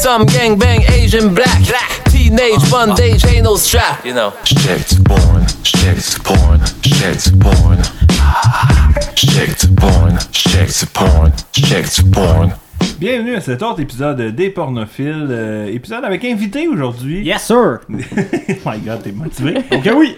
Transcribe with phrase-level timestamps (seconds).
[0.00, 1.60] Some gang bang Asian black.
[2.10, 4.04] Teenage bondage ain't no strap.
[4.04, 4.32] You know.
[4.44, 7.78] Shit porn, shit porn, shit porn.
[9.16, 12.52] Shit porn, shit porn, shit porn.
[12.98, 15.28] Bienvenue à cet autre épisode des pornophiles.
[15.30, 17.24] euh, épisode avec invité aujourd'hui.
[17.24, 17.80] Yes, sir!
[17.90, 17.94] oh
[18.66, 19.58] my god, t'es motivé?
[19.72, 20.16] Ok, oui!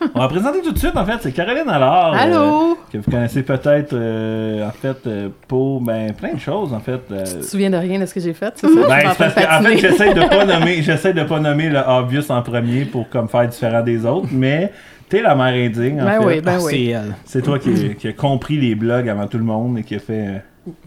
[0.14, 2.14] On va présenter tout de suite, en fait, c'est Caroline Allard.
[2.14, 2.78] euh, Allô?
[2.92, 7.00] que vous connaissez peut-être, euh, en fait, euh, pour ben, plein de choses, en fait.
[7.10, 8.74] euh, Tu te souviens de rien de ce que j'ai fait, c'est ça?
[8.88, 11.22] Ben, Je suis en c'est parce que, en fait, j'essaie de pas nommer, j'essaie de
[11.24, 14.72] pas nommer le obvious en premier pour comme faire différent des autres, mais
[15.08, 16.26] t'es la mère indigne, en Ben fait.
[16.26, 16.72] oui, ben Ah, oui.
[16.72, 17.14] C'est elle.
[17.24, 19.98] C'est toi qui, qui a compris les blogs avant tout le monde et qui a
[19.98, 20.38] fait euh,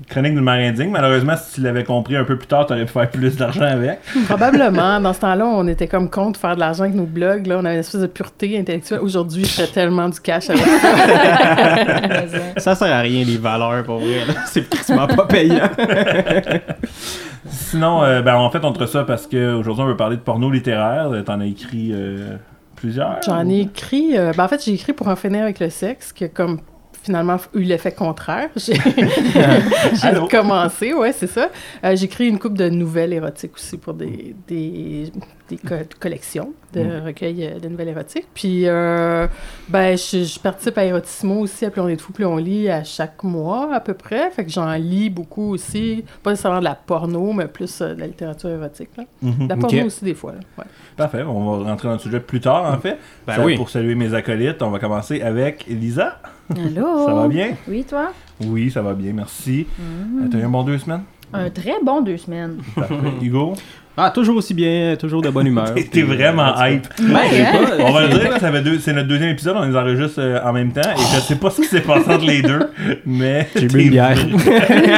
[0.09, 0.89] chronique d'une mère indigne.
[0.89, 3.99] Malheureusement, si tu l'avais compris un peu plus tard, t'aurais pu faire plus d'argent avec.
[4.27, 4.99] Probablement.
[4.99, 7.47] Dans ce temps-là, on était comme contre faire de l'argent avec nos blogs.
[7.47, 7.57] Là.
[7.57, 8.99] On avait une espèce de pureté intellectuelle.
[9.01, 12.39] Aujourd'hui, je fais tellement du cash avec ça.
[12.57, 14.21] Ça sert à rien, les valeurs, pour vrai.
[14.45, 15.69] C'est quasiment pas payant.
[17.49, 20.49] Sinon, euh, ben, en fait, on te reçoit parce qu'aujourd'hui, on veut parler de porno
[20.49, 21.09] littéraire.
[21.25, 22.35] T'en as écrit euh,
[22.75, 23.19] plusieurs.
[23.25, 24.17] J'en ai écrit...
[24.17, 26.59] euh, ben, en fait, j'ai écrit pour en finir avec le sexe, qui a comme
[27.03, 28.49] finalement eu l'effet contraire.
[28.55, 28.73] J'ai
[30.29, 31.49] commencé, ouais, c'est ça.
[31.83, 35.11] Euh, j'ai écrit une coupe de nouvelles érotiques aussi pour des, des,
[35.49, 37.05] des co- collections de Mm.
[37.05, 38.27] recueils euh, de nouvelles érotiques.
[38.33, 39.27] Puis, euh,
[39.67, 42.37] ben, je, je participe à Érotismo aussi, à Plus on est de fou, plus on
[42.37, 44.31] lit à chaque mois à peu près.
[44.31, 46.05] Fait que j'en lis beaucoup aussi.
[46.23, 48.89] Pas nécessairement de la porno, mais plus euh, de la littérature érotique.
[48.97, 49.03] Là.
[49.21, 49.47] Mhm.
[49.47, 50.31] De la porno aussi des fois.
[50.33, 50.39] Là.
[50.57, 50.63] Ouais.
[50.95, 52.97] Parfait, on va rentrer dans le sujet plus tard, en fait.
[53.27, 53.55] Ben Ça, oui.
[53.57, 56.19] Pour saluer mes acolytes, on va commencer avec Elisa.
[56.57, 57.05] Allô?
[57.07, 57.55] Ça va bien?
[57.67, 58.11] Oui, toi?
[58.43, 59.67] Oui, ça va bien, merci.
[59.77, 60.23] Mm.
[60.23, 61.03] Euh, T'as eu un bon deux semaines?
[61.33, 62.57] Un très bon deux semaines.
[62.75, 62.95] Parfait.
[63.21, 63.53] Hugo?
[63.97, 65.73] Ah, toujours aussi bien, toujours de bonne humeur.
[65.73, 66.87] T'es t'es vraiment hype.
[66.99, 69.55] Ben, j'ai pas- On va le dire, là, ça fait deux- c'est notre deuxième épisode,
[69.57, 72.09] on les enregistre euh, en même temps, et je sais pas ce qui s'est passé
[72.09, 72.69] entre les deux,
[73.05, 73.47] mais.
[73.55, 74.15] J'ai bu une bière.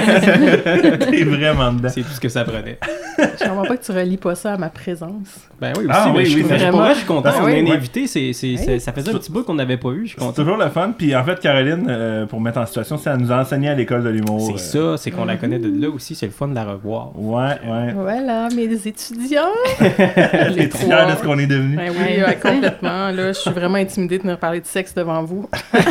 [1.09, 1.89] T'es vraiment dedans.
[1.89, 2.77] C'est tout ce que ça prenait.
[3.17, 5.47] Je comprends pas que tu relis pas ça à ma présence.
[5.59, 7.07] Ben oui, aussi, Ah mais oui, je, oui, suis- c'est pour vraiment- vrai, je suis
[7.07, 7.71] content Ah qu'on oui, ait un ouais.
[7.75, 8.07] invité.
[8.07, 10.01] C'est, c'est- c'est- ça faisait un petit bout qu'on n'avait pas eu.
[10.03, 10.33] Je suis C'est content.
[10.33, 13.31] toujours le fun, puis en fait, Caroline, euh, pour mettre en situation, c'est à nous
[13.31, 14.41] enseigner à l'école de l'humour.
[14.57, 16.15] C'est euh, ça, c'est qu'on la connaît de là aussi.
[16.15, 17.11] C'est le fun de la revoir.
[17.15, 17.93] Ouais, ouais.
[17.95, 19.41] Voilà, mes étudiants!
[19.79, 21.05] T'es trois.
[21.11, 21.75] de ce qu'on est devenu.
[21.75, 23.09] Ben oui, ouais, complètement.
[23.09, 25.49] Là, je suis vraiment intimidée de venir parler de sexe devant vous.
[25.73, 25.87] pas,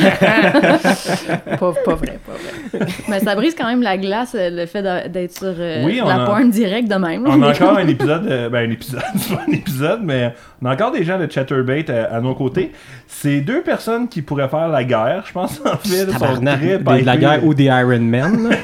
[1.58, 2.86] pas vrai, pas vrai.
[3.08, 6.08] Mais ça brise quand même la glace, euh, le fait d'être sur euh, Oui, on
[6.08, 7.24] la a- porn direct de même.
[7.26, 10.66] On a encore un épisode, euh, ben un épisode, c'est pas un épisode, mais on
[10.66, 12.72] a encore des gens de Chatterbait à, à nos côtés.
[13.08, 16.04] C'est deux personnes qui pourraient faire la guerre, je pense, en fait.
[16.06, 18.48] Ils sont Tabarnak, très des- de la guerre ou des Iron Man.
[18.50, 18.56] là.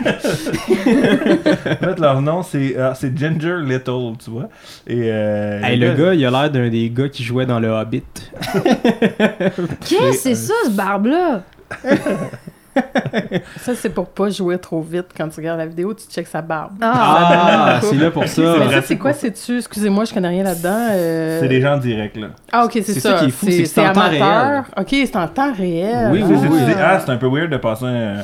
[1.81, 4.49] En fait, leur nom, c'est ah, c'est Ginger Little, tu vois.
[4.87, 7.69] Et, euh, Hey, le gars, il a l'air d'un des gars qui jouait dans le
[7.69, 8.03] Hobbit.
[8.53, 11.43] Qu'est-ce que c'est ça, ce barbe-là?
[13.59, 16.41] Ça, c'est pour pas jouer trop vite quand tu regardes la vidéo, tu checkes sa
[16.43, 16.75] barbe.
[16.81, 18.41] Ah, c'est là pour ça.
[18.59, 19.59] Mais c'est c'est quoi, c'est-tu?
[19.59, 20.87] Excusez-moi, je connais rien là-dedans.
[20.93, 22.29] euh, C'est des gens directs, là.
[22.53, 23.19] Ah, ok, c'est C'est ça.
[23.19, 24.65] ça qui est fou, c'est que c'est en temps amateur.
[24.77, 26.11] Ok, c'est en temps réel.
[26.12, 28.17] Oui, oui, c'est- Ah, c'est un peu weird de passer un,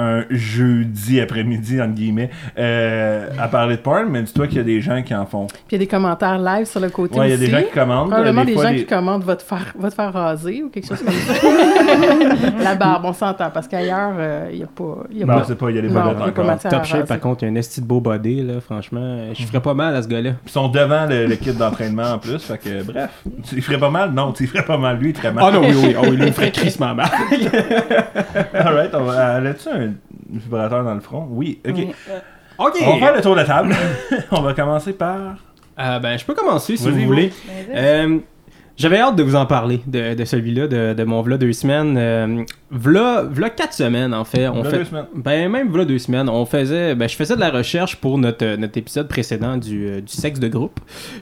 [0.00, 4.64] un jeudi après-midi, entre guillemets, euh, à parler de porn, mais dis-toi qu'il y a
[4.64, 5.46] des gens qui en font.
[5.46, 7.44] Puis il y a des commentaires live sur le côté Ouais, il y a aussi.
[7.46, 8.08] des gens qui commandent.
[8.10, 10.88] Probablement des, fois, gens qui commandent va te faire, va te faire raser ou quelque
[10.88, 11.34] chose comme ça.
[12.62, 15.04] la barbe, on s'entend, parce qu'ailleurs, euh, il n'y a pas.
[15.12, 16.16] Y a Non, pas c'est pas, il y a des bobettes
[16.64, 19.32] il Top shape, par contre, il y a un esti de beau body, là, franchement.
[19.34, 20.30] Je ferais pas mal à ce gars-là.
[20.46, 23.10] Ils sont devant le, le kit d'entraînement en plus, fait que bref.
[23.48, 24.12] Tu ferais pas mal?
[24.12, 24.98] Non, tu ferais pas mal.
[24.98, 25.44] Lui, il ferait mal.
[25.46, 27.08] Ah non, oui, oui, oh, il lui ferait crissement mal.
[28.54, 29.36] Alright, on va.
[29.36, 29.89] euh, As-tu un
[30.32, 31.26] vibrateur dans le front?
[31.30, 31.74] Oui, ok.
[31.76, 31.94] Oui.
[32.58, 32.76] Ok.
[32.86, 33.74] On va faire le tour de la table.
[34.32, 35.36] on va commencer par.
[35.78, 37.32] Euh, ben, je peux commencer si vous voulez.
[37.70, 38.18] Euh,
[38.80, 41.96] J'avais hâte de vous en parler, de, de celui-là, de, de mon v'là deux semaines.
[41.98, 44.48] Euh, v'là, v'là quatre semaines, en fait.
[44.48, 45.04] On V'là fait deux semaines.
[45.14, 46.30] Ben, même v'là deux semaines.
[46.30, 49.86] On faisait, ben, je faisais de la recherche pour notre, euh, notre épisode précédent du,
[49.86, 50.80] euh, du sexe de groupe.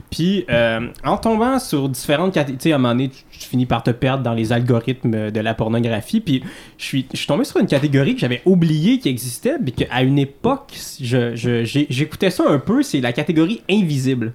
[0.09, 3.65] Puis, euh, en tombant sur différentes catégories, tu sais, à un moment donné, tu, finis
[3.65, 6.21] par te perdre dans les algorithmes de la pornographie.
[6.21, 6.41] Puis,
[6.77, 10.01] je suis, je suis tombé sur une catégorie que j'avais oublié qui existait, puis qu'à
[10.01, 10.71] une époque,
[11.01, 12.83] je, je- j'écoutais ça un peu.
[12.83, 14.31] C'est la catégorie invisible.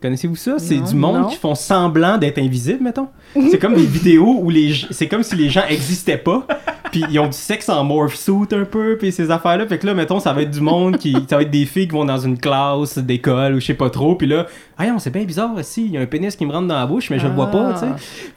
[0.00, 0.58] Connaissez-vous ça?
[0.58, 1.28] C'est du monde non.
[1.28, 3.08] qui font semblant d'être invisibles, mettons.
[3.50, 6.46] C'est comme des vidéos où les c'est comme si les gens existaient pas.
[6.92, 9.66] Puis ils ont du sexe en morph suit un peu, puis ces affaires-là.
[9.66, 11.14] Fait que là, mettons, ça va être du monde qui.
[11.28, 13.90] Ça va être des filles qui vont dans une classe d'école ou je sais pas
[13.90, 14.14] trop.
[14.14, 14.46] Puis là,
[14.78, 15.84] ah non, c'est bien bizarre aussi.
[15.86, 17.50] Il y a un pénis qui me rentre dans la bouche, mais je le vois
[17.50, 17.86] pas, tu sais.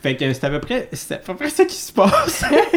[0.02, 2.44] Fait que c'est à peu près, c'est à peu près ça qui se passe.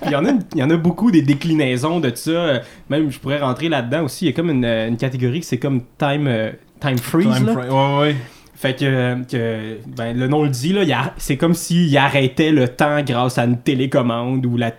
[0.00, 2.60] Puis il y en a, y en a beaucoup des déclinaisons de ça.
[2.88, 4.26] Même, je pourrais rentrer là-dedans aussi.
[4.26, 7.34] Il y a comme une, une catégorie que c'est comme time, euh, time freeze.
[7.34, 7.52] Time là.
[7.52, 7.70] frame.
[7.70, 8.16] Ouais, ouais.
[8.54, 13.02] Fait que, que ben, le nom le dit, là, c'est comme s'il arrêtait le temps
[13.02, 14.72] grâce à une télécommande ou la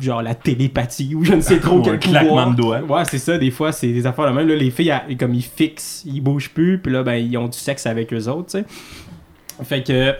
[0.00, 2.50] genre la télépathie ou je ne sais trop Ou quel un pouvoir.
[2.50, 2.80] de doigts.
[2.80, 4.48] Ouais, c'est ça, des fois, c'est des affaires de même.
[4.48, 7.48] Là, les filles, elles- comme ils fixent, ils bougent plus, puis là, ben, ils ont
[7.48, 8.64] du sexe avec eux autres, tu sais.
[9.64, 10.14] Fait que.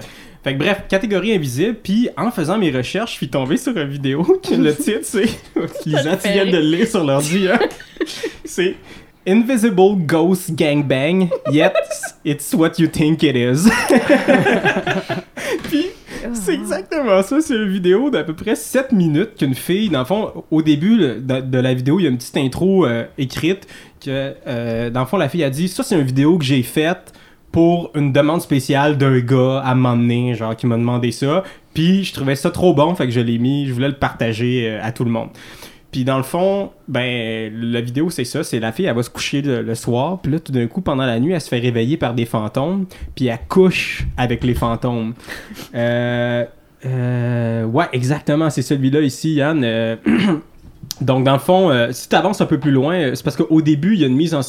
[0.45, 3.89] Fait que bref, catégorie invisible, puis en faisant mes recherches, je suis tombé sur une
[3.89, 5.25] vidéo que le titre c'est.
[5.87, 7.61] Les gens qui viennent de le lire sur l'ordi, hein.
[8.45, 8.75] C'est
[9.27, 11.75] Invisible Ghost Gangbang, yet
[12.25, 13.71] it's what you think it is.
[15.65, 15.87] puis
[16.35, 20.05] c'est exactement ça, c'est une vidéo d'à peu près 7 minutes qu'une fille, dans le
[20.05, 23.67] fond, au début de la vidéo, il y a une petite intro euh, écrite
[24.05, 26.63] que, euh, dans le fond, la fille a dit Ça, c'est une vidéo que j'ai
[26.63, 27.13] faite
[27.53, 31.45] pour une demande spéciale d'un gars à m'emmener, genre, qui m'a demandé ça.
[31.75, 34.69] Puis je trouvais ça trop bon, fait que je l'ai mis, je voulais le partager
[34.69, 35.29] euh, à tout le monde.
[35.93, 39.11] Puis dans le fond, ben la vidéo c'est ça, c'est la fille elle va se
[39.11, 41.59] coucher le, le soir, puis là tout d'un coup pendant la nuit elle se fait
[41.59, 45.15] réveiller par des fantômes, puis elle couche avec les fantômes.
[45.75, 46.45] Euh,
[46.85, 49.63] euh, ouais exactement, c'est celui-là ici Yann.
[49.65, 49.97] Euh,
[51.01, 53.37] donc dans le fond, euh, si tu avances un peu plus loin, euh, c'est parce
[53.37, 54.43] qu'au début il y a une mise en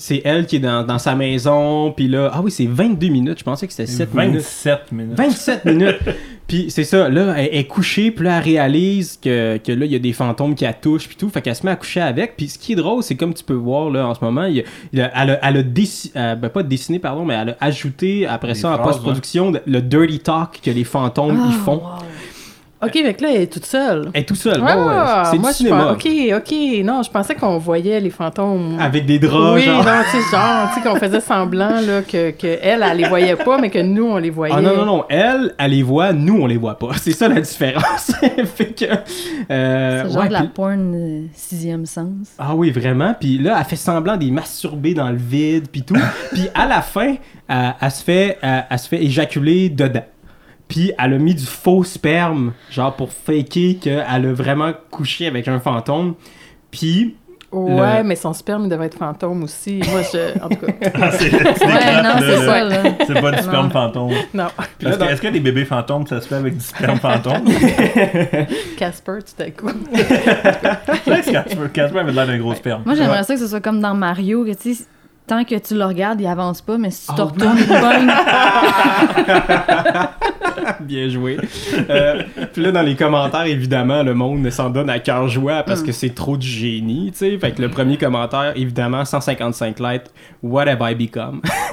[0.00, 3.38] c'est elle qui est dans, dans sa maison, puis là, ah oui, c'est 22 minutes,
[3.38, 4.34] je pensais que c'était 7 minutes.
[4.40, 5.16] 27 minutes.
[5.18, 5.98] 27 minutes.
[6.50, 9.92] Puis c'est ça, là, elle est couchée, puis là, elle réalise que, que là, il
[9.92, 11.28] y a des fantômes qui la touchent, puis tout.
[11.28, 12.36] Fait qu'elle se met à coucher avec.
[12.36, 14.58] Puis ce qui est drôle, c'est comme tu peux voir, là, en ce moment, il
[15.00, 18.56] a- elle a, elle a euh, ben, pas dessiné, pardon, mais elle a ajouté, après
[18.56, 21.82] ça, en post-production, le dirty talk que les fantômes, Ah, ils font.
[22.82, 24.10] Ok, fait que là, elle est toute seule.
[24.14, 24.62] Elle est tout seule.
[24.66, 25.24] Ah, ouais, ouais.
[25.26, 25.92] C'est du moi, cinéma.
[25.92, 26.54] Ok, ok.
[26.82, 28.78] Non, je pensais qu'on voyait les fantômes.
[28.80, 29.84] Avec des draps, oui, genre.
[29.84, 33.06] non, tu sais, genre, tu sais, qu'on faisait semblant, là, que, que elle, elle les
[33.08, 34.54] voyait pas, mais que nous, on les voyait.
[34.56, 36.92] Ah non, non, non, elle, elle les voit, nous, on les voit pas.
[36.96, 38.12] C'est ça la différence.
[38.56, 38.84] fait que.
[39.50, 42.28] euh, C'est genre ouais, de la puis- porn euh, sixième sens.
[42.38, 43.14] Ah oui, vraiment.
[43.18, 45.94] Puis là, elle fait semblant d'y masturber dans le vide, puis tout.
[46.32, 47.16] puis à la fin,
[47.46, 50.04] elle, elle se fait, elle, elle se fait éjaculer dedans.
[50.70, 55.46] Puis elle a mis du faux sperme, genre pour faker qu'elle a vraiment couché avec
[55.48, 56.14] un fantôme.
[56.70, 57.16] Puis,
[57.52, 59.80] Ouais, Le- mais son sperme, il devait être fantôme aussi.
[59.90, 60.38] Moi, je.
[60.40, 62.76] En tout cas, Ah, c'est- Ouais, non, c'est ça, là.
[63.04, 63.70] C'est pas du sperme Non.
[63.70, 64.12] fantôme.
[64.32, 64.46] non.
[64.80, 67.42] Est-ce que, est-ce que des bébés fantômes, ça se fait avec du sperme fantôme?
[68.76, 69.68] Casper, tout à coup.
[69.94, 72.82] c'est vrai que Casper, Casper avait l'air d'un gros sperme.
[72.86, 74.84] Moi, j'aimerais ça que ce soit comme dans Mario, que tu sais,
[75.30, 77.66] tant que tu le regardes, il avance pas, mais si tu te Ah retournes, il
[80.86, 81.38] bien joué.
[81.88, 85.84] Euh, puis là, dans les commentaires, évidemment, le monde s'en donne à cœur joie parce
[85.84, 87.38] que c'est trop du génie, tu sais.
[87.38, 90.06] Fait que le premier commentaire, évidemment, 155 likes,
[90.42, 91.42] What have I become?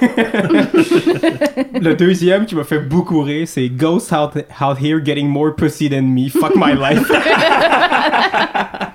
[1.80, 5.90] le deuxième qui m'a fait beaucoup rire, c'est Ghost out, out here getting more pussy
[5.90, 6.28] than me.
[6.28, 7.10] Fuck my life.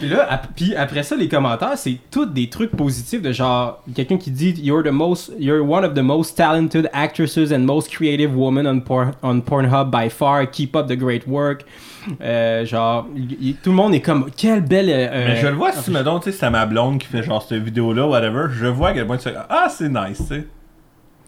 [0.00, 3.82] Puis là, ap- puis après ça, les commentaires, c'est tous des trucs positifs de genre
[3.94, 7.90] quelqu'un qui dit You're the most, you're one of the most talented actresses and most
[7.94, 10.46] creative women on, Por- on Pornhub by far.
[10.50, 11.64] Keep up the great work.
[12.22, 14.88] Euh, genre, y- y- tout le monde est comme quelle belle.
[14.88, 17.06] euh, Mais je le vois euh, si, mettons, tu sais, c'est à ma blonde qui
[17.06, 20.16] fait genre cette vidéo-là, whatever, je vois à quel point tu fais Ah, c'est nice,
[20.16, 20.46] tu sais.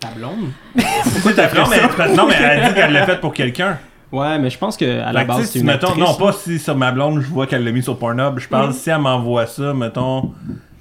[0.00, 0.48] ta blonde?
[1.04, 3.78] C'est ta non, mais, non, mais elle dit qu'elle l'a fait pour quelqu'un.
[4.12, 6.58] Ouais, mais je pense que à la base c'est une mettons, actrice, non, pas si
[6.58, 8.38] sur ma blonde, je vois qu'elle l'a mis sur Pornhub.
[8.38, 10.32] Je pense si elle m'envoie ça, mettons,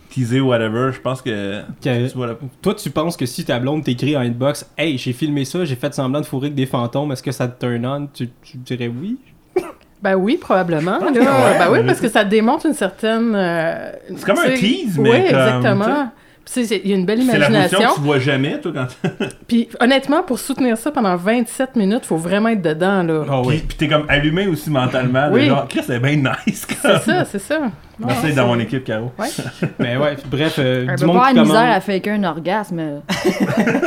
[0.10, 1.62] teaser ou whatever, je pense que.
[1.81, 4.98] Que- tu vois la- Toi, tu penses que si ta blonde t'écrit en inbox, hey,
[4.98, 7.66] j'ai filmé ça, j'ai fait semblant de fourrer avec des fantômes, est-ce que ça te
[7.66, 9.18] turn on Tu, tu dirais oui?
[10.01, 10.98] Ben oui, probablement.
[10.98, 11.12] Là.
[11.12, 13.34] ouais, ben oui, parce que ça démontre une certaine.
[13.36, 16.12] euh, C'est comme un tease, mais Oui, comme, exactement.
[16.57, 17.89] Il y a une belle C'est la position imagination.
[17.89, 19.10] que tu vois jamais, toi, quand
[19.48, 23.03] Puis honnêtement, pour soutenir ça pendant 27 minutes, faut vraiment être dedans.
[23.03, 23.24] là.
[23.31, 25.29] Oh Puis, puis t'es comme allumé aussi mentalement.
[25.29, 25.46] de Oui.
[25.48, 26.67] genre, Chris, c'est bien nice.
[26.81, 27.60] C'est ça, c'est ça.
[28.00, 29.12] Merci d'être dans mon équipe, Caro.
[29.19, 29.27] Ouais.
[29.79, 32.81] Mais ouais, bref, euh, du peut monde pas qui misère à faker un orgasme.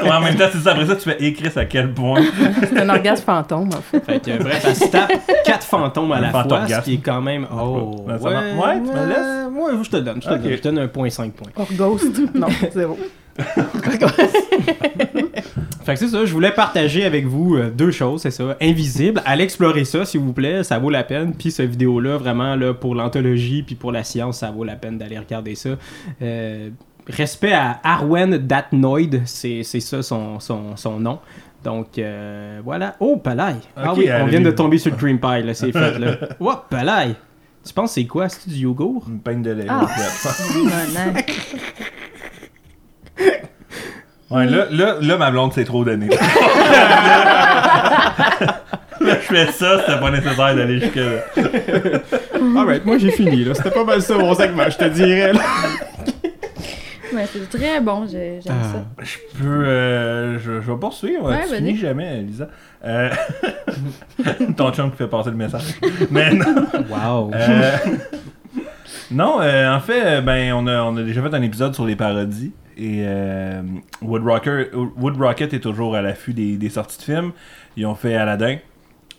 [0.05, 0.73] Ouais, en même temps, c'est ça.
[0.73, 2.21] Après ça, tu fais écrire à quel point?
[2.63, 4.01] C'est un orgasme fantôme, en fait.
[4.05, 5.13] Fait que, bref, elle se tape
[5.45, 6.81] quatre fantômes à Un la fois, fantorgasme.
[6.81, 7.47] ce qui est quand même.
[7.53, 8.15] Oh, ouais.
[8.15, 9.53] Ouais, tu me laisses?
[9.79, 10.43] Ouais, je te le donne, je te le Ok.
[10.43, 10.53] donne.
[10.53, 11.51] Je te donne un point 5 points.
[11.57, 12.21] Hors ghost.
[12.35, 12.99] Non, zéro.
[15.85, 18.57] Fait que c'est ça, je voulais partager avec vous euh, deux choses, c'est ça.
[18.61, 21.35] Invisible, allez explorer ça s'il vous plaît, ça vaut la peine.
[21.35, 24.97] Puis cette vidéo-là, vraiment, là, pour l'anthologie puis pour la science, ça vaut la peine
[24.97, 25.71] d'aller regarder ça.
[26.23, 26.71] Euh,
[27.07, 31.19] respect à Arwen Datnoid, c'est c'est ça son, son, son nom.
[31.63, 32.97] Donc euh, voilà.
[33.01, 33.57] Oh, Palais!
[33.77, 36.17] ah oui, on vient de tomber sur le Cream Pie, là, c'est fait, là.
[36.41, 37.15] Oh, Palais!
[37.67, 38.29] Tu penses que c'est quoi?
[38.29, 39.07] C'est du yogourt?
[39.09, 39.67] Une peine de lait.
[39.69, 39.87] Ah.
[43.19, 43.25] là.
[44.31, 46.09] Ouais, là, là, là, ma blonde s'est trop donnée.
[46.09, 46.19] là,
[49.01, 51.21] je fais ça, c'était pas nécessaire d'aller jusque-là.
[52.61, 53.55] Alright, moi j'ai fini, là.
[53.55, 55.41] C'était pas mal ça mon segment, je te dirais, là.
[57.13, 58.73] Mais C'est très bon, j'ai- j'aime Ah.
[58.73, 58.85] ça.
[59.05, 59.65] Je peux.
[59.67, 61.29] euh, je, je vais poursuivre.
[61.31, 62.49] Ouais, tu finis jamais, Lisa.
[62.85, 63.11] Euh,
[64.57, 65.75] ton chum qui fait passer le message.
[66.11, 66.67] Mais non.
[66.91, 67.31] Wow.
[67.35, 67.71] euh,
[69.15, 71.87] non, euh, en fait, euh, ben, on a, on a déjà fait un épisode sur
[71.87, 72.53] les parodies.
[72.77, 73.63] Et euh,
[74.03, 77.33] Wood, Rocker, Wood Rocket est toujours à l'affût des, des sorties de films.
[77.77, 78.57] Ils ont fait Aladdin.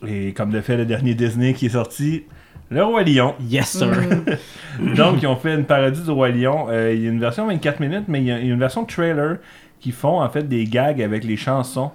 [0.05, 2.23] Et comme de fait le dernier Disney qui est sorti,
[2.69, 3.35] Le Roi Lion.
[3.39, 3.89] Yes, sir.
[4.95, 6.67] Donc, ils ont fait une parodie du Roi Lion.
[6.69, 8.53] Euh, il y a une version 24 minutes, mais il y a il y a
[8.53, 9.37] une version trailer
[9.79, 11.91] qui font en fait des gags avec les chansons.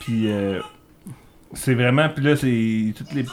[0.00, 0.60] Puis, euh,
[1.52, 2.08] c'est vraiment.
[2.08, 3.24] Puis là, c'est toutes les.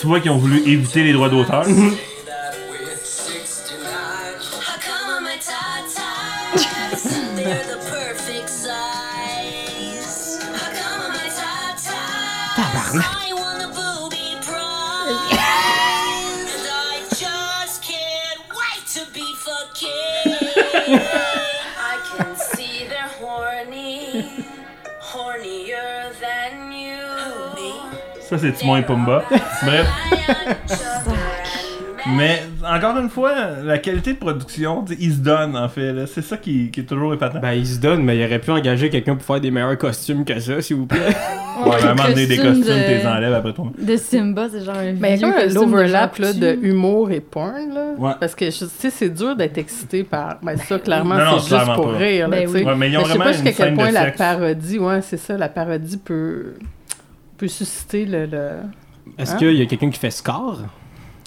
[0.00, 1.64] Tu vois qu'ils ont voulu éviter les droits d'auteur.
[28.28, 29.22] Ça, c'est Timon et Pumba.
[29.64, 29.86] Bref.
[32.16, 33.32] Mais encore une fois,
[33.64, 36.06] la qualité de production, tu ils se donnent en fait.
[36.06, 37.40] C'est ça qui, qui est toujours épatant.
[37.40, 40.24] Ben, il se donne, mais il aurait pu engager quelqu'un pour faire des meilleurs costumes
[40.24, 41.00] que ça, s'il vous plaît.
[41.64, 43.66] ouais, vraiment des costume costumes, de- t'es enlèves après toi.
[43.76, 46.68] De Simba, c'est genre un Ben, vieux comme de l'overlap de Coutu.
[46.68, 47.74] humour et porn.
[47.74, 48.12] Là, Ouais.
[48.20, 50.36] Parce que je sais, c'est dur d'être excité par.
[50.42, 51.98] Ben, ça, clairement, c'est juste clairement pour pas.
[51.98, 52.28] rire.
[52.28, 52.62] Là, Ben tu oui.
[52.64, 54.78] Ouais, mais ils ont Mais je sais vraiment pas jusqu'à quel point de la parodie,
[54.78, 56.54] ouais, c'est ça, la parodie peut,
[57.36, 58.26] peut susciter le.
[58.26, 58.50] le...
[59.18, 59.38] Est-ce Hein?
[59.38, 60.60] qu'il y a quelqu'un qui fait score?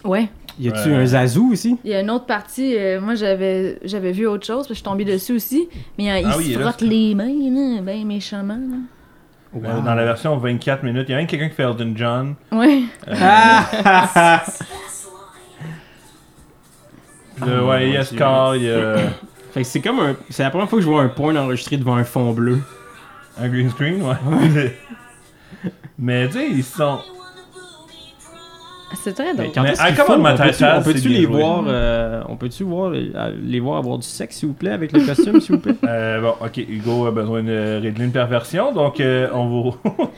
[0.04, 0.30] Ouais.
[0.60, 0.96] Y a-tu Ouais.
[0.96, 1.78] un Zazou aussi?
[1.86, 4.74] Il y a une autre partie, euh, moi j'avais j'avais vu autre chose, parce que
[4.74, 7.82] je suis tombée dessus aussi, mais euh, il Ah il se frotte les mains, là,
[7.82, 8.58] ben méchamment.
[8.58, 8.78] Là.
[9.56, 12.36] Euh, Dans la version 24 minutes, il y a même quelqu'un qui fait Elton John.
[12.52, 12.84] Ouais.
[13.06, 13.16] Puis
[17.50, 18.16] là, ouais, il y a mon Dieu.
[18.18, 18.96] Scar, il y a
[19.54, 20.16] Fait que c'est comme un.
[20.30, 22.60] C'est la première fois que je vois un porn enregistré devant un fond bleu.
[23.42, 24.16] un green screen, ouais.
[26.00, 27.00] Mais tu sais, ils sont.
[29.04, 29.52] C'est très Mais drôle.
[29.54, 30.14] quand Mais est-ce qu'ils I come font?
[30.14, 30.36] on on
[30.84, 31.26] peut-tu, on les joué.
[31.28, 33.12] voir euh, On peut-tu voir les,
[33.44, 35.76] les voir avoir du sexe s'il vous plaît avec le costume s'il vous plaît?
[35.88, 39.76] Euh, bon, ok, Hugo a besoin de régler une perversion, donc euh, on vous.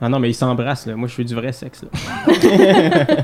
[0.00, 0.94] Ah non mais ils s'embrassent là.
[0.94, 1.88] Moi je fais du vrai sexe là.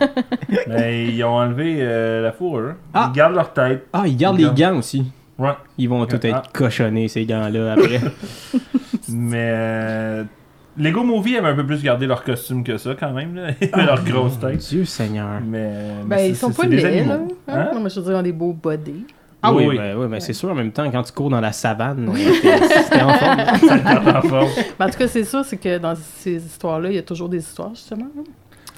[0.69, 2.75] Mais ils ont enlevé euh, la fourrure.
[2.95, 3.11] Ah.
[3.13, 3.87] Ils gardent leur tête.
[3.93, 5.05] Ah ils gardent Ils les gardent- gants aussi.
[5.39, 5.51] Ouais.
[5.77, 6.27] Ils vont tout Ah.
[6.29, 8.01] être cochonnés ces gants là après.
[9.09, 10.23] Mais.
[10.79, 13.49] Euh, Lego Movie avait un peu plus gardé leur costume que ça, quand même, là.
[13.85, 14.59] leur grosse Mon tête.
[14.59, 15.41] Dieu Seigneur.
[15.47, 15.71] Mais.
[16.01, 16.81] Ben, mais ils sont pas animaux.
[17.09, 17.15] là.
[17.15, 17.29] Hein?
[17.49, 17.71] Hein?
[17.75, 19.07] Non, mais je veux dire, ils ont des beaux bodies.
[19.45, 19.77] Ah oui, Oui, oui.
[19.79, 22.13] ben, ouais, ben, c'est sûr en même temps quand tu cours dans la savane, euh,
[22.43, 23.41] t'es- c'était en forme.
[24.17, 24.49] En forme.
[24.79, 27.39] En tout cas, c'est ça, c'est que dans ces histoires-là, il y a toujours des
[27.39, 28.07] histoires, justement.
[28.17, 28.23] hein?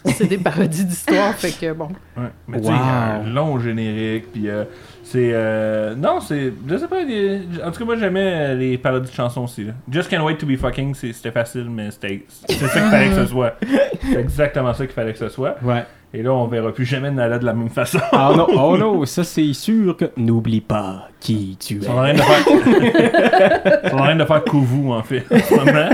[0.15, 1.89] C'est des parodies d'histoires, fait que bon.
[2.17, 2.25] Ouais.
[2.47, 4.65] Mais tu sais, un long générique, puis euh,
[5.03, 5.31] c'est.
[5.33, 6.53] euh, non, c'est.
[6.69, 9.65] Je sais pas, des- en tout cas, moi j'aimais les parodies de chansons aussi.
[9.65, 9.73] Là.
[9.91, 13.15] Just Can't Wait to Be Fucking, c'était facile, mais c'était c'est ça qu'il fallait que
[13.15, 13.55] ce soit.
[14.03, 15.57] C'est exactement ça qu'il fallait que ce soit.
[15.63, 15.85] Ouais.
[16.13, 17.99] Et là, on verra plus jamais Nala de la même façon.
[18.13, 21.87] Ah non, oh non, ça c'est sûr que n'oublie pas qui tu Ils es.
[21.87, 23.81] sont en train de faire.
[23.85, 25.89] Ils sont en train de faire Kouvou, en fait, en ce moment.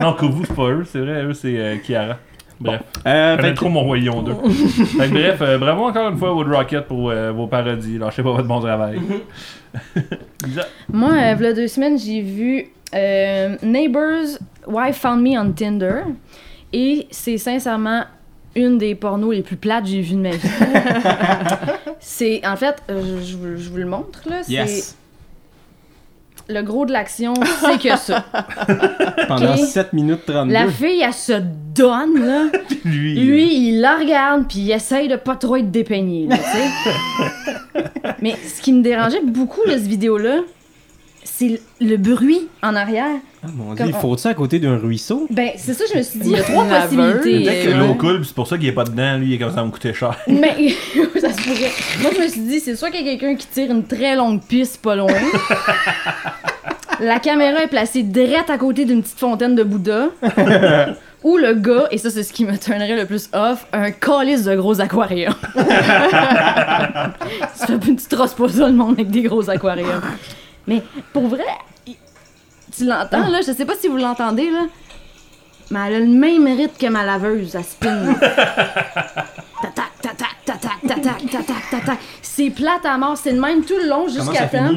[0.00, 2.16] non, Kouvou, c'est pas eux, c'est vrai, eux, c'est euh, Kiara.
[2.64, 2.80] Bref.
[3.06, 4.32] Euh, trop mon Lion 2.
[4.98, 7.98] Fait bref, euh, bravo encore une fois, Wood Rocket, pour euh, vos parodies.
[7.98, 8.98] Lâchez pas votre bon travail.
[10.92, 16.02] Moi, euh, v'là deux semaines, j'ai vu euh, Neighbors Wife Found Me on Tinder.
[16.72, 18.04] Et c'est sincèrement
[18.56, 20.48] une des pornos les plus plates que j'ai vues de ma vie.
[22.00, 24.42] c'est, en fait, je, je vous- je vous le montre, là.
[24.42, 24.96] C'est Yes.
[26.48, 28.24] Le gros de l'action, c'est que ça.
[29.28, 29.60] Pendant Ok.
[29.66, 30.52] 7 minutes 32.
[30.52, 31.40] La fille, elle se
[31.74, 32.44] donne, là.
[32.84, 33.14] Lui.
[33.14, 37.84] Lui, il la regarde, puis il essaye de pas trop être dépeigné, là, tu sais.
[38.22, 40.40] Mais ce qui me dérangeait beaucoup, de cette vidéo-là,
[41.22, 43.16] c'est le bruit en arrière.
[43.44, 45.26] Ah, mon dieu, il faut ça à côté d'un ruisseau?
[45.30, 47.44] Ben, c'est ça, je me suis dit, il y a trois Une possibilités.
[47.44, 49.38] Peut-être que euh, l'eau coule, c'est pour ça qu'il est pas dedans, lui, il est
[49.38, 50.16] comme ça, va me coûter cher.
[50.26, 50.70] Mais
[51.20, 51.72] ça se pourrait.
[52.00, 54.16] Moi, je me suis dit, c'est soit qu'il y a quelqu'un qui tire une très
[54.16, 55.12] longue piste pas loin.
[57.00, 60.08] La caméra est placée direct à côté d'une petite fontaine de Bouddha.
[61.24, 64.44] Ou le gars, et ça c'est ce qui me turnerait le plus off, un calice
[64.44, 65.34] de gros aquariums.
[65.54, 65.64] tu
[67.66, 70.02] fais tu trosses pas ça le monde avec des gros aquariums.
[70.66, 70.82] Mais
[71.12, 71.42] pour vrai,
[72.76, 74.66] tu l'entends là, je sais pas si vous l'entendez là,
[75.70, 78.14] mais elle a le même rythme que ma laveuse, elle spin.
[78.14, 81.98] Tatac, tatac, tatac, tatac, tatac, tatac.
[82.22, 84.72] C'est plate à mort, c'est de même tout le long jusqu'à temps.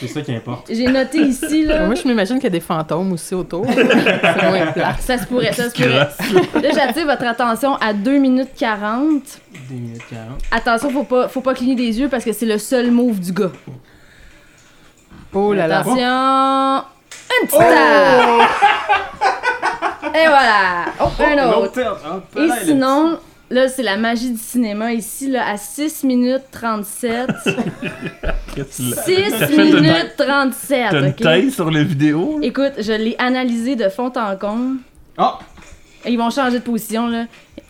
[0.00, 0.66] C'est ça qui importe.
[0.68, 1.86] j'ai noté ici, là.
[1.86, 3.64] Moi, je m'imagine qu'il y a des fantômes aussi autour.
[3.68, 4.96] C'est moins plat.
[4.98, 6.08] Ça se pourrait, ça se pourrait.
[6.60, 9.22] Là, j'attire votre attention à 2 minutes 40.
[9.70, 10.40] 2 minutes 40.
[10.50, 13.32] Attention, faut pas, faut pas cligner des yeux parce que c'est le seul move du
[13.32, 13.52] gars.
[15.34, 15.80] Oh là là.
[15.80, 16.84] Attention.
[17.30, 18.48] Un petit tap.
[20.14, 20.86] Et voilà.
[21.00, 21.80] Oh, un autre.
[22.36, 23.18] Et sinon,
[23.50, 24.92] là, c'est la magie du cinéma.
[24.92, 27.28] Ici, là, à 6 minutes 37.
[28.54, 31.16] Qu'est-ce que tu l'as- 6 T'as fait une minutes 37, T'as une ok?
[31.16, 32.38] taille sur la vidéo?
[32.42, 34.78] Écoute, je l'ai analysé de fond en comble.
[35.18, 35.38] Ah!
[36.04, 37.24] Et ils vont changer de position, là.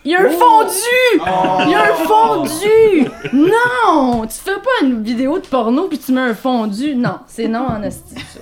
[0.09, 1.67] Il y a un fondu!
[1.67, 3.11] Il y a un fondu!
[3.35, 4.27] Non!
[4.27, 6.95] Tu fais pas une vidéo de porno puis tu mets un fondu.
[6.95, 8.41] Non, c'est non en ça.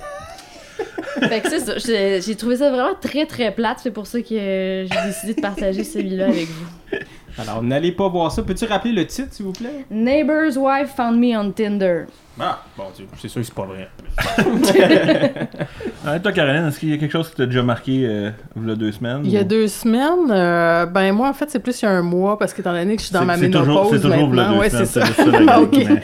[1.27, 2.19] Fait que c'est ça.
[2.21, 3.79] J'ai trouvé ça vraiment très très plate.
[3.83, 6.97] C'est pour ça que j'ai décidé de partager celui-là avec vous.
[7.39, 8.41] Alors, n'allez pas voir ça.
[8.43, 9.85] Peux-tu rappeler le titre, s'il vous plaît?
[9.91, 12.05] Neighbor's wife found me on Tinder.
[12.39, 13.89] Ah, bon, Dieu, c'est sûr que c'est pas vrai.
[16.23, 18.71] Toi, Caroline, est-ce qu'il y a quelque chose qui t'a déjà marqué euh, il y
[18.71, 19.21] a deux semaines?
[19.23, 21.87] Il y a ou- deux semaines, euh, ben moi en fait c'est plus il y
[21.87, 24.51] a un mois parce qu'étant donné que je suis dans ma ménopause c'est toujours maintenant.
[24.51, 25.23] v'là Ouais, deux c'est semaines, ça.
[25.23, 25.59] ça,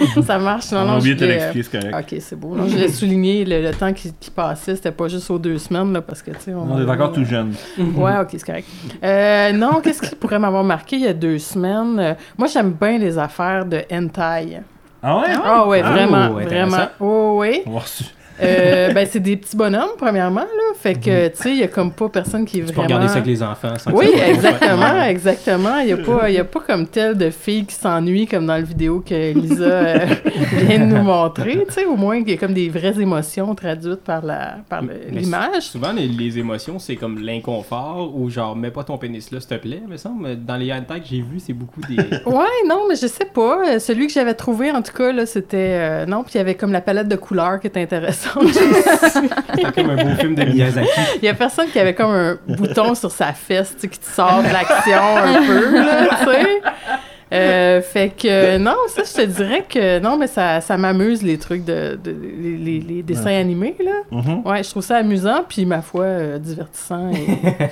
[0.17, 0.71] mais- ça marche.
[0.71, 2.11] Non, On a non, oublié de je te l'ai, l'expliquer, c'est correct.
[2.13, 2.55] Ok, c'est beau.
[2.55, 5.57] Non, je l'ai souligné le, le temps qui, qui passait, c'était pas juste aux deux
[5.59, 6.53] semaines là, parce que tu sais.
[6.53, 7.53] On est encore tout jeune.
[7.95, 8.67] Ouais, ok, c'est correct.
[9.03, 10.95] Euh, non, qu'est-ce qui pourrait m'avoir marqué?
[10.95, 14.59] Il y a deux semaines Moi, j'aime bien les affaires de hentai.
[15.01, 15.23] Ah ouais?
[15.43, 16.87] Ah ouais, Ah, vraiment, oh, vraiment.
[16.99, 17.63] Oh, oui.
[18.43, 20.73] Euh, ben, c'est des petits bonhommes, premièrement, là.
[20.75, 22.85] Fait que, tu sais, il y a comme pas personne qui est Tu peux vraiment...
[22.95, 23.73] regarder ça avec les enfants.
[23.77, 25.79] sans Oui, exactement, exactement.
[25.79, 28.53] Il n'y a, pas- y a pas comme tel de filles qui s'ennuient comme dans
[28.55, 30.05] la vidéo que Lisa euh,
[30.63, 31.63] vient de nous montrer.
[31.67, 34.81] Tu sais, au moins, il y a comme des vraies émotions traduites par la par
[35.09, 35.63] l'image.
[35.63, 39.49] Souvent, les, les émotions, c'est comme l'inconfort ou genre, mets pas ton pénis là, s'il
[39.49, 40.43] te plaît, me semble.
[40.43, 41.95] Dans les hentai que j'ai vus, c'est beaucoup des.
[42.25, 43.79] Ouais, non, mais je sais pas.
[43.79, 45.77] Celui que j'avais trouvé, en tout cas, là, c'était...
[45.79, 48.32] euh, non, puis il y avait comme la palette de couleurs qui était intéressante.
[48.41, 50.89] C'est comme un beau film de Miyazaki.
[51.21, 54.41] Il y a personne qui avait comme un bouton sur sa fesse, qui te sort
[54.41, 56.61] de l'action un peu, là, tu sais.
[57.33, 61.37] Euh, fait que non, ça je te dirais que non, mais ça, ça m'amuse les
[61.37, 63.91] trucs de, de- les, les- les dessins animés là.
[64.11, 64.41] Mhm.
[64.45, 67.25] Ouais, je trouve ça amusant puis ma foi euh, divertissant et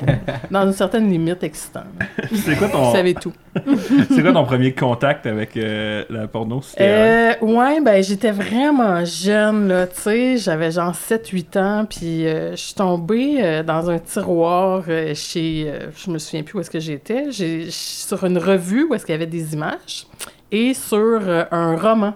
[0.51, 1.83] dans une certaine limite excitant.
[2.33, 3.33] C'est quoi Vous ton, savez tout.
[4.09, 6.61] c'est quoi ton premier contact avec euh, la porno?
[6.79, 12.55] Euh, ouais, ben j'étais vraiment jeune, là, tu sais, j'avais genre 7-8 ans, puis je
[12.55, 14.83] suis tombée dans un tiroir
[15.13, 19.05] chez, je me souviens plus où est-ce que j'étais, j'ai sur une revue où est-ce
[19.05, 20.07] qu'il y avait des images,
[20.51, 22.13] et sur euh, un roman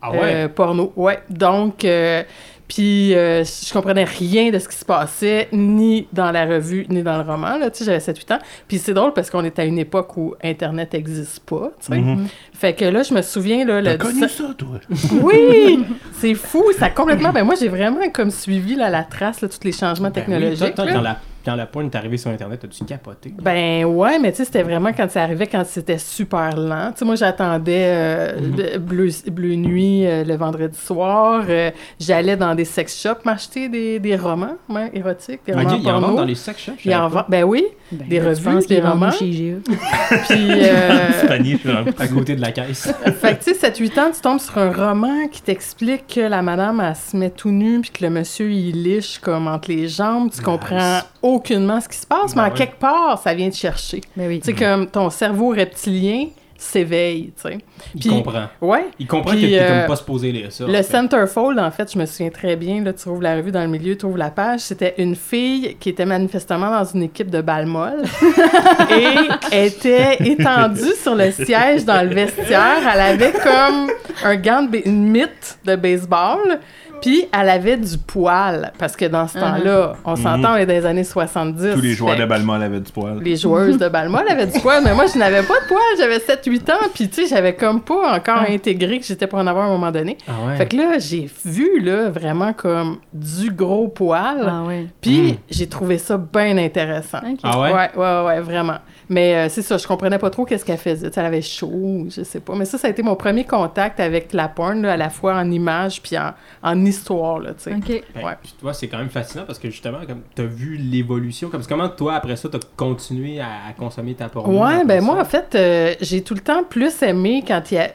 [0.00, 0.18] Ah ouais?
[0.22, 1.84] euh, porno, ouais, donc...
[1.84, 2.22] euh,
[2.68, 7.02] puis euh, je comprenais rien de ce qui se passait, ni dans la revue, ni
[7.02, 7.58] dans le roman.
[7.58, 8.38] Là, tu sais, j'avais 7-8 ans.
[8.66, 11.70] Puis c'est drôle parce qu'on est à une époque où Internet n'existe pas.
[11.80, 11.98] tu sais.
[12.00, 12.26] Mhm.
[12.54, 14.80] Fait que là, je me souviens, là, T'as connu ça, toi?
[15.22, 17.30] oui, c'est fou, ça complètement.
[17.30, 20.32] Ben moi, j'ai vraiment comme suivi là, la trace, là, tous les changements Ben oui,
[20.32, 20.74] technologiques.
[20.74, 20.92] toi, toi, là.
[20.94, 23.34] quand, la, quand la porn est arrivée sur Internet, as-tu capoté?
[23.42, 26.92] Ben ouais, mais tu sais, c'était vraiment quand ça arrivait, quand c'était super lent.
[26.92, 28.78] Tu sais, moi, j'attendais euh, Mhm.
[28.78, 31.44] Bleu, Bleu Nuit euh, le vendredi soir.
[31.48, 35.82] euh, J'allais dans des sex shops m'acheter des, des romans ouais, érotiques, des romans il
[35.82, 36.84] y en dans les sex shops?
[36.84, 39.10] Il en vend- Ben oui, Ben, Des revues, des romans.
[39.10, 39.56] chez IGA.
[40.28, 40.48] puis...
[40.50, 41.58] euh, Petit panier,
[41.98, 42.92] À côté de la caisse.
[43.20, 46.42] Fait que, tu sais, 7-8 ans, tu tombes sur un roman qui t'explique que la
[46.42, 49.88] madame, elle se met tout nue, puis que le monsieur, il liche comme entre les
[49.88, 50.30] jambes.
[50.34, 51.00] Tu comprends
[51.36, 52.56] aucunement ce qui se passe, mais Ben en ouais.
[52.58, 54.00] quelque part, ça vient te chercher.
[54.16, 54.40] Ben oui.
[54.40, 57.58] Tu sais, comme ton cerveau reptilien s'éveille, tu sais.
[57.96, 58.44] Il comprend.
[58.60, 58.86] Ouais.
[59.00, 60.62] Il comprend Puis, que euh, comme pas supposé lire ça.
[60.62, 60.82] en Le fait.
[60.84, 63.66] centerfold, en fait, je me souviens très bien, là, tu trouves la revue dans le
[63.66, 67.40] milieu, tu trouves la page, c'était une fille qui était manifestement dans une équipe de
[67.40, 68.04] balle molle
[68.90, 72.78] et était étendue sur le siège dans le vestiaire.
[72.94, 73.90] Elle avait comme
[74.24, 76.60] un gant de une mythe de baseball,
[77.02, 80.72] puis elle avait du poil, parce que dans ce temps-là, on s'entend, on est dans
[80.72, 81.62] les années 70.
[81.62, 81.74] Mhm.
[81.74, 83.18] Tous les joueurs de Balmol avaient du poil.
[83.22, 85.80] les joueuses de balle molle avaient du poil, mais moi, je n'avais pas de poil.
[85.98, 89.46] J'avais 7-8 ans, puis tu sais, j'avais comme pas encore intégré que j'étais pour en
[89.46, 90.16] avoir à un moment donné.
[90.28, 90.56] Ah ouais.
[90.56, 94.46] Fait que là, j'ai vu, là, vraiment comme du gros poil.
[94.48, 94.86] Ah ouais.
[95.00, 95.36] Puis Mm.
[95.50, 97.18] j'ai trouvé ça bien intéressant.
[97.18, 97.38] Ok.
[97.42, 97.72] Ah ouais?
[97.72, 98.78] Ouais, ouais, ouais, vraiment.
[99.12, 101.10] Mais euh, c'est ça, je comprenais pas trop qu'est-ce qu'elle faisait.
[101.14, 102.54] Elle avait chaud, je sais pas.
[102.54, 105.34] Mais ça, ça a été mon premier contact avec la porn, là, à la fois
[105.34, 107.74] en image puis en, en histoire, là, tu sais.
[107.74, 108.02] Ok.
[108.14, 108.32] Ben, Ouais.
[108.42, 111.62] puis Tu vois, c'est quand même fascinant parce que justement, comme t'as vu l'évolution, comme
[111.66, 114.62] comment toi après ça t'as continué à, à consommer ta porno?
[114.64, 115.06] Ouais, ben ça?
[115.06, 117.90] moi, en fait, euh, j'ai tout le temps plus aimé quand il y a.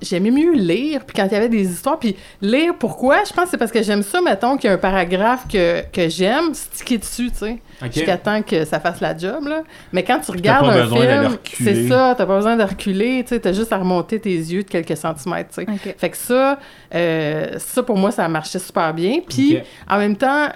[0.00, 3.24] j'ai- j'aimais mieux lire, puis quand il y avait des histoires, puis lire, pourquoi?
[3.24, 5.82] Je pense que c'est parce que j'aime ça, mettons, qu'il y a un paragraphe que,
[5.92, 7.92] que j'aime, sticker dessus, tu sais, Ok.
[7.92, 9.62] jusqu'à temps que ça fasse la job, là.
[9.92, 11.74] Mais quand tu regardes pas un film, reculer.
[11.74, 14.62] c'est ça, t'as pas besoin de reculer, tu sais, t'as juste à remonter tes yeux
[14.64, 15.70] de quelques centimètres, tu sais.
[15.70, 15.94] Ok.
[15.98, 16.58] Fait que ça,
[16.94, 19.20] euh, ça pour moi, ça marchait super bien.
[19.28, 19.58] Puis
[19.88, 20.48] en même temps,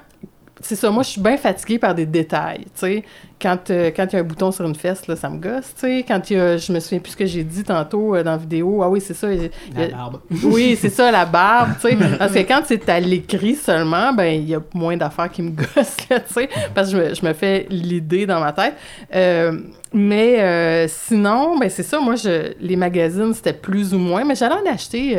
[0.63, 3.05] c'est ça, moi je suis bien fatiguée par des détails, tu sais.
[3.41, 5.75] Quand euh, quand il y a un bouton sur une fesse, là, ça me gosse,
[5.75, 6.05] tu sais.
[6.07, 8.31] Quand il y a, je me souviens plus ce que j'ai dit tantôt euh, dans
[8.33, 9.33] la vidéo, ah oui, c'est ça.
[9.33, 10.21] il il La a- barbe.
[10.45, 11.97] oui, c'est ça, la barbe, tu sais.
[12.19, 15.51] Parce que quand c'est à l'écrit seulement, ben, il y a moins d'affaires qui me
[15.57, 16.49] gossent, tu sais.
[16.75, 18.75] Parce que je me, je me fais l'idée dans ma tête.
[19.15, 19.59] Euh,
[19.93, 24.25] mais sinon, ben, c'est ça, moi, je, les magazines, c'était plus ou moins.
[24.25, 25.17] Mais j'allais en acheter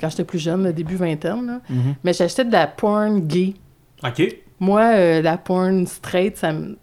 [0.00, 1.60] quand j'étais plus jeune, le début vingtaine, là.
[1.68, 1.94] Mhm.
[2.02, 3.54] Mais j'achetais de la porn gay.
[4.04, 4.22] Ok.
[4.62, 6.78] Moi, euh, la porn straight, ça me,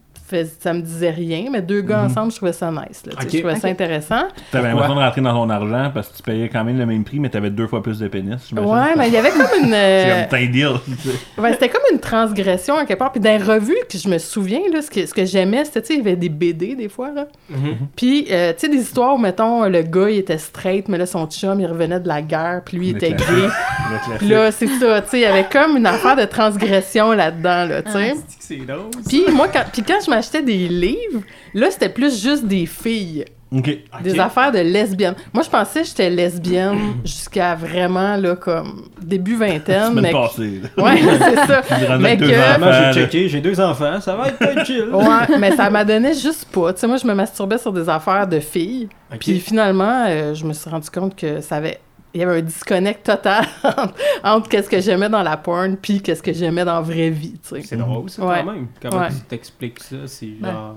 [0.60, 3.04] ça me disait rien, mais deux gars ensemble, je trouvais ça nice.
[3.06, 3.14] Là.
[3.20, 4.24] Je trouvais ça intéressant.
[4.52, 7.04] T'avais l'impression de rentrer dans ton argent parce que tu payais quand même le même
[7.04, 8.52] prix, mais t'avais deux fois plus de pénis.
[8.52, 9.74] Ouais, mais il y avait comme une.
[9.74, 10.74] euh, C'est comme deal.
[11.38, 13.12] Ouais, c'était comme une transgression à quelque part.
[13.12, 15.82] Puis dans les revues que je me souviens, là, ce que, ce que j'aimais, c'était,
[15.82, 17.28] tu sais, il y avait des BD des fois, là.
[17.50, 17.78] Mhm.
[17.96, 21.06] Puis, euh, tu sais, des histoires où, mettons, le gars, il était straight, mais là,
[21.06, 23.50] son chum, il revenait de la guerre, puis lui, il était gay.
[24.18, 27.66] Puis là, c'est ça, tu sais, il y avait comme une affaire de transgression là-dedans,
[27.66, 28.14] là, tu sais.
[28.50, 28.92] C'est que drôle.
[28.94, 29.00] ça.
[29.08, 31.22] Puis moi, quand, puis quand je m'achetais des livres,
[31.54, 33.26] là, c'était plus juste des filles.
[33.52, 33.66] Ok.
[34.04, 34.20] Des Ok.
[34.20, 35.16] affaires de lesbiennes.
[35.34, 39.88] Moi, je pensais que j'étais lesbienne jusqu'à vraiment, là, comme début vingtaine.
[39.90, 40.12] Semaine mais...
[40.12, 40.62] passée.
[40.62, 40.70] là.
[40.84, 41.98] Ouais, c'est ça.
[42.00, 44.90] Mais deux que- enfants, j'ai checké, j'ai deux enfants, ça va être pas chill.
[44.94, 46.74] Ouais, mais ça m'a donné juste pas.
[46.74, 48.88] Tu sais, moi, je me masturbais sur des affaires de filles.
[49.12, 49.20] Ok.
[49.22, 51.80] Puis finalement, euh, je me suis rendu compte que ça avait.
[52.14, 53.94] Il y avait un disconnect total entre,
[54.24, 57.34] entre qu'est-ce que j'aimais dans la porn puis qu'est-ce que j'aimais dans la vraie vie,
[57.34, 57.62] tu sais.
[57.62, 58.42] C'est drôle, ça, Ouais.
[58.44, 58.68] quand même.
[58.82, 59.10] Comment Ouais.
[59.10, 59.96] tu t'expliques ça?
[60.08, 60.76] C'est Ben, genre...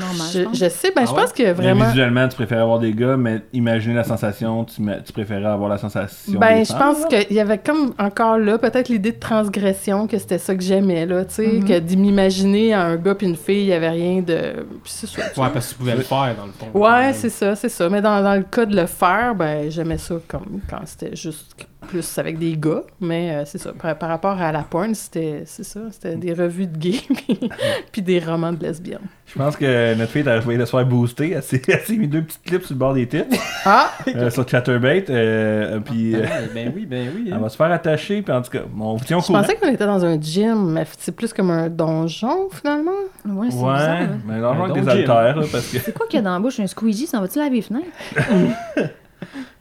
[0.00, 1.20] Normal, je sais, ben, Ah je ouais?
[1.22, 1.84] pense que Mais vraiment.
[1.86, 5.78] visuellement, tu préférais avoir des gars, mais imaginer la sensation, tu, tu préférais avoir la
[5.78, 6.38] sensation.
[6.38, 10.06] Ben, des je femmes, pense qu'il y avait comme encore là, peut-être l'idée de transgression,
[10.06, 11.64] que c'était ça que j'aimais, là, tu sais, Mhm.
[11.64, 14.66] que m'imaginer à un gars puis une fille, il y avait rien de.
[14.82, 15.06] Puis ça.
[15.40, 16.66] Ouais, parce que tu pouvais le faire, dans le fond.
[16.78, 17.88] Ouais, c'est ça, c'est ça.
[17.88, 21.54] Mais dans, dans le cas de le faire, ben, j'aimais ça comme quand c'était juste
[21.88, 22.82] plus avec des gars.
[23.00, 23.72] Mais euh, c'est ça.
[23.72, 25.80] Par, par rapport à la porn, c'était c'est ça.
[25.90, 27.38] C'était des revues de gays puis,
[27.92, 29.00] puis des romans de lesbiennes.
[29.26, 31.30] Je pense que notre fille est arrivée de se faire booster.
[31.32, 33.90] Elle s'est elle s'est mis deux petites clips sur le bord des têtes Ah!
[34.30, 35.04] sur Chatterbait.
[35.10, 37.24] euh, puis euh, Ouais, ben oui, ben oui.
[37.28, 37.38] elle hein.
[37.38, 38.22] va se faire attacher.
[38.22, 39.40] Puis en tout cas, on tient au Je courant.
[39.42, 42.90] pensais qu'on était dans un gym, mais c'est plus comme un donjon, finalement.
[43.26, 43.90] Ouais, c'est Ouais, bizarre.
[43.90, 44.08] hein.
[44.26, 45.78] mais Un avec des parce que.
[45.78, 46.60] C'est quoi qu'il y a dans la bouche?
[46.60, 47.06] Un squeegee?
[47.06, 47.86] Ça va-tu laver les fenêtres?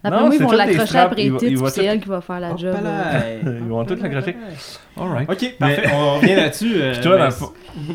[0.03, 2.21] D'après Non, moi, ils c'est vont l'accrocher après va puis c'est tout- elle qui va
[2.21, 2.75] faire la Hop job.
[3.45, 4.36] Ils vont tous l'accrocher.
[4.97, 5.29] Alright.
[5.29, 5.89] Ok, parfait.
[5.93, 6.73] On revient là-dessus.
[6.75, 7.29] euh, Puis toi, dans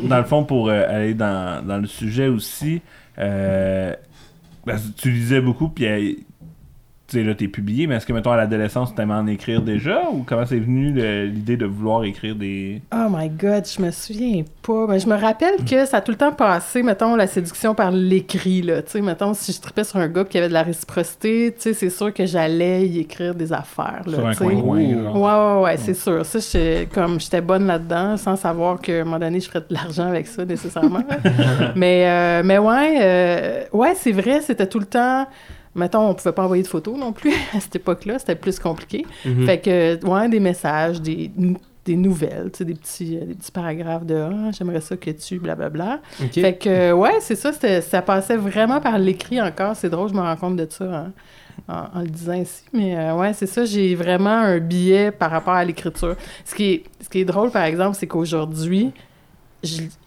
[0.03, 2.81] ben, le, fond, pour euh, aller dans, dans le sujet aussi,
[3.17, 3.93] euh,
[4.65, 6.25] que tu lisais beaucoup, puis
[7.09, 10.03] tu sais, là, t'es publié, mais est-ce que, mettons, à l'adolescence, t'aimais en écrire déjà,
[10.13, 10.91] ou comment c'est venu
[11.27, 12.81] l'idée de vouloir écrire des...
[12.93, 14.85] Oh my god, je me souviens pas.
[14.87, 17.89] Ben, je me rappelle que ça a tout le temps passé, mettons, la séduction par
[17.91, 18.83] l'écrit, là.
[18.83, 21.61] Tu sais, mettons, si je tripais sur un gars qui avait de la réciprocité, tu
[21.61, 24.13] sais, c'est sûr que j'allais y écrire des affaires, là.
[24.13, 24.43] Sur un tu sais.
[24.45, 26.23] coin-coin, Ouais, ouais, ouais, c'est sûr.
[26.25, 29.73] Ça, j'étais- comme j'étais bonne là-dedans, sans savoir qu'à un moment donné, je ferais de
[29.73, 31.03] l'argent avec ça, nécessairement.
[31.75, 35.25] mais, euh, mais ouais, euh, ouais, c'est vrai, c'était tout le temps.
[35.75, 39.05] Mettons, on pouvait pas envoyer de photos non plus à cette époque-là, c'était plus compliqué.
[39.25, 39.45] Mhm.
[39.45, 41.31] Fait que, ouais, des messages, des,
[41.85, 45.11] des nouvelles, tu sais, des petits, euh, des petits paragraphes de Ah, j'aimerais ça que
[45.11, 45.99] tu, blablabla.
[46.21, 46.33] Ok.
[46.33, 49.75] Fait que, ouais, c'est ça, c'était- ça passait vraiment par l'écrit encore.
[49.75, 51.11] C'est drôle, je me rends compte de ça hein,
[51.67, 52.63] en, en le disant ici.
[52.73, 56.15] Mais euh, ouais, c'est ça, j'ai vraiment un billet par rapport à l'écriture.
[56.45, 58.91] Ce qui est, ce qui est drôle, par exemple, c'est qu'aujourd'hui,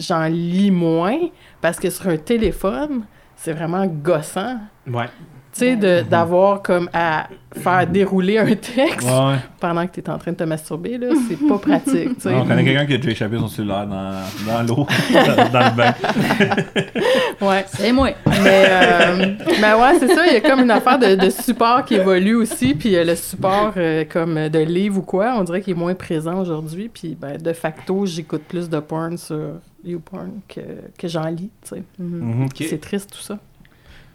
[0.00, 1.18] j'en lis moins
[1.60, 3.04] parce que sur un téléphone,
[3.36, 4.58] c'est vraiment gossant.
[4.86, 5.08] Ouais.
[5.52, 9.36] Tu sais, de- d'avoir comme à faire dérouler un texte Ouais.
[9.60, 12.64] pendant que tu es en train de te masturber, là, c'est pas pratique, on connaît
[12.64, 15.94] quelqu'un qui a déjà échappé son cellulaire dans, dans l'eau, dans le bain.
[17.40, 17.64] Ouais.
[17.68, 18.10] C'est moi.
[18.26, 21.84] Mais, euh, mais ouais, c'est ça, il y a comme une affaire de, de support
[21.84, 25.60] qui évolue aussi, puis euh, le support euh, comme de livre ou quoi, on dirait
[25.60, 30.30] qu'il est moins présent aujourd'hui, puis ben, de facto, j'écoute plus de porn sur YouPorn
[30.48, 30.60] que,
[30.96, 31.82] que j'en lis, tu sais.
[31.98, 32.18] Mhm.
[32.36, 32.44] Mhm.
[32.46, 32.64] Ok.
[32.68, 33.38] C'est triste tout ça.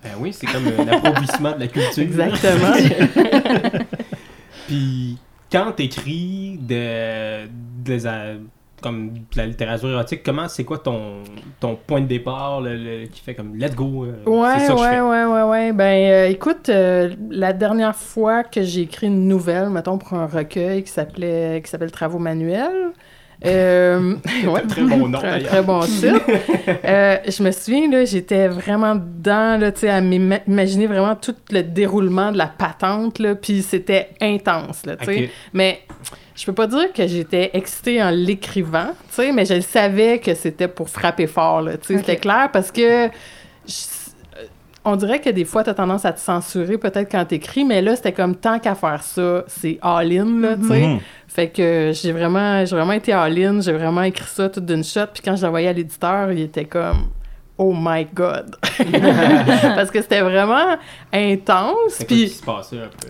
[0.04, 2.04] Ben oui, c'est comme un appauvrissement de la culture.
[2.04, 2.74] Exactement.
[4.68, 5.18] Puis
[5.52, 8.38] quand t'écris de, des, euh,
[8.82, 11.24] comme de la littérature érotique, comment c'est quoi ton,
[11.60, 14.78] ton point de départ le- le- qui fait comme let's go euh, Ouais, ça que
[14.78, 15.02] je ouais, fais?
[15.02, 15.74] ouais, ouais, ouais.
[15.74, 20.28] Ben, euh, écoute, euh, la dernière fois que j'ai écrit une nouvelle, mettons, pour un
[20.28, 22.92] recueil qui s'appelait, qui s'appelle Travaux manuels,
[23.46, 24.16] Euh,
[24.48, 24.62] ouais.
[24.68, 25.50] Très bon nom, Très, d'ailleurs.
[25.50, 26.22] très bon titre.
[26.86, 31.16] Euh, je me souviens, là, j'étais vraiment dedans, là, tu sais, à m'ima- imaginer vraiment
[31.16, 35.24] tout le déroulement de la patente, là, puis c'était intense, là, tu sais.
[35.26, 35.30] Ok.
[35.54, 35.82] Mais
[36.36, 40.34] je peux pas dire que j'étais excitée en l'écrivant, tu sais, mais je savais que
[40.34, 42.00] c'était pour frapper fort, là, tu sais, Ok.
[42.02, 43.08] c'était clair parce que
[43.68, 43.74] je-
[44.88, 47.82] on dirait que des fois, tu as tendance à te censurer peut-être quand t'écris, mais
[47.82, 50.88] là, c'était comme tant qu'à faire ça, c'est all-in, là, tu sais.
[50.88, 51.00] Mhm.
[51.28, 55.08] Fait que j'ai vraiment, j'ai vraiment été all-in, j'ai vraiment écrit ça tout d'une shot,
[55.14, 57.10] puis quand je l'envoyais à l'éditeur, il était comme
[57.58, 58.56] «Oh my God!»
[59.76, 60.78] Parce que c'était vraiment
[61.12, 62.34] intense, puis...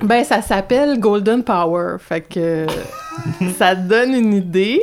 [0.02, 1.98] Ben, ça s'appelle Golden Power.
[2.00, 2.66] Fait que
[3.60, 4.82] ça donne une idée.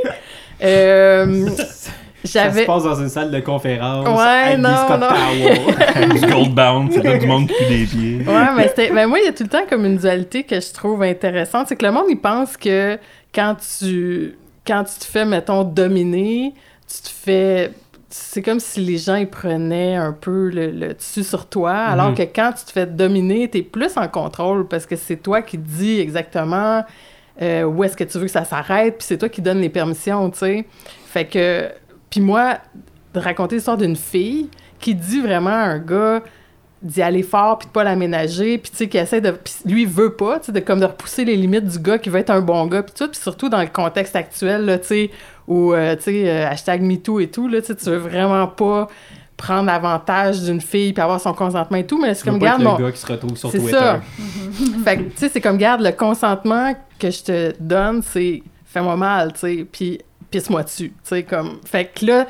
[0.62, 1.48] Euh,
[2.24, 6.14] Ça se passe dans une salle de conférence Ouais, avec non, Scott non.
[6.14, 8.18] Du Goldbound, c'est tout du monde qui pue des pieds.
[8.26, 8.90] Ouais, mais c'était.
[8.90, 11.66] Ben, moi, il y a tout le temps comme une dualité que je trouve intéressante.
[11.68, 12.98] C'est que le monde, il pense que
[13.34, 14.36] quand tu.
[14.66, 16.54] Quand tu te fais, mettons, dominer,
[16.88, 17.70] tu te fais.
[18.08, 22.10] C'est comme si les gens, ils prenaient un peu le, le dessus sur toi, alors
[22.10, 22.14] Mhm.
[22.16, 25.58] que quand tu te fais dominer, t'es plus en contrôle parce que c'est toi qui
[25.58, 26.84] dis exactement
[27.42, 29.68] euh, où est-ce que tu veux que ça s'arrête, puis c'est toi qui donne les
[29.68, 30.64] permissions, tu sais.
[31.06, 31.68] Fait que.
[32.14, 32.58] Puis moi,
[33.12, 34.48] de raconter l'histoire d'une fille
[34.78, 36.22] qui dit vraiment à un gars
[36.80, 39.82] d'y aller fort puis de pas l'aménager puis tu sais qui essaie de puis lui
[39.82, 42.20] il veut pas tu sais de comme de repousser les limites du gars qui veut
[42.20, 45.10] être un bon gars puis tout puis surtout dans le contexte actuel là tu sais
[45.48, 48.46] où euh, tu sais euh, hashtag MeToo et tout là tu sais tu veux vraiment
[48.46, 48.86] pas
[49.36, 52.68] prendre avantage d'une fille puis avoir son consentement et tout mais c'est comme garde le
[52.68, 53.76] mon gars qui se retrouve sur c'est Twitter.
[53.76, 54.00] ça.
[54.84, 58.96] fait que, tu sais, c'est comme, garde, le consentement que je te donne, c'est fais-moi
[58.96, 60.00] mal, tu sais, puis
[60.34, 61.60] pisse-moi dessus, tu sais, comme.
[61.64, 62.26] Fait que là,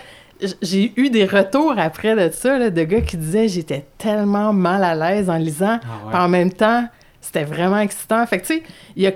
[0.60, 4.84] j'ai eu des retours après de ça, là, de gars qui disaient j'étais tellement mal
[4.84, 6.12] à l'aise en lisant, Ah ouais.
[6.12, 6.86] puis en même temps,
[7.22, 8.26] c'était vraiment excitant.
[8.26, 8.62] Fait que, tu sais,
[8.96, 9.12] il y a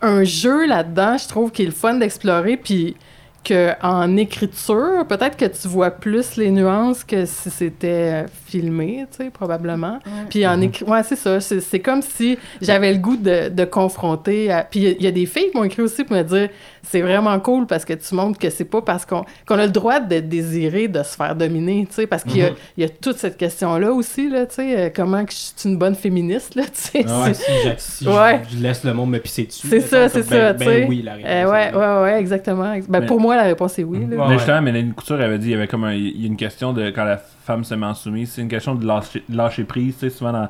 [0.00, 2.96] un jeu là-dedans, je trouve, qui est le fun d'explorer, puis
[3.44, 9.06] que en écriture, peut-être que tu vois plus les nuances que si c'était euh, filmé,
[9.10, 9.98] tu sais, probablement.
[10.30, 10.84] Puis en écrit...
[10.84, 11.40] Ouais, c'est ça.
[11.40, 14.50] C'est c'est comme si j'avais le goût de, de confronter...
[14.52, 16.16] à- Puis il y a- il y, a des filles qui m'ont écrit aussi pour
[16.16, 16.48] me dire
[16.84, 19.72] «C'est vraiment cool parce que tu montres que c'est pas parce qu'on qu'on a le
[19.72, 22.56] droit de désirer de se faire dominer, tu sais, parce qu'il y, a- Mhm.
[22.76, 25.68] il y a toute cette question-là aussi, là, tu sais, euh, comment que je suis
[25.68, 27.04] une bonne féministe, là, tu sais.
[27.08, 28.40] Ah ouais, c'est- si, j'a- si Ouais.
[28.50, 29.66] je, je laisse le monde me pisser dessus.
[29.68, 30.86] C'est ça, c'est ben- ça, ben tu sais.
[30.88, 31.30] oui, la réponse.
[31.30, 32.74] Euh, ouais, ouais, ouais, exactement.
[32.88, 34.06] Ben, Mais- pour moi, la réponse est oui.
[34.08, 34.16] là.
[34.16, 34.28] Ouais.
[34.28, 36.36] Mais justement, Mélanie Couture avait dit il y avait comme un- il y a une
[36.36, 39.36] question de quand la femme se met en soumise, c'est une question de lâcher, de
[39.36, 40.48] lâcher prise, tu sais, souvent dans,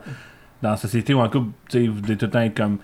[0.63, 2.79] dans la société ou en couple, tu sais, vous devez tout le temps être comme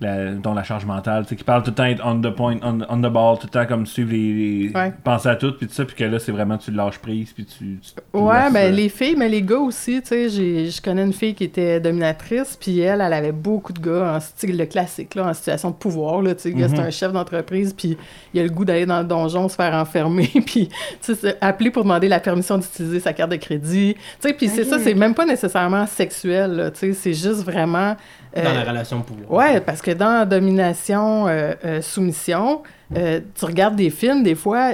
[0.00, 2.30] la, dont la charge mentale, tu sais, qui parle tout le temps être on the
[2.30, 4.32] point, on, on the ball, tout le temps comme suivre les,
[4.68, 4.92] les- Ouais.
[5.02, 7.44] penser à tout, puis tout ça, puis que là, c'est vraiment tu lâches prise, puis
[7.44, 10.28] tu, tu- tu Ouais, laisses, ben euh, les filles, mais les gars aussi, tu sais,
[10.28, 14.14] j'ai- je connais une fille qui était dominatrice, puis elle, elle avait beaucoup de gars
[14.14, 16.76] en style le classique, là, en situation de pouvoir, là, tu sais, le gars, Mhm.
[16.76, 17.96] c'est un chef d'entreprise, puis
[18.34, 20.68] il a le goût d'aller dans le donjon, se faire enfermer, puis,
[21.02, 24.48] tu sais, appeler pour demander la permission d'utiliser sa carte de crédit, tu sais, puis
[24.48, 27.96] c'est ça, c'est même pas nécessairement sexuel, là, tu sais, c'est juste vraiment...
[28.36, 29.30] euh, Dans la relation de pouvoir.
[29.52, 32.62] Ouais, parce que dans domination, euh, euh, soumission,
[32.96, 34.72] euh, tu regardes des films des fois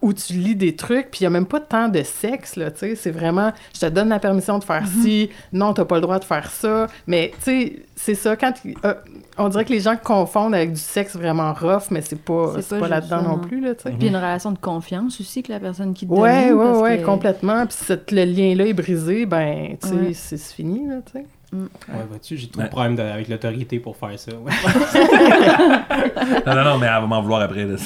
[0.00, 2.70] où tu lis des trucs, puis il n'y a même pas tant de sexe, là,
[2.70, 2.94] tu sais.
[2.94, 6.20] C'est vraiment, je te donne la permission de faire ci, non, t'as pas le droit
[6.20, 6.86] de faire ça.
[7.08, 8.52] Mais, tu sais, c'est ça, quand...
[8.84, 8.94] euh,
[9.38, 12.78] on dirait que les gens confondent avec du sexe vraiment rough, mais c'est pas, C'est
[12.78, 13.90] pas là-dedans non plus, là, tu sais.
[13.90, 16.78] Puis une relation de confiance aussi que la personne qui te Ouais, domine, ouais, parce
[16.80, 17.66] ouais, que- complètement.
[17.66, 20.12] Puis si le lien-là est brisé, ben, tu sais, Ouais.
[20.14, 21.26] c'est fini, là, tu sais.
[21.52, 24.32] Ouais, vois-tu, j'ai trop de problèmes de- avec l'autorité pour faire ça.
[24.32, 24.52] ouais.
[26.46, 27.64] Non, non, non, mais elle va m'en vouloir après.
[27.64, 27.76] Là.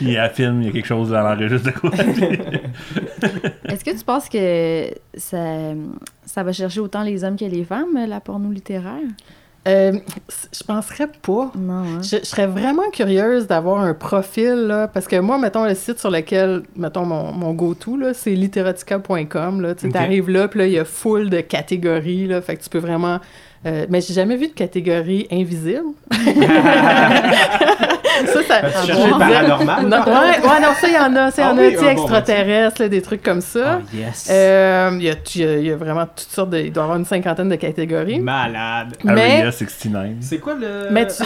[0.00, 1.90] il y a un film, il y a quelque chose, elle enregistre de quoi.
[3.68, 5.72] Est-ce que tu penses que ça,
[6.24, 8.98] ça va chercher autant les hommes que les femmes, la porno littéraire?
[9.66, 9.92] Euh,
[10.52, 11.50] je penserais pas.
[11.56, 12.02] Non, hein?
[12.02, 15.98] Je, je serais vraiment curieuse d'avoir un profil, là, parce que moi, mettons, le site
[15.98, 20.66] sur lequel, mettons, mon, mon go-to, là, c'est literatica.com, là, tu t'arrives là, puis là,
[20.66, 23.20] il y a full de catégories, là, fait que tu peux vraiment...
[23.64, 25.94] euh, mais j'ai jamais vu de catégorie invisible.
[28.26, 28.60] ça, ça...
[28.84, 29.86] Tu paranormal?
[29.86, 31.66] Non, ouais, ouais, non, ça, il y en a, ça, il y Ah en oui,
[31.66, 33.80] a, tu sais, ah bon, ben, extraterrestres, là, des trucs comme ça.
[33.82, 34.28] Oh, yes.
[34.30, 36.58] Euh, Il y, a, il y a- il y a vraiment toutes sortes de...
[36.58, 38.20] Il doit y avoir une cinquantaine de catégories.
[38.20, 38.96] Malade.
[39.04, 40.08] Mais- Area 69.
[40.20, 40.88] C'est quoi le.
[40.90, 41.22] Mais tu...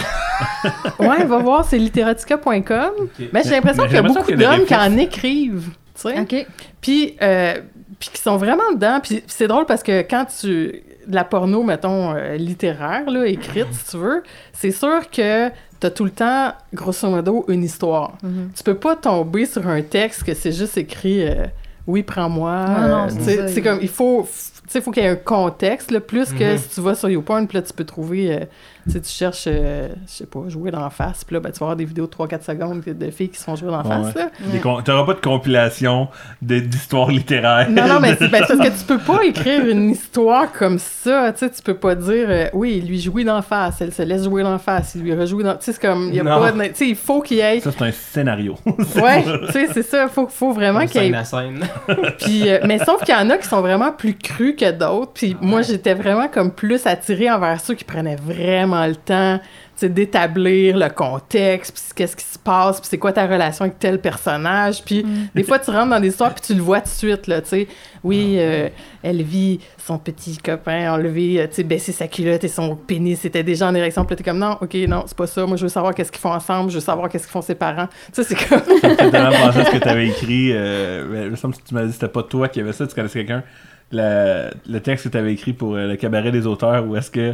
[0.99, 2.61] ouais, va voir, c'est literatica.com.
[2.99, 3.27] Ok.
[3.33, 6.19] Mais j'ai l'impression qu'il y a beaucoup d'hommes qui en écrivent, tu sais.
[6.19, 6.45] OK.
[6.81, 7.55] Puis, euh,
[7.99, 8.99] puis qui sont vraiment dedans.
[9.01, 10.83] Puis, puis c'est drôle parce que quand tu...
[11.07, 14.21] De la porno, mettons, euh, littéraire, là, écrite, si tu veux,
[14.53, 18.13] c'est sûr que t'as tout le temps, grosso modo, une histoire.
[18.23, 18.51] Mhm.
[18.55, 21.45] Tu peux pas tomber sur un texte que c'est juste écrit euh,
[21.87, 24.23] Oui, prends-moi Non, non, euh, c'est comme, il faut...
[24.27, 26.57] faut qu'il y ait un contexte, là, plus que Mhm.
[26.59, 28.39] si tu vas sur YouPorn, puis là, tu peux trouver, euh,
[28.85, 31.51] tu sais, tu cherches, euh, je sais pas, jouer dans la face, puis là, ben,
[31.51, 33.81] tu vas avoir des vidéos de 3-4 secondes de filles qui se font jouer dans
[33.83, 34.15] la Ouais, face,
[34.53, 34.59] ouais.
[34.59, 36.07] con- T'auras pas de compilation
[36.41, 37.69] de- d'histoires littéraires.
[37.69, 40.79] Non, non, mais c'est ben, c'est parce que tu peux pas écrire une histoire comme
[40.79, 41.31] ça.
[41.33, 44.01] Tu sais, tu peux pas dire, euh, oui, il lui jouer d'en face, elle se
[44.01, 45.55] laisse jouer d'en face, il lui rejoue dans.
[45.55, 46.39] Tu sais, c'est comme, il y a Non.
[46.39, 46.59] pas de.
[46.65, 47.59] Tu sais, il faut qu'il y ait.
[47.59, 48.55] Ça, c'est un scénario.
[48.95, 50.07] Ouais, tu sais, c'est ça.
[50.07, 51.59] Faut, faut vraiment qu'il y ait Scène à scène.
[52.19, 55.11] Puis, euh, mais sauf qu'il y en a qui sont vraiment plus crus que d'autres.
[55.13, 59.39] Puis moi, j'étais vraiment comme plus attirée envers ceux qui prenaient vraiment le temps
[59.87, 63.99] d'établir le contexte, puis qu'est-ce qui se passe, puis c'est quoi ta relation avec tel
[63.99, 64.83] personnage.
[64.83, 67.27] Puis des fois, tu rentres dans des histoires, puis tu le vois tout de suite,
[67.27, 67.67] là, tu sais.
[68.03, 68.69] Oui, euh,
[69.03, 73.23] elle vit son petit copain enlever, euh, tu sais, baisser sa culotte et son pénis
[73.25, 74.05] était déjà en érection.
[74.05, 75.45] Puis t'es comme, non, OK, non, c'est pas ça.
[75.45, 77.55] Moi, je veux savoir qu'est-ce qu'ils font ensemble, je veux savoir qu'est-ce qu'ils font ses
[77.55, 77.87] parents.
[78.13, 78.61] Tu sais, c'est comme...
[78.81, 80.51] J'ai tellement pensé à ce que t'avais écrit.
[80.53, 82.73] Euh, mais il me semble que tu m'as dit que c'était pas toi qui avait
[82.73, 83.43] ça, tu connaissais quelqu'un.
[83.91, 87.33] Le, le texte que t'avais écrit pour euh, le cabaret des auteurs, ou est-ce que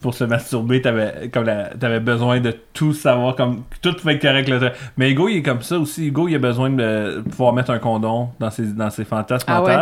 [0.00, 4.20] pour se masturber, t'avais comme la- t'avais besoin de tout savoir, comme tout pouvait être
[4.22, 4.48] correct.
[4.50, 6.08] Là, mais Hugo, il est comme ça aussi.
[6.08, 9.62] Hugo, il a besoin de pouvoir mettre un condom dans ses, dans ses fantasmes Ah
[9.62, 9.72] ouais?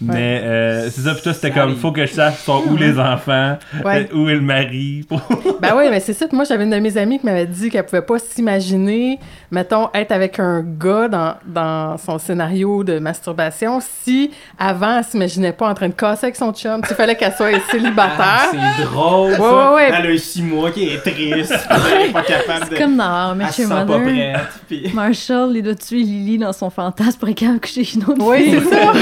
[0.00, 1.78] Mais euh, c'est ça, puis toi, c'était comme, arrive.
[1.78, 4.08] faut que je sache sont où les enfants, Ouais.
[4.12, 5.06] euh, où est le mari.
[5.60, 6.26] Ben oui, mais c'est ça.
[6.32, 9.18] Moi, j'avais une de mes amies qui m'avait dit qu'elle pouvait pas s'imaginer,
[9.50, 15.52] mettons, être avec un gars dans, dans son scénario de masturbation si, avant, elle s'imaginait
[15.54, 16.82] pas en train de casser avec son chum.
[16.88, 18.16] Il fallait qu'elle soit célibataire.
[18.18, 19.40] Ah, c'est drôle, ça.
[19.40, 19.90] Ouais, ouais, ouais.
[19.98, 21.54] Elle a 6 mois qui est triste.
[21.70, 22.76] elle est pas capable de...
[22.76, 24.02] C'est comme dans sent pas Mother.
[24.02, 24.36] prête.
[24.68, 24.90] Puis...
[24.92, 28.70] Marshall, il doit tuer Lily dans son fantasme pour de coucher une autre Oui, c'est
[28.70, 28.92] ça.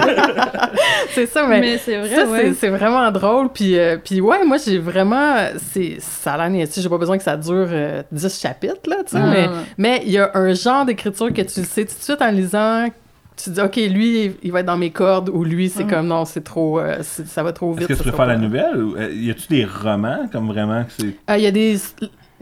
[1.10, 1.60] c'est ça, mais...
[1.60, 2.40] Mais c'est vrai, ouais.
[2.44, 3.48] c'est- c'est vraiment drôle.
[3.52, 5.36] Puis, euh, puis ouais, moi, j'ai vraiment...
[5.72, 6.66] c'est Ça a l'air.
[6.74, 9.18] J'ai pas besoin que ça dure euh, 10 chapitres, là, tu sais.
[9.18, 12.22] Non, mais il y a un genre d'écriture que tu le sais tout de suite
[12.22, 12.86] en lisant.
[13.42, 16.24] Tu dis, OK, lui, il va être dans mes cordes, ou lui, c'est comme, non,
[16.26, 16.78] c'est trop...
[16.78, 17.88] euh, ça va trop vite.
[17.90, 20.90] Est-ce que tu préfères la nouvelle ou euh, y a-tu des romans comme vraiment que
[20.98, 21.06] c'est.
[21.30, 21.76] Euh, Il y a des...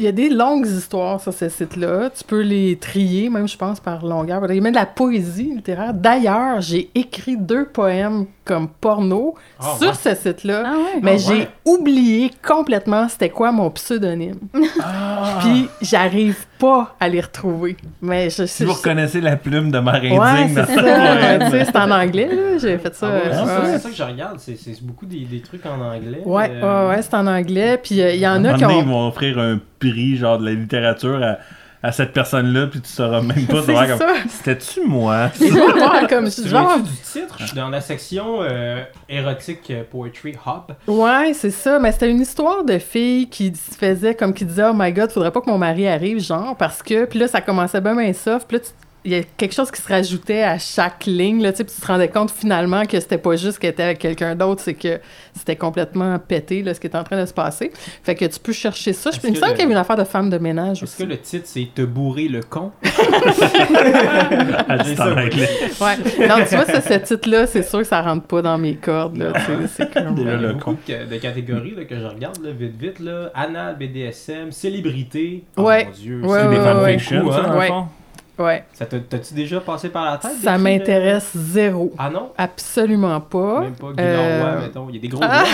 [0.00, 2.10] Il y a des longues histoires sur ce site-là.
[2.10, 4.44] Tu peux les trier, même, je pense, par longueur.
[4.48, 5.92] Il y a même de la poésie littéraire.
[5.92, 9.94] D'ailleurs, j'ai écrit deux poèmes comme porno Ah, sur ouais.
[9.94, 10.62] ce site-là.
[10.66, 11.00] Ah ouais?
[11.02, 11.48] Mais Ah, j'ai ouais.
[11.66, 14.38] oublié complètement c'était quoi mon pseudonyme.
[14.82, 15.38] Ah!
[15.40, 17.76] Puis j'arrive pas à les retrouver.
[18.02, 21.84] Mais je Si vous reconnaissez la plume de Marin Ouais, Digne c'est dans ça.
[21.86, 22.58] en anglais, là.
[22.58, 23.06] J'ai fait ça.
[23.08, 23.66] Ah ouais, euh, c'est ça, ouais.
[23.72, 26.22] c'est ça que je regarde, c'est, beaucoup des, des trucs en anglais.
[26.24, 27.78] Ouais, euh, ouais, ouais, c'est en anglais.
[27.82, 28.80] Puis euh, il y en a qui ont.
[28.80, 31.36] ils vont offrir un prix, genre de la littérature, à,
[31.82, 33.62] à cette personne-là, puis tu sauras même pas.
[33.66, 35.30] C'est comme, C'était-tu moi?
[35.38, 36.28] Voir comme.
[36.28, 37.36] Tu viens-tu du titre?
[37.38, 40.74] Je suis dans la section euh, érotique euh, poetry hub.
[40.86, 41.78] Ouais, c'est ça.
[41.78, 45.10] Mais c'était une histoire de fille qui se faisait comme qui disait Oh my god,
[45.10, 47.04] faudrait pas que mon mari arrive, genre, parce que.
[47.04, 48.48] Puis là, ça commençait bien, bien soft.
[48.48, 48.70] Puis là, tu-
[49.08, 51.74] il y a quelque chose qui se rajoutait à chaque ligne, là, tu sais, puis
[51.74, 54.74] tu te rendais compte finalement que c'était pas juste qu'elle était avec quelqu'un d'autre, c'est
[54.74, 55.00] que
[55.34, 57.72] c'était complètement pété, là, ce qui était en train de se passer.
[58.02, 59.10] Fait que tu peux chercher ça.
[59.10, 60.82] Je- Il me que semble le- qu'il y avait une affaire de femme de ménage
[60.82, 61.04] Est-ce aussi.
[61.04, 62.70] que le titre c'est Te bourrer le con?
[64.70, 65.48] Ah, c'est en anglais.
[65.80, 66.26] Ouais.
[66.28, 69.32] Non, tu vois, ce, titre-là, c'est sûr que ça rentre pas dans mes cordes, là,
[69.74, 70.14] c'est comme...
[70.14, 70.76] Déjà, Il y a le beaucoup con.
[70.86, 73.00] de, de catégories là, que je regarde là, vite vite.
[73.00, 73.30] Là.
[73.34, 75.44] Anal, BDSM, célébrité.
[75.56, 75.84] Oh Ouais.
[75.86, 76.20] mon dieu.
[76.22, 77.32] Ouais, C'est ouais, des ouais, fanfictions, ouais.
[77.32, 77.66] ça, dans le Ouais.
[77.68, 77.86] fond?
[78.38, 78.64] Ouais.
[78.72, 80.30] Ça t'a- T'as-tu déjà passé par la tête?
[80.42, 81.92] Ça m'intéresse zéro.
[81.98, 82.30] Ah non?
[82.38, 83.60] Absolument pas.
[83.62, 84.86] Même pas Guy Euh, mettons.
[84.88, 85.44] Il y a des gros Ah!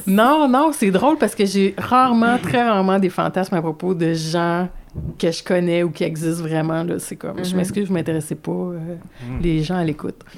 [0.06, 4.14] Non, non, c'est drôle parce que j'ai rarement, très rarement des fantasmes à propos de
[4.14, 4.68] gens
[5.20, 6.84] que je connais ou qui existent vraiment.
[6.84, 7.00] Là.
[7.00, 8.52] C'est comme, je m'excuse, je m'intéressais pas.
[8.52, 8.78] euh,
[9.42, 10.16] Les gens à l'écoute.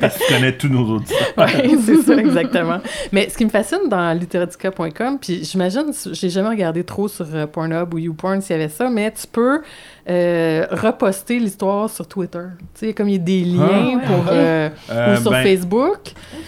[0.00, 1.18] Parce que tu connais tous nos auditeurs.
[1.64, 2.78] Oui, c'est ça, exactement.
[3.12, 7.46] Mais ce qui me fascine dans literatica.com, puis j'imagine, j'ai jamais regardé trop sur euh,
[7.46, 9.60] Pornhub ou YouPorn s'il y avait ça, mais tu peux
[10.08, 12.40] euh, reposter l'histoire sur Twitter.
[12.74, 14.28] Tu sais, comme il y a des liens Ah, pour, ok.
[14.32, 15.98] euh, Euh, ou sur ben, Facebook.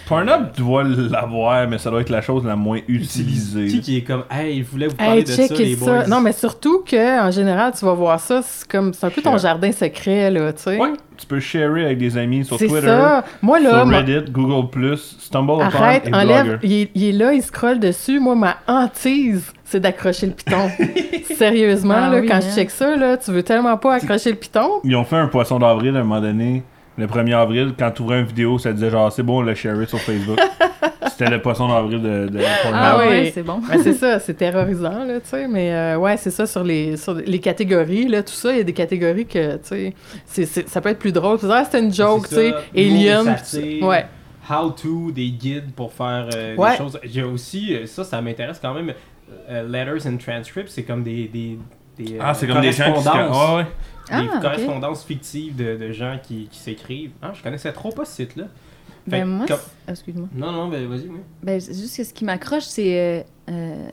[0.07, 3.79] Pornhub doit l'avoir, mais ça doit être la chose la moins Qui utilisée.
[3.79, 5.85] qui est comme, hey, je voulais vous parler Hey, de ça, les ça.
[5.85, 6.07] boys.
[6.07, 9.21] Non, mais surtout que en général, tu vas voir ça, c'est comme c'est un peu
[9.21, 10.77] ton jardin secret là, tu sais.
[10.77, 13.23] Ouais, tu peux sharer avec des amis sur c'est Twitter, ça.
[13.41, 16.45] Moi là, sur ma- Reddit, Google+, Stumble arrête, et enlève.
[16.45, 16.59] Blogger.
[16.63, 18.19] Il est, il est là, il scrolle dessus.
[18.19, 20.69] Moi, ma hantise, c'est d'accrocher le piton.
[21.37, 22.41] Sérieusement, Ah là, oui, quand hein.
[22.41, 24.69] je check ça, là, tu veux tellement pas accrocher le piton?
[24.83, 26.63] Ils ont fait un poisson d'avril à un moment donné.
[26.97, 29.53] Le 1er avril, quand tu ouvrais une vidéo, ça disait genre c'est bon, on l'a
[29.53, 30.39] sharé sur Facebook.
[31.09, 32.39] C'était le poisson d'avril de, de.
[32.41, 33.31] Ah Ah ouais, oui.
[33.33, 33.59] c'est bon.
[33.69, 35.47] Ben, c'est ça, c'est terrorisant, là, tu sais.
[35.47, 38.51] Mais euh, ouais, c'est ça sur les, sur les catégories, là, tout ça.
[38.51, 39.93] Il y a des catégories que, tu
[40.25, 41.39] sais, ça peut être plus drôle.
[41.39, 43.35] Tu ah, c'était une joke, tu sais, Alien.
[43.81, 44.05] Ouais.
[44.49, 46.71] How to, des guides pour faire euh, Ouais.
[46.71, 46.99] des choses.
[47.03, 48.93] J'ai aussi, euh, ça, ça m'intéresse quand même.
[49.49, 51.27] Euh, letters and transcripts, c'est comme des.
[51.27, 51.57] des,
[51.97, 53.05] des, euh, Ah, c'est comme des gens qui se...
[53.05, 53.49] correspondances.
[53.49, 53.67] Ouais, ouais.
[54.11, 54.41] Ah, des ok.
[54.41, 57.11] correspondances fictives de, de gens qui, qui s'écrivent.
[57.21, 58.45] Ah, je connaissais trop pas ce site-là.
[59.07, 60.27] Ben que moi, comme- excuse-moi.
[60.33, 61.19] Non, non, ben vas-y, oui.
[61.43, 63.87] Ben, juste que ce qui m'accroche, c'est euh, euh,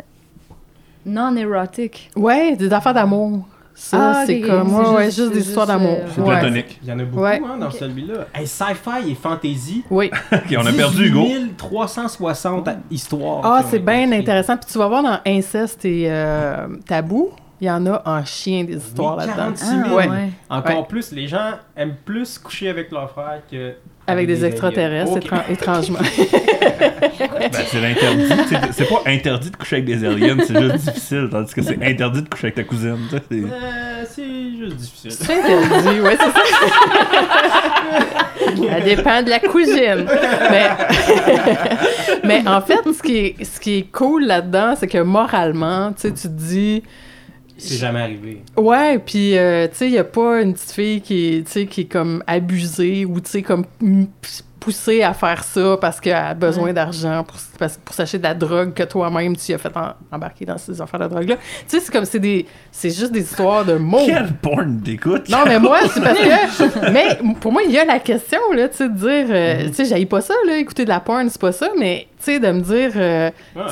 [1.04, 2.10] non-érotique.
[2.16, 3.46] Ouais, des affaires d'amour.
[3.74, 5.96] Ça, Ah, c'est comme, ouais, ouais, juste- juste des histoires d'amour.
[6.00, 6.38] euh, C'est Ouais.
[6.38, 6.78] platonique.
[6.82, 7.40] Il y en a beaucoup Ouais.
[7.44, 8.26] hein, dans celui-là.
[8.34, 9.82] Hey, sci-fi et fantasy.
[9.90, 10.10] Oui.
[10.56, 11.24] On a perdu Hugo.
[11.24, 13.40] 1360 histoires.
[13.44, 14.56] Ah, c'est bien intéressant.
[14.56, 18.64] Puis tu vas voir dans Inceste et euh, Tabou, il y en a en chien
[18.64, 19.36] des histoires Oui, là-dedans.
[19.36, 19.96] 46 Ah, 000.
[19.96, 20.08] Ouais.
[20.08, 20.30] ouais.
[20.50, 20.86] Encore Ouais.
[20.88, 23.74] plus, les gens aiment plus coucher avec leur frère que.
[24.06, 25.98] Avec des extraterrestres, étran- étrangement.
[27.20, 28.26] Ben, c'est l'interdit.
[28.72, 31.28] C'est- pas interdit de coucher avec des aliens, c'est juste difficile.
[31.30, 32.96] Tandis que c'est interdit de coucher avec ta cousine.
[33.10, 35.10] c'est- Euh, c'est juste difficile.
[35.12, 36.42] C'est interdit, ouais, c'est ça.
[38.70, 40.06] Ça dépend de la cousine.
[40.50, 40.70] Mais,
[42.24, 46.02] mais en fait, ce qui est, ce qui est cool là-dedans, c'est que moralement, tu
[46.02, 46.82] sais, tu te dis,
[47.68, 48.42] C'est jamais arrivé.
[48.56, 51.52] ouais, puis euh, tu sais, il y a pas une petite fille qui est, tu
[51.52, 53.64] sais, qui est comme abusée ou tu sais, comme
[54.60, 56.72] poussée à faire ça parce qu'elle a besoin Ouais.
[56.72, 60.44] d'argent pour, parce- pour s'acheter de la drogue que toi-même tu as fait en- embarquer
[60.44, 61.34] dans ces affaires de drogue-là.
[61.36, 64.04] Tu sais, c'est comme, c'est des, c'est juste des histoires de mots.
[64.06, 65.28] Quel porn t'écoutes?
[65.28, 66.90] Non, mais moi, c'est parce que.
[66.92, 69.26] Mais pour moi, il y a la question, là, tu sais, de dire.
[69.30, 72.06] euh, Tu sais, j'aille pas ça, là, écouter de la porn, c'est pas ça, mais,
[72.18, 72.92] tu sais, de me dire.
[72.94, 73.62] euh, Ouais.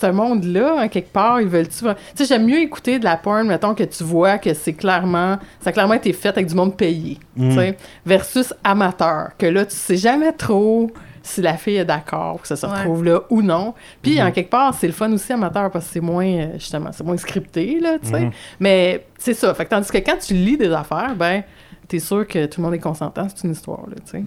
[0.00, 1.84] Ce monde-là, en quelque part, ils veulent-tu.
[1.84, 5.38] Tu sais, j'aime mieux écouter de la porn, mettons, que tu vois que c'est clairement.
[5.60, 9.64] Ça a clairement été fait avec du monde payé, tu sais, versus amateur, que là,
[9.66, 10.90] tu sais jamais trop
[11.22, 12.72] si la fille est d'accord que ça se Ouais.
[12.72, 13.74] retrouve là ou non.
[14.00, 16.90] Puis, en quelque part, c'est le fun aussi amateur parce que c'est moins, euh, justement,
[16.92, 18.30] c'est moins scripté, là, tu sais.
[18.60, 19.52] Mais c'est ça.
[19.54, 21.42] Fait que tandis que quand tu lis des affaires, ben,
[21.88, 24.24] t'es sûr que tout le monde est consentant, c'est une histoire, là, tu sais.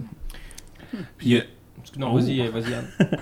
[1.17, 1.41] Puis, euh,
[1.97, 2.17] Non, Oh.
[2.19, 2.87] vas-y, euh, vas-y, Anne.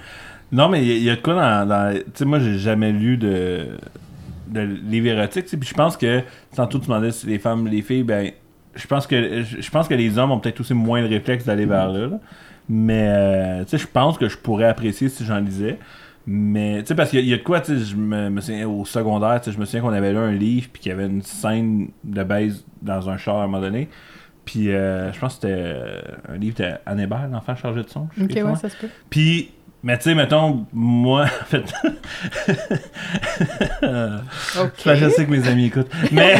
[0.52, 1.68] Non, mais il y, a- il y a de quoi dans.
[1.68, 3.68] dans- tu sais, moi, j'ai jamais lu de,
[4.48, 5.44] de livre érotique.
[5.46, 6.22] tu sais, Puis je pense que,
[6.56, 8.32] tantôt, tu demandais si les femmes, les filles, ben,
[8.76, 11.66] je pense que je pense que les hommes ont peut-être aussi moins le réflexe d'aller
[11.66, 12.08] vers là.
[12.08, 12.20] là.
[12.70, 15.80] Mais, euh, tu sais, je pense que je pourrais apprécier si j'en lisais.
[16.26, 17.96] Mais, tu sais, parce qu'il y, a- il y a de quoi, tu sais, je
[17.96, 20.68] me, me souviens, au secondaire, tu sais, je me souviens qu'on avait lu un livre,
[20.74, 23.88] puis qu'il y avait une scène de baise dans un char à un moment donné.
[24.44, 27.90] Puis, euh, je pense que c'était euh, un livre de Anne Hébert, l'enfant chargé de
[27.90, 28.08] son.
[28.22, 28.88] Ok, ouais, ça se peut.
[29.10, 29.52] Puis,
[29.88, 31.74] mais tu sais, mettons, moi, en fait.
[33.82, 35.90] Ben, je sais que mes amis écoutent.
[36.12, 36.36] Mais.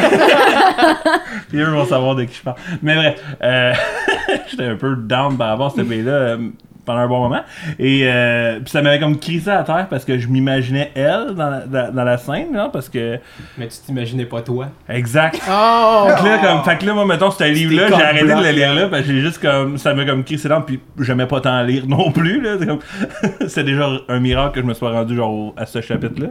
[1.48, 2.58] Puis eux vont savoir de qui je parle.
[2.82, 3.72] Mais bref, euh,
[4.50, 6.50] j'étais un peu down par rapport à cette pays-là euh,
[6.88, 7.42] pendant un bon moment.
[7.78, 11.50] Et euh, puis ça m'avait comme crissé à terre parce que je m'imaginais elle dans
[11.50, 13.18] la, dans, dans la scène, là, parce que.
[13.58, 14.66] Mais tu t'imaginais pas toi.
[14.88, 15.40] Exact.
[15.48, 16.06] Oh!
[16.08, 18.50] Fait que là, comme, fait que là, moi, mettons, ce livre-là, j'ai arrêté de le
[18.50, 21.40] lire là, parce que j'ai juste comme, ça m'a comme crissé dans, puis j'aimais pas
[21.40, 22.56] tant lire non plus, là.
[22.58, 26.28] C'est comme- déjà un miracle que je me sois rendu, genre, au- à ce chapitre-là.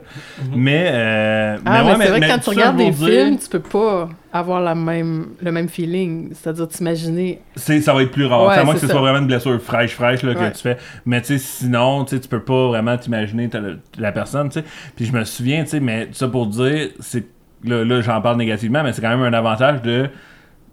[0.55, 3.49] Mais, euh, Ah, mais, ouais, c'est vrai que quand tu regardes des dire, films, tu
[3.49, 6.29] peux pas avoir la même, le même feeling.
[6.33, 7.41] C'est-à-dire t'imaginer.
[7.55, 8.47] ça va être plus rare.
[8.47, 8.93] Ouais, à moins que c'est ce ça.
[8.93, 10.51] soit vraiment une blessure fraîche, fraîche, là, Ouais.
[10.51, 10.77] que tu fais.
[11.05, 13.49] Mais, tu sais, sinon, tu peux pas vraiment t'imaginer
[13.97, 14.63] la personne, sais.
[14.95, 17.25] Puis je me souviens, tu sais, mais ça pour dire, c'est,
[17.63, 20.09] là, là j'en parle négativement, mais c'est quand même un avantage de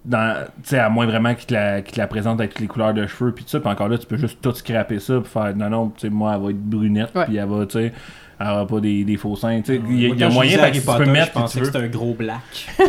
[0.05, 3.07] dans à moins vraiment qu'il te la, qu'il te la présente avec les couleurs de
[3.07, 5.55] cheveux puis tout ça puis encore là tu peux juste tout scraper ça puis faire
[5.55, 7.93] non non tu sais moi elle va être brunette puis elle va tu sais
[8.39, 10.71] elle aura pas des, des faux seins tu sais il y a, y moyen fait
[10.71, 12.67] que tu peux mettre je pensais tu que veux c'était un gros black.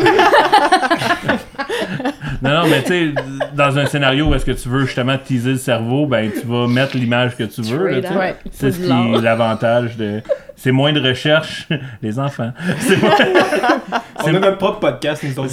[2.43, 3.13] non non mais tu sais
[3.55, 6.67] dans un scénario où est-ce que tu veux justement teaser le cerveau ben tu vas
[6.67, 7.85] mettre l'image que tu veux.
[8.01, 8.37] Ouais.
[8.51, 10.23] c'est ce qui est l'avantage de
[10.57, 11.69] c'est moins de recherche
[12.03, 13.15] les enfants c'est moins,
[14.25, 15.53] On a notre propre podcast, nous autres.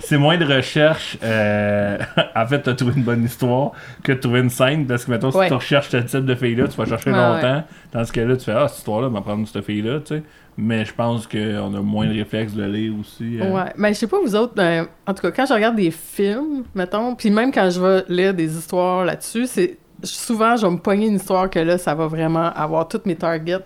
[0.00, 1.16] c'est moins de recherche.
[1.22, 1.96] euh,
[2.34, 3.70] en fait, t'as trouvé une bonne histoire
[4.02, 4.84] que de trouver une scène.
[4.86, 5.46] Parce que, mettons, si Ouais.
[5.48, 7.62] tu recherches ce type de fille-là, tu vas chercher Ouais, longtemps.
[7.92, 10.22] Dans ce cas-là, tu fais Ah, cette histoire-là, va prendre cette fille-là, tu sais.
[10.56, 13.40] Mais je pense qu'on a moins de réflexe de lire aussi.
[13.40, 13.50] euh.
[13.50, 13.72] Ouais.
[13.76, 16.64] Mais je sais pas, vous autres, ben, en tout cas, quand je regarde des films,
[16.74, 20.78] mettons, puis même quand je vais lire des histoires là-dessus, c'est souvent, je vais me
[20.78, 23.58] pogner une histoire que là, ça va vraiment avoir toutes mes targets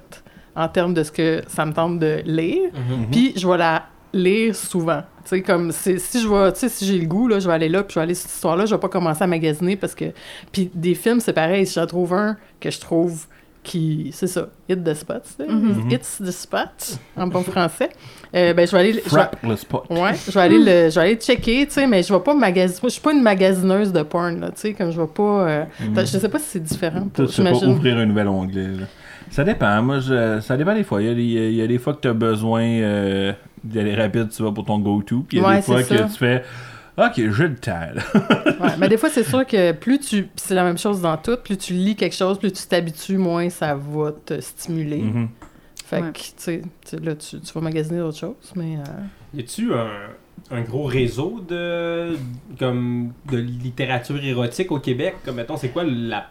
[0.57, 2.71] en termes de ce que ça me tente de lire.
[3.11, 3.85] Puis je vais la
[4.15, 5.03] lire souvent.
[5.25, 7.53] Tu sais, comme si je vais, tu sais, si j'ai le goût, là, je vais
[7.55, 9.77] aller là, puis je vais aller sur cette histoire-là, je vais pas commencer à magasiner
[9.77, 10.07] parce que.
[10.53, 11.67] Puis des films, c'est pareil.
[11.67, 13.27] Si j'en trouve un que je trouve
[13.63, 14.11] qui.
[14.13, 15.51] C'est ça, hit the spot, tu sais.
[15.95, 17.91] It's the spot, en bon français.
[18.35, 18.93] Euh, ben, je vais aller.
[18.93, 19.85] je vais- Frappe le spot.
[19.91, 22.21] Ouais, je vais aller le, je vais aller le checker, tu sais, mais je vais
[22.21, 22.81] pas magasiner.
[22.85, 25.49] Je suis pas une magasineuse de porn, là, tu sais, comme je vais pas.
[25.49, 25.65] euh,
[25.97, 27.09] Je sais pas si c'est différent.
[27.15, 28.63] Tu sais pas ouvrir un nouvel onglet.
[28.69, 28.87] là.
[29.31, 29.83] Ça dépend.
[29.83, 31.03] Moi, je- ça dépend des fois.
[31.03, 33.33] Il y a des, il y a des fois que tu as besoin euh,
[33.63, 35.25] d'aller rapide, tu vas pour ton go-to.
[35.29, 36.05] Puis il y a Ouais, des fois que ça.
[36.05, 36.43] tu fais
[36.99, 37.79] Ok, j'ai le temps.
[38.61, 40.29] Ouais, mais des fois, c'est sûr que plus tu.
[40.37, 41.37] c'est la même chose dans tout.
[41.43, 45.03] Plus tu lis quelque chose, plus tu t'habitues, moins ça va te stimuler.
[45.03, 45.29] Mhm.
[45.87, 46.13] Fait Ouais.
[46.13, 48.77] que, tu sais, tu sais, là, tu, tu vas magasiner d'autres choses, mais.
[48.79, 48.83] euh,
[49.35, 49.89] Y a-tu un,
[50.51, 52.17] un gros réseau de
[52.59, 55.15] comme de littérature érotique au Québec?
[55.25, 56.27] Comme mettons, c'est quoi la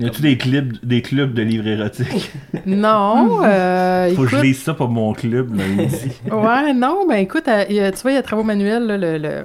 [0.00, 2.32] Y a-tu des clubs, des clubs de livres érotiques?
[2.66, 6.10] Non, euh, Faut que je lise ça pour mon club, là, ici.
[6.32, 8.96] Ouais, non, ben écoute, il y a- tu vois, il y a Travaux manuels, là,
[8.98, 9.44] le, le-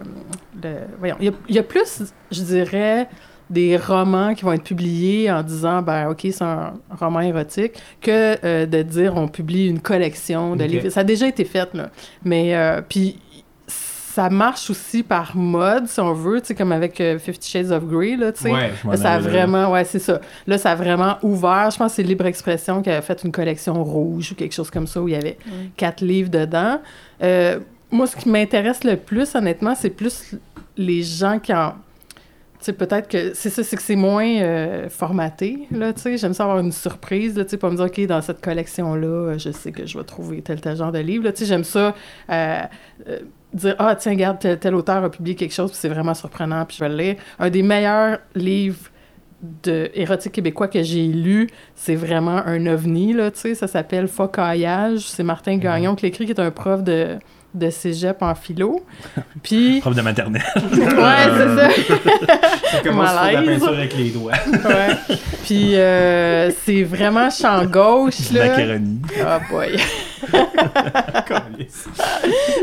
[0.63, 3.07] le- voyons, il y a, il y a plus, je dirais,
[3.49, 8.37] des romans qui vont être publiés en disant, ben ok, c'est un roman érotique, que
[8.45, 10.89] euh, de dire on publie une collection de livres.
[10.89, 11.89] Ça a déjà été fait, là.
[12.23, 13.19] Mais, euh, puis,
[13.67, 17.71] ça marche aussi par mode, si on veut, tu sais, comme avec euh, Fifty Shades
[17.71, 18.51] of Grey, là, tu sais.
[18.51, 18.71] Ouais.
[18.89, 20.19] Là, ça a vraiment, ouais, c'est ça.
[20.47, 21.69] Là, ça a vraiment ouvert.
[21.71, 24.69] Je pense que c'est Libre Expression qui a fait une collection rouge ou quelque chose
[24.69, 25.37] comme ça où il y avait
[25.77, 26.81] quatre livres dedans.
[27.23, 27.59] Euh,
[27.89, 30.35] moi, ce qui m'intéresse le plus, honnêtement, c'est plus
[30.77, 31.73] les gens qui en.
[32.59, 36.17] Tu sais, peut-être que c'est ça, c'est que c'est moins euh, formaté, là, tu sais.
[36.17, 39.07] J'aime ça avoir une surprise, là, tu sais, pas me dire, OK, dans cette collection-là,
[39.07, 41.45] euh, je sais que je vais trouver tel, tel genre de livre, là, tu sais.
[41.47, 41.95] J'aime ça,
[42.29, 42.61] euh,
[43.07, 43.19] euh,
[43.51, 46.63] dire, ah, tiens, regarde, tel, tel auteur a publié quelque chose, puis c'est vraiment surprenant,
[46.65, 47.15] puis je vais le lire.
[47.39, 48.91] Un des meilleurs livres
[49.63, 54.07] de érotique québécois que j'ai lu, c'est vraiment un ovni, là, tu sais, ça s'appelle
[54.07, 57.17] Focaillage, c'est Martin Gagnon qui l'écrit, qui est un prof de,
[57.53, 58.85] de cégep en philo.
[59.43, 60.43] Puis, Prof de maternelle.
[60.55, 61.69] ouais, c'est ça.
[62.71, 63.59] Ça commence sur la Malaise.
[63.59, 64.31] peinture avec les doigts.
[64.47, 65.17] Ouais.
[65.45, 68.47] Puis, euh, c'est vraiment champ gauche, là.
[68.47, 69.01] Macaroni.
[69.25, 69.77] Ah boy.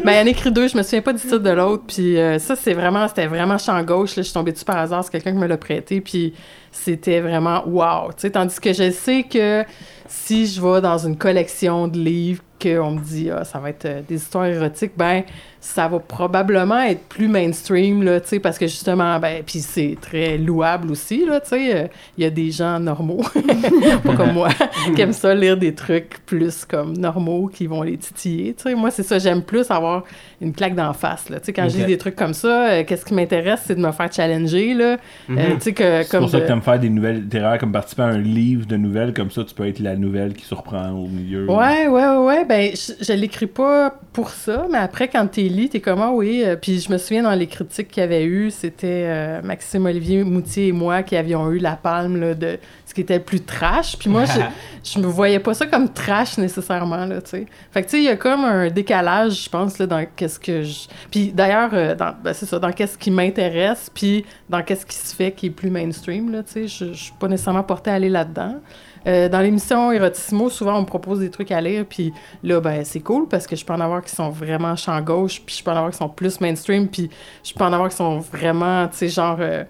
[0.05, 1.85] Ben, il en a écrit deux, je me souviens pas du titre de l'autre.
[1.87, 4.17] Puis euh, ça, c'est vraiment, c'était vraiment champ gauche.
[4.17, 4.23] Là.
[4.23, 6.01] Je suis tombée dessus par hasard, c'est quelqu'un qui me l'a prêté.
[6.01, 6.35] Puis
[6.71, 8.09] c'était vraiment wow.
[8.13, 9.65] Tu sais, tandis que je sais que
[10.09, 13.85] si je vais dans une collection de livres, qu'on me dit, ah, ça va être
[13.85, 15.23] euh, des histoires érotiques, ben,
[15.61, 19.97] ça va probablement être plus mainstream, là, tu sais, parce que justement, ben, puis c'est
[20.01, 21.77] très louable aussi, là, tu sais.
[21.77, 21.87] euh,
[22.17, 23.23] Il y a des gens normaux,
[24.05, 24.49] pas comme moi,
[24.97, 28.75] qui aiment ça lire des trucs plus comme normaux, qui vont les titiller, tu sais.
[28.75, 30.03] Moi, c'est ça, j'aime plus avoir
[30.41, 31.39] une claque d'en face, là.
[31.39, 31.81] Tu sais, quand je Ok.
[31.83, 34.97] lis des trucs comme ça, euh, qu'est-ce qui m'intéresse, c'est de me faire challenger, là.
[35.31, 36.21] Euh, tu sais, que C'est comme.
[36.23, 39.15] pour ça que t'aimes faire des nouvelles littéraires, comme participer à un livre de nouvelles,
[39.15, 41.47] comme ça tu peux être la nouvelle qui surprend au milieu.
[41.51, 42.45] Ouais, ouais, ouais, ouais.
[42.45, 46.11] Ben, je, je l'écris pas pour ça, mais après, quand t'es lis, t'es comme, ah
[46.13, 46.43] oui.
[46.45, 49.87] euh, Puis je me souviens dans les critiques qu'il y avait eu, c'était euh, Maxime
[49.87, 53.25] Olivier Moutier et moi qui avions eu la palme là, de ce qui était le
[53.25, 53.97] plus trash.
[53.99, 54.41] Puis moi, je,
[54.93, 57.47] je me voyais pas ça comme trash nécessairement, là, tu sais.
[57.71, 60.41] Fait que, tu sais, il y a comme un décalage, je pense, là, dans qu'est-ce
[60.41, 60.87] que je...
[61.11, 64.97] Puis d'ailleurs, euh, dans, ben, c'est ça, dans qu'est-ce qui m'intéresse, puis dans qu'est-ce qui
[64.97, 66.69] se fait qui est plus mainstream, là, tu sais.
[66.69, 68.57] Je, je suis pas nécessairement portée à aller là-dedans.
[69.09, 72.85] Euh, dans l'émission Érotissimo, souvent, on me propose des trucs à lire, puis là, ben,
[72.85, 75.65] c'est cool, parce que je peux en avoir qui sont vraiment champ gauche, puis je
[75.65, 77.09] peux en avoir qui sont plus mainstream, puis
[77.43, 79.39] je peux en avoir qui sont vraiment, tu sais, genre...
[79.41, 79.65] euh,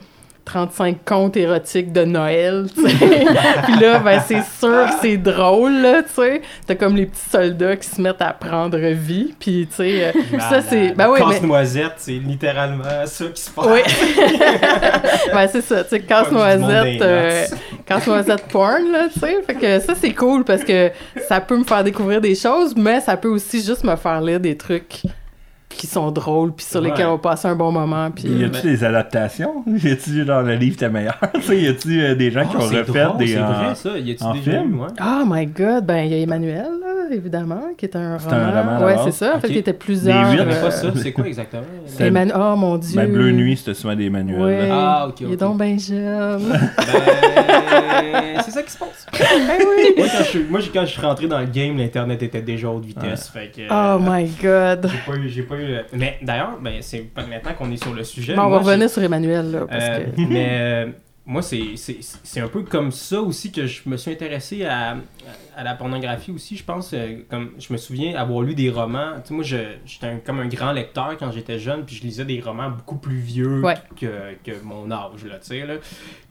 [0.49, 2.97] 35 contes érotiques de Noël, tu sais.
[3.65, 6.41] Puis là, ben, c'est sûr que c'est drôle, là, tu sais.
[6.67, 10.13] T'as comme les petits soldats qui se mettent à prendre vie, puis, tu sais, euh,
[10.39, 10.95] ça, c'est...
[10.97, 11.35] Ben oui, mais...
[11.35, 13.67] Casse-noisette, c'est littéralement ça qui se passe.
[13.67, 13.81] Oui.
[15.35, 17.45] ben, c'est ça, tu sais, casse-noisette, euh,
[17.87, 19.43] casse-noisette porn, là, tu sais.
[19.47, 20.91] Fait que ça, c'est cool parce que
[21.29, 24.41] ça peut me faire découvrir des choses, mais ça peut aussi juste me faire lire
[24.41, 25.03] des trucs
[25.77, 28.25] qui sont drôles, puis sur lesquels on va passer un bon moment, puis...
[28.25, 29.63] Y euh, a-tu des adaptations?
[29.67, 31.19] Y a-tu dans le livre t'es meilleur?
[31.35, 33.27] Tu sais, y a-tu euh, des gens qui Ah, ont c'est refait drôle, des.
[33.29, 33.99] C'est vrai, ça.
[33.99, 34.75] Y a-tu en déjà film?
[34.75, 34.89] eu, ouais?
[35.01, 38.37] Oh my god, ben il y a Emmanuel, là, évidemment, qui est un roman.
[38.37, 39.37] un roman ouais, c'est ça.
[39.37, 40.31] En fait, il était plusieurs.
[40.31, 40.93] huit, Je connais euh, pas ça?
[40.97, 41.63] C'est quoi exactement?
[41.87, 42.97] C'est- Emman- Oh mon dieu.
[42.97, 44.41] Ben, Bleu Nuit, c'était souvent des manuels.
[44.41, 44.69] Ouais.
[44.71, 45.77] Ah, ok, Il est donc ben.
[45.77, 46.39] Ben,
[48.45, 49.07] c'est ça qui se passe.
[49.13, 49.27] ben
[49.59, 49.95] oui.
[49.97, 52.43] Moi, quand je, suis- moi, j'ai- quand je suis rentré dans le game, l'Internet était
[52.43, 53.29] déjà haute vitesse.
[53.29, 54.91] Fait que, Oh my god.
[54.91, 55.67] J'ai pas eu, j'ai pas eu.
[55.67, 58.35] le- Mais d'ailleurs, ben, c'est pas maintenant qu'on est sur le sujet.
[58.35, 60.21] Bon, on va moi, j'ai- revenir sur Emmanuel, là, parce Euh, que...
[60.29, 60.87] mais euh,
[61.27, 64.97] moi, c'est, c'est, c'est un peu comme ça aussi que je me suis intéressé à,
[65.59, 66.57] à la pornographie aussi.
[66.57, 69.15] Je pense, euh, comme je me souviens avoir lu des romans.
[69.23, 72.25] Tu sais, moi, je, j'étais comme un grand lecteur quand j'étais jeune, puis je lisais
[72.25, 73.75] des romans beaucoup plus vieux Ouais.
[74.01, 75.75] que, que mon âge, là, tu sais, là.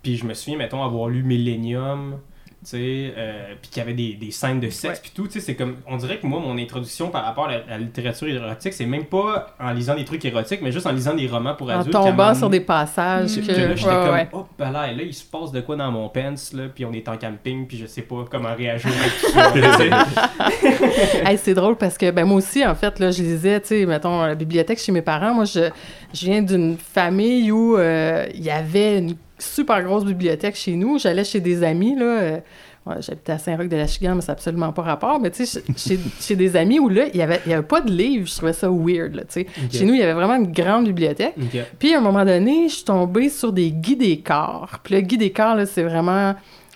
[0.02, 2.20] Puis je me souviens, mettons, avoir lu Millennium.
[2.70, 5.34] Tu sais, euh, puis qu'il y avait des, des scènes de sexe, puis tout, tu
[5.34, 7.78] sais, c'est comme, on dirait que moi, mon introduction par rapport à la, à la
[7.78, 11.28] littérature érotique, c'est même pas en lisant des trucs érotiques, mais juste en lisant des
[11.28, 11.96] romans pour En adultes.
[11.96, 13.52] un tombant sur des passages que, que...
[13.52, 14.28] là, j'étais ouais, comme, ouais.
[14.34, 17.08] hop là, là, il se passe de quoi dans mon pants, là, puis on est
[17.08, 18.92] en camping, puis je sais pas comment réagir.
[21.24, 23.86] Hey, c'est drôle parce que ben moi aussi en fait là je lisais tu sais
[23.86, 25.70] mettons à la bibliothèque chez mes parents moi je,
[26.14, 30.98] je viens d'une famille où euh, il y avait une super grosse bibliothèque chez nous.
[31.00, 32.40] J'allais chez des amis là euh,
[32.86, 35.20] ouais, j'habitais à Saint-Roch de la Chigan mais ça n'a absolument pas rapport.
[35.20, 37.82] Mais tu sais chez, chez des amis où là il y avait y avait pas
[37.82, 40.86] de livres je trouvais ça weird là chez nous il y avait vraiment une grande
[40.86, 41.36] bibliothèque.
[41.80, 44.80] Puis à un moment donné, je suis tombée sur des guides des corps.
[44.84, 46.36] Puis le guide des corps, là, c'est vraiment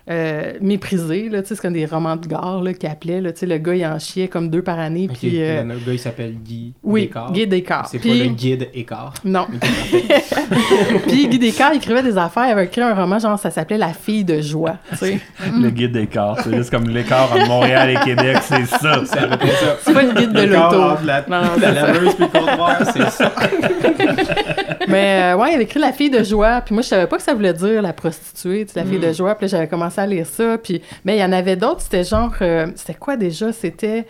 [0.10, 3.40] euh, méprisé, là, tu sais, c'est comme des romans de gare, qui appelaient, là, tu
[3.40, 5.42] sais, le gars, il en chiait comme deux par année, puis...
[5.42, 7.34] euh, Le gars, il s'appelle Guy oui, Descartes.
[7.34, 7.88] Guy Descartes.
[7.92, 9.14] C'est Puis- pas le guide écart.
[9.24, 9.48] Non.
[11.08, 13.78] puis Guy Descartes, il écrivait des affaires, il avait écrit un roman, genre, ça s'appelait
[13.78, 15.20] La fille de joie, tu sais.
[15.62, 16.38] Le guide d'écart.
[16.44, 19.02] C'est juste comme l'écart entre Montréal et Québec, c'est ça.
[19.06, 19.94] C'est ça.
[19.94, 21.06] Pas le guide de l'auto.
[21.06, 23.32] La, Non, la laveuse puis le comptoir, c'est ça.
[24.88, 26.62] Mais euh, ouais, il avait écrit La fille de joie.
[26.62, 28.98] Puis moi, je savais pas que ça voulait dire la prostituée, tu sais, la fille
[28.98, 29.02] Mm.
[29.08, 29.36] de joie.
[29.36, 30.58] Puis j'avais commencé à lire ça.
[30.58, 30.82] Puis...
[31.06, 32.34] Mais il y en avait d'autres, c'était genre.
[32.42, 33.52] euh, c'était quoi déjà?
[33.54, 34.06] C'était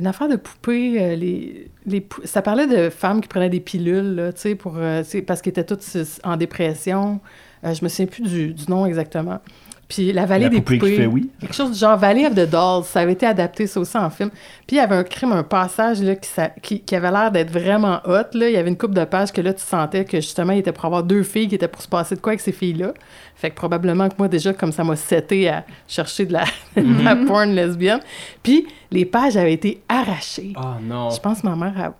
[0.00, 0.96] une affaire de poupées.
[1.02, 4.74] euh, les, les Ça parlait de femmes qui prenaient des pilules, là, tu sais, pour,
[4.76, 5.84] euh, parce qu'elles étaient toutes
[6.24, 7.20] en dépression.
[7.64, 9.38] Je me souviens plus du, du nom exactement.
[9.92, 10.90] Puis La vallée La des poupée poupées.
[10.92, 11.30] qui fait oui.
[11.38, 12.84] Quelque chose du genre Valley of the Dolls.
[12.84, 14.30] Ça avait été adapté, ça aussi, en film.
[14.66, 16.28] Puis il y avait un crime, un passage là, qui,
[16.62, 18.32] qui, qui avait l'air d'être vraiment hot.
[18.32, 18.48] Là.
[18.48, 20.72] Il y avait une coupe de pages que là, tu sentais que justement, il était
[20.72, 22.94] pour avoir deux filles qui étaient pour se passer de quoi avec ces filles-là.
[23.34, 26.44] Fait que probablement que moi, déjà, comme ça m'a seté à chercher de la,
[26.76, 28.00] de la porn lesbienne.
[28.42, 30.52] Puis les pages avaient été arrachées.
[30.56, 31.10] Ah non.
[31.10, 31.92] Je pense que ma mère,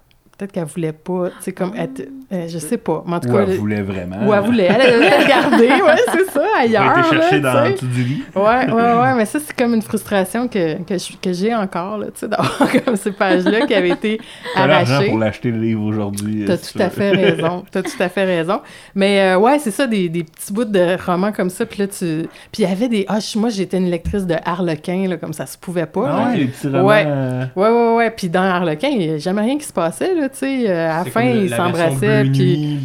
[0.42, 2.08] peut-être qu'elle voulait pas, tu sais, comme être.
[2.32, 3.04] euh, je sais pas.
[3.06, 3.42] Mais en tout Ou cas.
[3.42, 4.26] elle le- voulait vraiment.
[4.26, 4.68] ou elle voulait.
[4.68, 6.82] Elle avait regardé, ouais, c'est ça, Elle ailleurs.
[6.96, 8.22] a été chercher là, dans du lit.
[8.34, 11.98] Ouais, ouais, ouais, mais ça, c'est comme une frustration que, que, je- que j'ai encore,
[11.98, 14.20] là, tu sais, d'avoir comme ces pages-là qui avaient été
[14.54, 15.08] T'as l'argent arrachées.
[15.10, 16.44] pour l'acheter le livre aujourd'hui.
[16.46, 17.64] T'as tout à fait raison.
[17.70, 18.60] T'as tout à fait raison.
[18.94, 21.66] Mais euh, ouais, c'est ça, des, des petits bouts de romans comme ça.
[21.66, 22.26] Puis là, tu.
[22.50, 23.04] Puis il y avait des.
[23.08, 26.08] Ah, moi, j'étais une lectrice de Harlequin, là, comme ça se pouvait pas.
[26.10, 26.26] Ah là.
[26.30, 26.86] ouais, les petits romans.
[26.86, 27.04] Ouais.
[27.06, 28.10] euh, Ouais, ouais, ouais.
[28.10, 30.70] Puis dans Harlequin, il n'y a jamais rien qui se passait, là, tu sais.
[30.70, 32.24] Euh, à la fin, le- ils s'embrassaient.
[32.24, 32.78] Puis.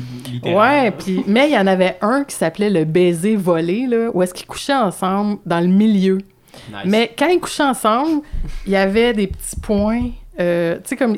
[0.44, 4.22] Ouais, puis mais il y en avait un qui s'appelait le baiser volé là, où
[4.22, 6.18] est-ce qu'ils couchaient ensemble dans le milieu.
[6.70, 6.78] Nice.
[6.86, 8.22] Mais quand ils couchaient ensemble,
[8.66, 10.10] il y avait des petits points.
[10.40, 11.16] euh, tu sais, comme.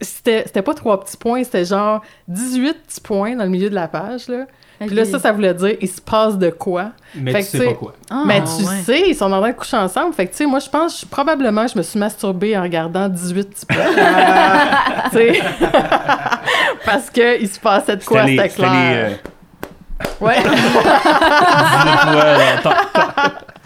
[0.00, 3.88] c'était pas trois petits points, c'était genre 18 petits points dans le milieu de la
[3.88, 4.46] page, là.
[4.78, 6.90] Puis là, ça, ça voulait dire, il se passe de quoi?
[7.14, 7.94] Mais fait tu sais pas quoi.
[8.10, 8.82] Ah, Mais tu ouais.
[8.84, 10.12] sais, ils sont en train de coucher ensemble.
[10.12, 13.08] Fait que, tu sais, moi, je pense, je- probablement, je me suis masturbée en regardant
[13.08, 13.66] 18 petits
[15.12, 15.40] sais.
[16.84, 19.10] Parce qu'il se passait de quoi, C'était c'était les, clair.
[19.10, 19.14] euh,
[20.20, 20.36] Ouais.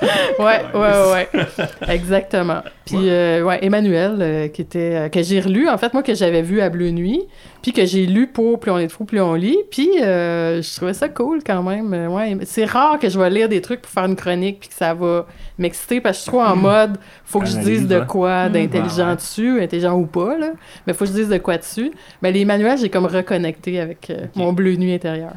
[0.00, 1.26] 18 fois, là, tant- Ouais, ouais,
[1.58, 1.94] ouais.
[1.94, 2.60] Exactement.
[2.86, 6.14] Puis, euh, ouais, Emmanuel, euh, qui était, euh, que j'ai relu, en fait, moi, que
[6.14, 7.22] j'avais vu à Bleu Nuit,
[7.62, 10.62] puis que j'ai lu pour Plus on est de fou, plus on lit, puis euh,
[10.62, 11.92] je trouvais ça cool quand même.
[11.94, 14.68] Euh, ouais, c'est rare que je vais lire des trucs pour faire une chronique, puis
[14.70, 15.26] que ça va
[15.58, 19.04] m'exciter, parce que je suis trop en mode, faut que je dise de quoi d'intelligent
[19.04, 19.16] Ouais, ouais.
[19.16, 20.50] dessus, intelligent ou pas, là,
[20.86, 21.90] mais faut que je dise de quoi dessus.
[22.22, 25.32] Mais les Emmanuel, j'ai comme reconnecté avec euh, mon Bleu Nuit intérieur.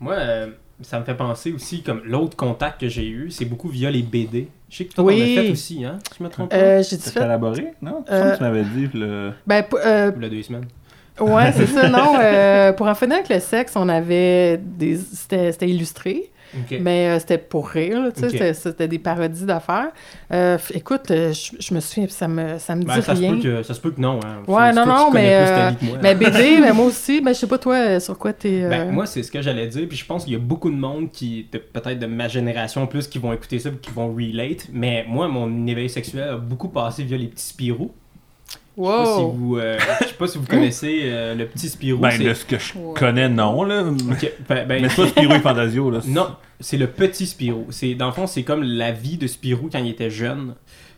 [0.00, 0.46] Moi, euh,
[0.82, 4.02] ça me fait penser aussi, comme l'autre contact que j'ai eu, c'est beaucoup via les
[4.02, 4.48] BD.
[4.70, 5.16] Je sais que toi, Oui.
[5.18, 5.98] t'en as fait aussi, hein?
[6.10, 6.56] Si je me trompe pas.
[6.56, 7.20] Euh, j'ai dit T'as fait?
[7.20, 8.04] collaboré, non?
[8.10, 8.88] Euh, tu m'avais dit.
[8.94, 10.64] le- Ben, euh, a deux semaines.
[11.20, 12.14] Ouais, c'est ça, non.
[12.20, 14.96] euh, pour en finir avec le sexe, on avait des.
[14.96, 16.30] C'était c'était illustré,
[16.80, 18.52] Mais euh, c'était pour rire, tu sais.
[18.54, 19.90] C'était- des parodies d'affaires.
[20.32, 23.20] Euh, écoute, euh, je je me souviens, ça me, ça me Ben, dit ça, se
[23.20, 24.18] peut que, ça se peut que non.
[24.24, 24.42] Hein.
[24.46, 25.98] Ouais, non, non, mais, moi.
[26.02, 28.68] Mais BD, mais moi aussi, ben, je sais pas toi, sur quoi t'es.
[28.68, 30.76] Ben, moi, c'est ce que j'allais dire, puis je pense qu'il y a beaucoup de
[30.76, 34.68] monde qui, peut-être de ma génération plus, qui vont écouter ça qui vont relate.
[34.72, 37.92] Mais moi, mon éveil sexuel a beaucoup passé via les petits Spirou.
[38.76, 39.30] Je sais pas si wow!
[39.32, 42.00] vous, euh, je sais pas si vous connaissez euh, le petit Spirou.
[42.00, 42.94] Ben, c'est- de ce que je Ouais.
[42.98, 43.82] connais, non, là.
[44.48, 46.00] Ben- ben, Mais c'est pas Spirou et Fantasio, là.
[46.06, 46.28] Non,
[46.58, 47.66] c'est le petit Spirou.
[47.70, 50.54] C'est dans le fond, c'est comme la vie de Spirou quand il était jeune,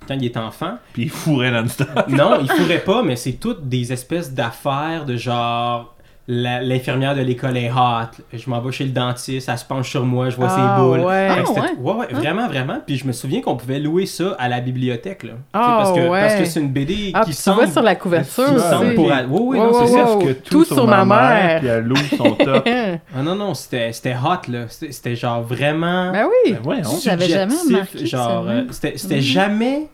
[0.07, 0.79] quand il était enfant.
[0.93, 1.89] Puis il fourrait non-stop.
[2.09, 5.94] Non, il fourrait pas, mais c'est toutes des espèces d'affaires de genre
[6.27, 10.05] l'infirmière de l'école est hot, je m'en vais chez le dentiste, elle se penche sur
[10.07, 11.01] moi, je vois Ah, ses boules.
[11.01, 11.29] ouais.
[11.35, 11.71] Fait que Ah, ouais.
[11.79, 12.79] ouais, ouais, vraiment, vraiment.
[12.87, 15.23] Puis je me souviens qu'on pouvait louer ça à la bibliothèque.
[15.25, 15.33] Là.
[15.53, 16.21] Ah, parce, que, ouais.
[16.21, 17.73] parce que c'est une BD Ah, qui puis tu vois semble.
[17.73, 19.05] sur la couverture qui semble pour.
[19.07, 20.27] Oui, oui, non, Ouais, c'est ouais, ça.
[20.27, 21.59] que tout sur ma mère.
[21.61, 22.67] Puis elle loue son top.
[22.69, 24.65] Ah non, non, c'était c'était hot, là.
[24.69, 26.11] C'était c'était genre vraiment.
[26.13, 26.55] ben oui!
[26.65, 26.83] Ben.
[27.03, 29.21] J'avais jamais remarqué genre ça, euh, c'était c'était Mhm.
[29.21, 29.89] jamais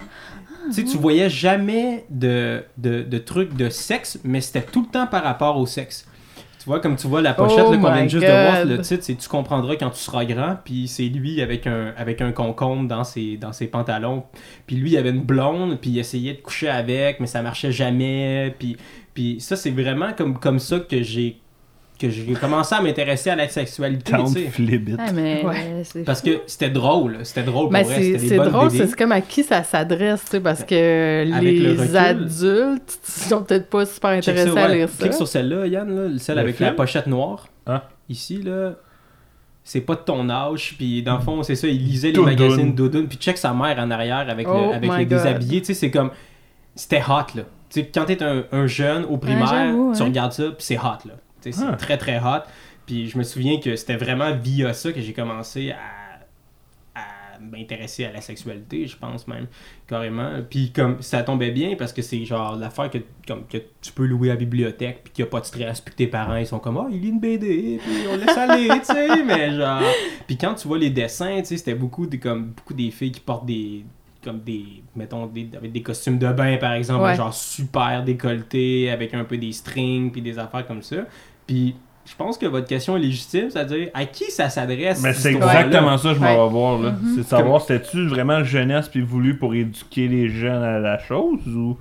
[0.66, 4.86] tu sais tu voyais jamais de, de, de trucs de sexe mais c'était tout le
[4.88, 6.06] temps par rapport au sexe
[6.70, 9.02] vois comme tu vois la pochette Oh là, qu'on vient juste de voir le titre
[9.02, 12.88] c'est tu comprendras quand tu seras grand puis c'est lui avec un avec un concombre
[12.88, 14.24] dans ses dans ses pantalons.
[14.66, 17.72] Puis lui il avait une blonde puis il essayait de coucher avec mais ça marchait
[17.72, 18.76] jamais puis
[19.14, 21.40] puis ça c'est vraiment comme comme ça que j'ai
[22.00, 24.12] que j'ai commencé à m'intéresser à la sexualité.
[24.98, 25.82] Ah, mais Ouais.
[26.06, 28.68] parce que c'était drôle c'était drôle pour Ben, vrai c'est c'était des c'est bonnes drôle,
[28.70, 28.86] BD.
[28.86, 31.96] c'est comme à qui ça s'adresse, tu sais, parce que Avec le les recul.
[31.96, 34.96] adultes sont peut-être pas super intéressés ça, à lire ça.
[34.98, 36.68] Clique sur celle-là, Yann, là, celle Le avec film?
[36.70, 37.46] la pochette noire.
[37.66, 37.84] Ah.
[38.08, 38.72] Ici, là,
[39.62, 40.74] c'est pas de ton âge.
[40.78, 43.06] Puis dans le fond, c'est ça, il lisait les magazines Doudoune.
[43.08, 45.18] Puis check sa mère en arrière avec, Oh le, avec my le God.
[45.18, 45.60] déshabillé.
[45.60, 46.10] Tu sais, c'est comme.
[46.74, 47.42] C'était hot, là.
[47.68, 50.08] Tu sais, quand t'es un, un jeune au primaire, tu ouais.
[50.08, 51.14] regardes ça, puis c'est hot, là.
[51.40, 51.72] C'est Ah.
[51.76, 52.42] très, très hot.
[52.86, 58.04] Puis je me souviens que c'était vraiment via ça que j'ai commencé à, à m'intéresser
[58.04, 59.46] à la sexualité, je pense même,
[59.86, 60.30] carrément.
[60.48, 64.06] Puis comme ça tombait bien parce que c'est genre l'affaire que, comme, que tu peux
[64.06, 66.36] louer à la bibliothèque, puis qu'il n'y a pas de stress, puis que tes parents
[66.36, 69.54] ils sont comme Ah, il lit une BD, puis on laisse aller, tu sais, mais
[69.56, 69.80] genre.
[70.26, 73.12] Puis quand tu vois les dessins, tu sais, c'était beaucoup, des, comme, beaucoup des filles
[73.12, 73.84] qui portent des
[74.22, 77.14] comme des mettons des, avec des costumes de bain par exemple Ouais.
[77.16, 81.06] genre super décolletés avec un peu des strings puis des affaires comme ça
[81.50, 81.74] puis
[82.06, 85.98] je pense que votre question est légitime c'est-à-dire à qui ça s'adresse Mais c'est exactement
[85.98, 86.44] ça que je m'en Ouais.
[86.44, 86.78] vais voir.
[86.80, 86.94] là.
[87.14, 91.40] C'est de savoir, c'était-tu vraiment jeunesse puis voulu pour éduquer les jeunes à la chose
[91.46, 91.76] ou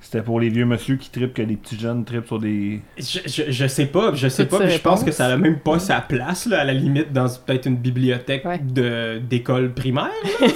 [0.00, 2.80] c'était pour les vieux monsieur qui tripent que les petits jeunes tripent sur des.
[2.98, 5.58] Je, je, je sais pas, je sais pas, puis je pense que ça a même
[5.58, 8.58] pas sa place, là, à la limite, dans peut-être une bibliothèque Ouais.
[8.58, 10.06] de d'école primaire,
[10.40, 10.46] là,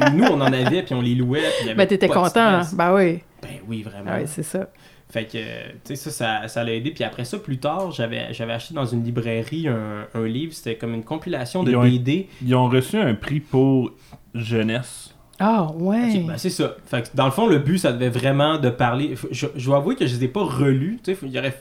[0.00, 2.08] mais nous, on en avait, puis on les louait, puis il y avait Ben, t'étais
[2.08, 2.62] content, hein?
[2.72, 3.20] Ben oui.
[3.42, 4.10] Ben oui, vraiment.
[4.12, 4.66] Ah oui, c'est ça.
[5.08, 5.38] Fait que,
[5.84, 6.90] tu sais, ça, ça, ça l'a aidé.
[6.90, 10.74] Puis après ça, plus tard, j'avais, j'avais acheté dans une librairie un, un livre, c'était
[10.76, 12.28] comme une compilation de Ils ont- BD.
[12.44, 13.92] Ils ont reçu un prix pour
[14.34, 15.14] jeunesse.
[15.38, 16.20] Ah, ouais.
[16.26, 16.76] Ben c'est ça.
[16.86, 19.14] Fait que dans le fond, le but, ça devait vraiment de parler.
[19.14, 20.98] F- Je, je dois avouer que je les ai pas relus.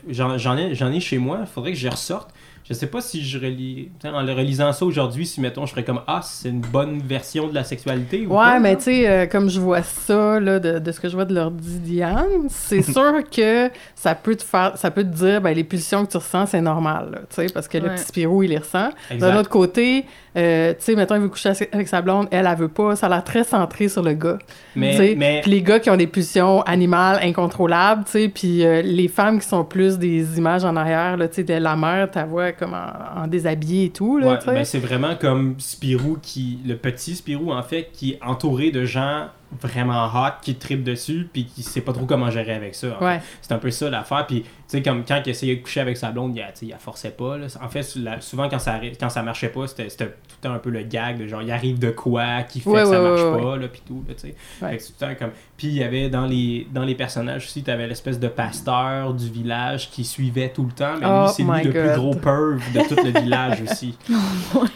[0.10, 1.40] J'en, j'en ai, j'en ai chez moi.
[1.42, 2.34] Il faudrait que je les ressorte.
[2.68, 3.90] Je sais pas si je relis.
[4.04, 7.48] En le relisant ça aujourd'hui, si mettons, je ferais comme Ah, c'est une bonne version
[7.48, 8.26] de la sexualité.
[8.26, 11.00] ou Ouais, pas, mais tu sais, euh, comme je vois ça, là, de, de ce
[11.00, 15.04] que je vois de l'ordi Diane, c'est sûr que ça peut te faire, ça peut
[15.04, 17.90] te dire, ben, les pulsions que tu ressens, c'est normal, tu sais, parce que le
[17.90, 18.90] petit Spirou, il les ressent.
[19.20, 20.06] D'un autre côté,
[20.36, 23.06] euh, tu sais, mettons, il veut coucher avec sa blonde, elle, elle veut pas, ça
[23.06, 24.38] a l'air très centré sur le gars.
[24.74, 25.14] tu Mais, sais.
[25.16, 29.08] mais Puis les gars qui ont des pulsions animales incontrôlables, tu sais, puis euh, les
[29.08, 32.26] femmes qui sont plus des images en arrière, là, tu sais, de la mère, ta
[32.26, 36.60] voix comme en, en déshabillé et tout, là, Ouais, ben c'est vraiment comme Spirou qui
[36.66, 39.28] le petit Spirou en fait qui est entouré de gens
[39.62, 43.02] vraiment hot qui tripent dessus puis qui sait pas trop comment gérer avec ça.
[43.02, 43.22] Ouais.
[43.42, 44.44] C'est un peu ça l'affaire puis
[44.78, 46.70] sais comme quand il essayait de coucher avec sa blonde, il, a- tu sais, il
[46.70, 47.48] la forçait pas là.
[47.62, 50.54] En fait la- souvent quand ça quand ça marchait pas, c'était c'était tout le temps
[50.56, 53.02] un peu le gag de genre il arrive de quoi qui fait Ouais, que ça
[53.04, 54.36] ouais, marche ouais, pas là puis tout là, tu sais.
[54.62, 54.72] Ouais.
[54.72, 56.96] Fait que c'est tout le temps comme puis il y avait dans les dans les
[56.96, 61.06] personnages aussi, tu avais l'espèce de pasteur du village qui suivait tout le temps mais
[61.08, 63.98] Oh lui c'est lui le plus gros perv de tout le village aussi.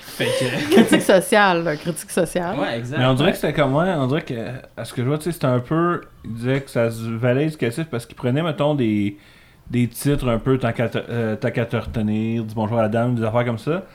[0.02, 2.58] fait que critique sociale, là, critique sociale.
[2.60, 2.98] Ouais, exact.
[2.98, 4.34] Mais on dirait que c'était comme on dirait que
[4.78, 6.02] à ce que je vois, tu sais, c'était un peu.
[6.26, 9.18] Il disait que ça se valait éducatif parce qu'il prenait, mettons, des,
[9.70, 12.84] des titres un peu tant qu'à te, euh, tant qu'à te retenir, dis bonjour à
[12.84, 13.86] la dame, des affaires comme ça.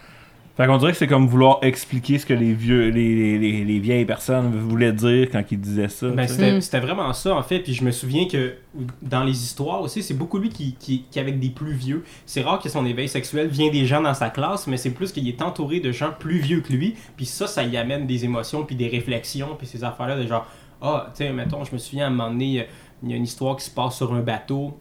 [0.56, 3.64] Fait qu'on dirait que c'est comme vouloir expliquer ce que les vieux les, les, les,
[3.64, 6.08] les vieilles personnes voulaient dire quand ils disaient ça.
[6.10, 7.58] Ben, c'était vraiment ça, en fait.
[7.58, 8.54] Puis je me souviens que
[9.02, 12.04] dans les histoires aussi, c'est beaucoup lui qui, qui, avec des plus vieux.
[12.24, 15.10] C'est rare que son éveil sexuel vient des gens dans sa classe, mais c'est plus
[15.10, 16.94] qu'il est entouré de gens plus vieux que lui.
[17.16, 20.46] Puis ça, ça y amène des émotions, puis des réflexions, puis ces affaires-là de genre,
[20.80, 22.68] ah, tu sais, mettons, je me souviens à un moment donné,
[23.02, 24.78] il y a une histoire qui se passe sur un bateau.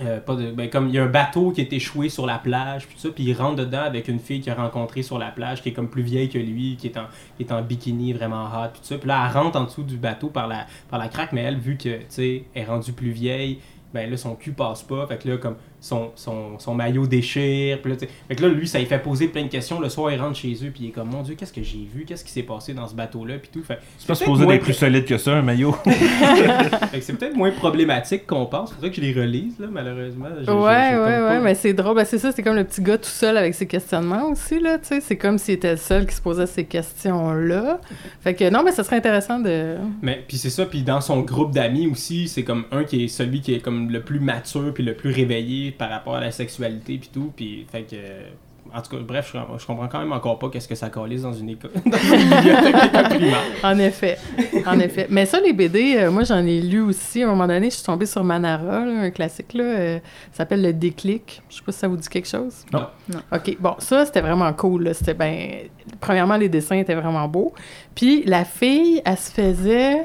[0.00, 0.18] Euh,
[0.54, 3.10] ben, comme il y a un bateau qui est échoué sur la plage, puis ça,
[3.16, 5.88] il rentre dedans avec une fille qu'il a rencontrée sur la plage, qui est comme
[5.88, 8.98] plus vieille que lui, qui est en, bikini vraiment hot, puis.
[8.98, 11.58] Puis là, elle rentre en dessous du bateau par la, par la craque, mais elle,
[11.58, 13.60] vu que, tu sais, est rendue plus vieille,
[13.92, 17.78] ben là, son cul passe pas, fait que là, comme son, son, son maillot déchire,
[17.82, 19.80] puis là, fait que là, lui, ça lui fait poser plein de questions.
[19.80, 21.86] Le soir, il rentre chez eux, puis il est comme, mon Dieu, qu'est-ce que j'ai
[21.94, 23.62] vu, qu'est-ce qui s'est passé dans ce bateau-là, puis tout.
[23.62, 25.72] Fait, C'est pas peut-être supposé d'être plus solide que ça, un maillot.
[25.84, 28.72] fait que c'est peut-être moins problématique qu'on pense.
[28.72, 30.28] Faudrait que je les relise, là, malheureusement.
[30.38, 31.96] J'ai- j'ai- Ouais, j'ai ouais, comme ouais, pas- mais c'est drôle.
[31.96, 34.78] Ben, c'est ça, c'est comme le petit gars tout seul avec ses questionnements aussi, là,
[34.78, 35.00] tu sais.
[35.02, 37.80] C'est comme s'il était le seul qui se posait ces questions-là.
[38.22, 39.74] Fait que non, mais ça serait intéressant de...
[40.02, 43.08] Mais puis c'est ça, puis dans son groupe d'amis aussi, c'est comme un qui est
[43.08, 46.30] celui qui est comme le plus mature puis le plus réveillé par rapport à la
[46.30, 47.96] sexualité puis tout, puis fait que
[48.72, 51.22] en tout cas, bref, je, je comprends quand même encore pas qu'est-ce que ça calisse
[51.22, 53.42] dans une école, dans une bibliothèque d'école primaire.
[53.62, 54.18] En effet,
[54.66, 55.06] en effet.
[55.10, 57.22] Mais ça, les BD, euh, moi, j'en ai lu aussi.
[57.22, 59.64] À un moment donné, je suis tombée sur Manara, là, un classique, là.
[59.64, 59.98] euh,
[60.32, 61.42] ça s'appelle Le Déclic.
[61.48, 62.64] Je sais pas si ça vous dit quelque chose.
[62.72, 62.86] Non.
[63.08, 63.20] Non.
[63.32, 63.56] OK.
[63.60, 64.94] Bon, ça, c'était vraiment cool, là.
[64.94, 65.68] C'était ben...
[66.00, 67.52] Premièrement, les dessins étaient vraiment beaux.
[67.94, 70.04] Puis la fille, elle se faisait...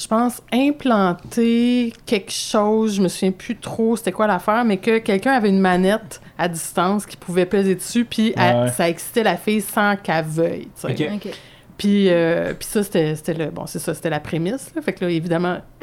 [0.00, 4.98] Je pense implanter quelque chose, je me souviens plus trop c'était quoi l'affaire, mais que
[4.98, 8.68] quelqu'un avait une manette à distance qui pouvait peser dessus, puis elle- Ouais.
[8.70, 10.68] ça excitait la fille sans qu'elle veuille.
[10.80, 11.08] tu sais.
[11.76, 13.50] Puis, euh, puis ça, c'était c'était le...
[13.50, 14.72] Bon, c'est ça, c'était la prémisse.
[14.74, 14.82] Là.
[14.82, 15.58] Fait que là, évidemment,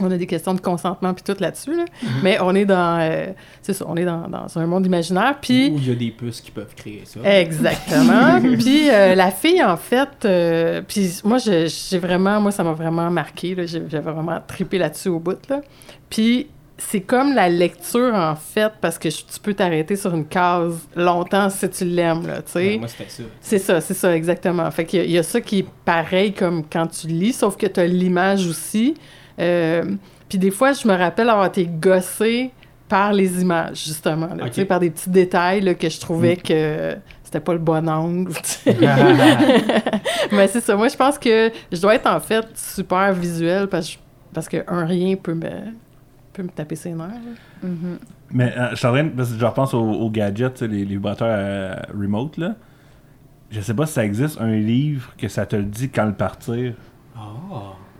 [0.00, 1.76] on a des questions de consentement puis tout là-dessus.
[1.76, 1.84] là.
[2.22, 2.98] Mais on est dans...
[3.00, 3.26] euh,
[3.60, 5.36] c'est ça, on est dans, dans un monde imaginaire.
[5.40, 5.68] Puis...
[5.70, 7.20] Où il y a des puces qui peuvent créer ça.
[7.22, 8.40] Exactement.
[8.58, 12.72] puis euh, la fille, en fait, euh, puis moi, je- j'ai vraiment, moi, ça m'a
[12.72, 13.54] vraiment marqué.
[13.66, 15.38] J'avais vraiment trippé là-dessus au bout.
[15.48, 15.60] Là.
[16.08, 16.46] Puis
[16.78, 21.48] c'est comme la lecture, en fait, parce que tu peux t'arrêter sur une case longtemps
[21.48, 22.58] si tu l'aimes, là, tu sais.
[22.58, 23.22] Ouais, moi, c'était ça.
[23.40, 24.68] C'est ça, c'est ça, exactement.
[24.72, 27.66] Fait qu'il y, y a ça qui est pareil comme quand tu lis, sauf que
[27.66, 28.94] tu as l'image aussi.
[29.38, 29.84] Euh,
[30.28, 32.50] puis des fois, je me rappelle avoir été gossée
[32.88, 34.28] par les images, justement.
[34.34, 34.48] là, Ok.
[34.50, 37.88] tu sais, par des petits détails là, que je trouvais que c'était pas le bon
[37.88, 38.32] angle.
[40.32, 40.76] Mais c'est ça.
[40.76, 43.98] Moi, je pense que je dois être en fait super visuel parce,
[44.32, 45.50] parce que un rien peut me,
[46.32, 47.08] peut me taper ses nerfs.
[47.62, 47.98] Mhm.
[48.30, 50.68] Mais euh, je suis en train de- parce que je repense aux, aux gadgets, les,
[50.78, 52.54] les vibrateurs euh, remote, là.
[53.50, 56.14] Je sais pas si ça existe un livre que ça te le dit quand le
[56.14, 56.72] partir.
[57.14, 57.20] Ah,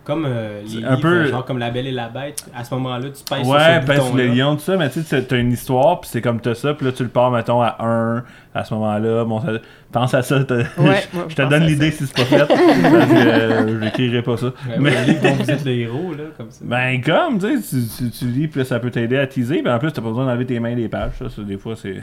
[0.03, 2.45] comme euh, les C'est livres, un peu- genre comme La Belle et la Bête.
[2.55, 4.89] À ce moment-là, tu pèses sur Ouais, ce pèse sur le lion, tout ça, mais
[4.89, 7.31] tu sais, t'as une histoire, puis c'est comme t'as ça, puis là, tu le pars,
[7.31, 8.23] mettons, à 1,
[8.53, 9.25] à ce moment-là.
[9.25, 9.59] Bon, ça-
[9.91, 10.37] pense à ça.
[10.39, 10.97] Ouais, je, moi,
[11.27, 12.37] je je te donne l'idée si c'est pas fait.
[12.47, 14.47] parce que euh, j'écrirai pas ça.
[14.47, 16.65] Ouais, mais, ouais, le livre dont vous êtes le héros, là, comme ça.
[16.65, 19.61] ben, comme, tu sais, tu, tu, tu lis, puis là, ça peut t'aider à teaser,
[19.61, 21.75] puis en plus, t'as pas besoin d'enlever tes mains des pages, ça, ça, des fois,
[21.75, 22.01] c'est.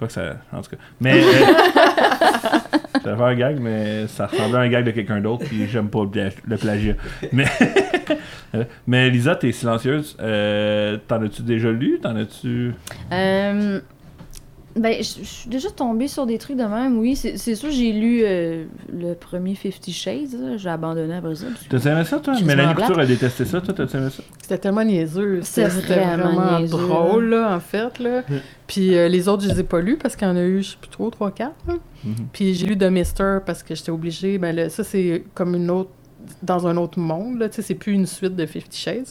[0.00, 0.36] Quoi que ça.
[0.50, 0.76] En tout cas.
[0.98, 1.22] Mais.
[1.22, 1.30] euh,
[3.04, 5.88] J'allais faire un gag, mais ça ressemblait à un gag de quelqu'un d'autre, puis j'aime
[5.90, 6.94] pas le, pla- le plagiat.
[7.32, 7.44] Mais.
[8.86, 10.16] mais Lisa, t'es silencieuse.
[10.20, 11.98] Euh, T'en as-tu déjà lu?
[12.02, 12.72] T'en as-tu?
[13.12, 13.80] Euh,
[14.76, 17.16] ben, je suis déjà tombée sur des trucs de même, oui.
[17.16, 21.46] C'est c'est sûr, j'ai lu euh, le premier Fifty Shades, j'ai abandonné après ça.
[21.68, 22.34] T'as aimé ça, toi?
[22.40, 24.22] Mélanie Couture a détesté ça, toi, t'as aimé ça?
[24.40, 25.40] C'était tellement niaiseux.
[25.42, 27.98] C'est C'était vraiment vraiment, niaiseux, drôle, là, en fait.
[27.98, 28.22] Là.
[28.66, 30.62] Puis euh, les autres, je les ai pas lus parce qu'il y en a eu,
[30.62, 31.50] je sais plus trop, 3-4.
[32.04, 32.14] Mhm.
[32.32, 34.38] Puis j'ai lu The Mister parce que j'étais obligée.
[34.38, 35.90] Ben, là, ça, c'est comme une autre.
[36.42, 37.48] dans un autre monde, là.
[37.48, 39.08] Tu sais, c'est plus une suite de Fifty Shades.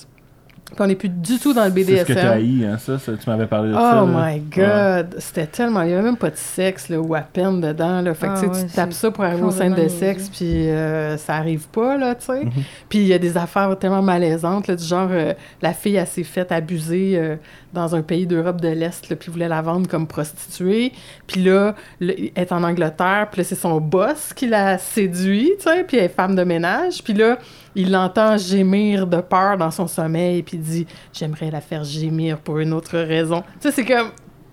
[0.66, 2.62] Puis on n'est plus du tout dans le C'est ce que t'as BDSM.
[2.62, 4.04] haï, hein, ça, ça, tu m'avais parlé de ça.
[4.04, 4.32] Oh là.
[4.32, 5.82] my god, c'était tellement.
[5.82, 8.02] Il n'y avait même pas de sexe là, ou à peine dedans.
[8.02, 8.14] Là.
[8.14, 10.30] Fait que Ah tu sais, ouais, tu tapes ça pour arriver au scène de sexe,
[10.30, 12.46] puis euh, ça arrive pas, là, tu sais.
[12.46, 12.52] Mhm.
[12.88, 16.08] Puis il y a des affaires tellement malaisantes, là, du genre, euh, la fille, elle
[16.08, 17.36] s'est faite abuser euh,
[17.74, 20.92] dans un pays d'Europe de l'Est, puis voulait la vendre comme prostituée.
[21.28, 25.52] Puis là, le- elle est en Angleterre, puis là, c'est son boss qui l'a séduit,
[25.60, 27.04] tu sais, puis elle est femme de ménage.
[27.04, 27.38] Puis là,
[27.76, 32.38] il l'entend gémir de peur dans son sommeil, puis il dit «J'aimerais la faire gémir
[32.40, 34.10] pour une autre raison.» Tu sais, c'est comme...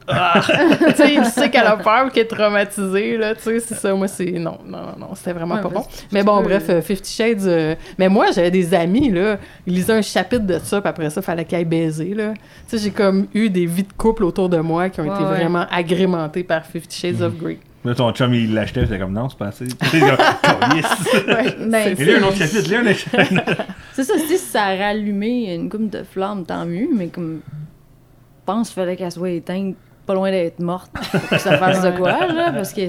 [0.08, 0.40] Ah!
[0.88, 3.92] tu sais, il sait qu'elle a peur, qu'elle est traumatisée, là, tu sais, c'est ça,
[3.92, 4.30] moi, c'est...
[4.30, 5.84] Non, non, non, non, c'était vraiment Ouais, pas bon.
[6.12, 7.42] Mais bon, peux- bref, euh, Fifty Shades...
[7.46, 9.36] euh, Mais moi, j'avais des amis, là,
[9.66, 12.34] ils lisaient un chapitre de ça, puis après ça, fallait qu'ils aillent baiser, là.
[12.68, 15.14] Tu sais, j'ai comme eu des vies de couple autour de moi qui ont Ouais,
[15.14, 15.38] été ouais.
[15.38, 17.58] vraiment agrémentées par Fifty Shades of Grey.
[17.86, 19.66] Là, ton chum, il l'achetait, c'était comme non, c'est pas assez.
[19.66, 20.86] Tu sais, comme, Calisse.
[21.28, 23.56] Ouais, Ben, Et là, un autre chapitre, là, un autre chapitre.
[23.92, 27.40] C'est ça, si ça a rallumé une coupe de flamme, tant mieux, mais comme.
[27.46, 29.76] Je pense qu'il fallait qu'elle soit éteinte
[30.06, 32.82] pas loin d'être morte pour que ça fasse de quoi, là, parce que.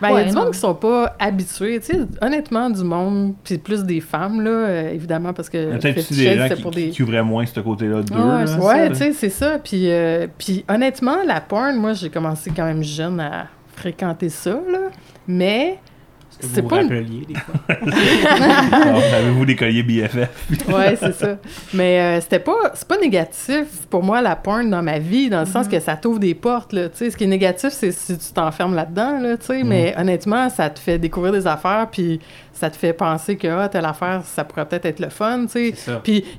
[0.00, 0.44] Ben, il y a du non.
[0.44, 4.50] monde qui sont pas habitués, tu sais, honnêtement, du monde, puis plus des femmes, là,
[4.50, 6.88] euh, évidemment, parce que Peut-être des gens c'est qui, pour des...
[6.88, 8.14] qui ouvraient moins ce côté-là d'eux.
[8.14, 8.46] Ouais, là.
[8.46, 8.88] c'est Ouais, ça.
[8.88, 9.58] tu sais, c'est ça.
[9.62, 13.48] Puis, euh, puis honnêtement, la porn, moi, j'ai commencé quand même jeune à
[13.80, 14.78] fréquenter ça, là.
[15.26, 15.78] Mais,
[16.42, 17.54] c'est pas vous une- des fois?
[18.72, 20.28] Alors, Avez-vous des colliers BFF
[20.68, 21.36] ouais, c'est ça.
[21.74, 25.40] Mais euh, c'était pas, c'est pas négatif pour moi, la porn dans ma vie, dans
[25.40, 25.72] le sens Mhm.
[25.72, 26.88] que ça t'ouvre des portes, là.
[26.88, 29.62] Tu sais, ce qui est négatif, c'est si tu t'enfermes là-dedans, là, tu sais.
[29.64, 32.20] Mais honnêtement, ça te fait découvrir des affaires, puis
[32.52, 35.46] ça te fait penser que, ah, telle affaire, ça pourrait peut-être être le fun.
[35.52, 35.74] Puis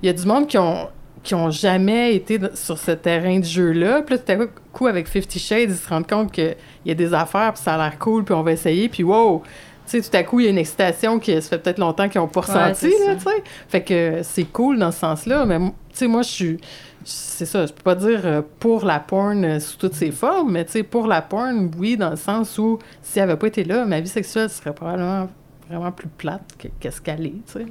[0.01, 0.87] il y a du monde qui ont
[1.23, 4.01] qui ont jamais été sur ce terrain de jeu-là.
[4.01, 6.55] Puis là, tout à coup, avec Fifty Shades, ils se rendent compte qu'il
[6.85, 9.43] y a des affaires, puis ça a l'air cool, puis on va essayer, puis wow!
[9.87, 12.07] Tu sais, tout à coup, il y a une excitation qui ça fait peut-être longtemps
[12.07, 13.15] qu'ils n'ont pas ressenti, là, ça.
[13.15, 13.43] tu sais.
[13.67, 16.57] Fait que c'est cool dans ce sens-là, mais tu sais, moi, je suis...
[17.03, 20.51] C'est ça, je peux pas dire euh, pour la porn euh, sous toutes ses formes,
[20.51, 23.47] mais tu sais, pour la porn, oui, dans le sens où si elle avait pas
[23.47, 25.27] été là, ma vie sexuelle serait probablement
[25.67, 27.65] vraiment plus plate que- qu'est-ce qu'elle est, tu sais.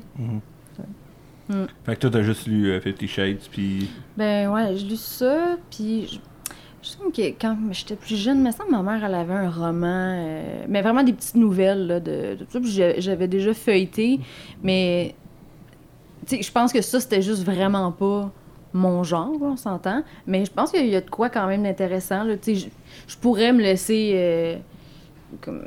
[1.85, 3.91] Fait que toi, t'as juste lu euh, Fifty Shades, puis.
[4.17, 6.21] Ben ouais, j'ai lu ça, puis
[6.83, 10.15] je, trouve que quand j'étais plus jeune, semble que ma mère, elle avait un roman,
[10.17, 14.21] euh, mais vraiment des petites nouvelles là, de, tout ça, j'avais déjà feuilleté,
[14.63, 15.15] mais
[16.27, 18.31] tu sais, je pense que ça, c'était juste vraiment pas
[18.73, 22.23] mon genre, on s'entend, mais je pense qu'il y a de quoi quand même d'intéressant,
[22.23, 22.67] là, tu sais,
[23.09, 24.57] je, je pourrais me laisser euh,
[25.41, 25.67] comme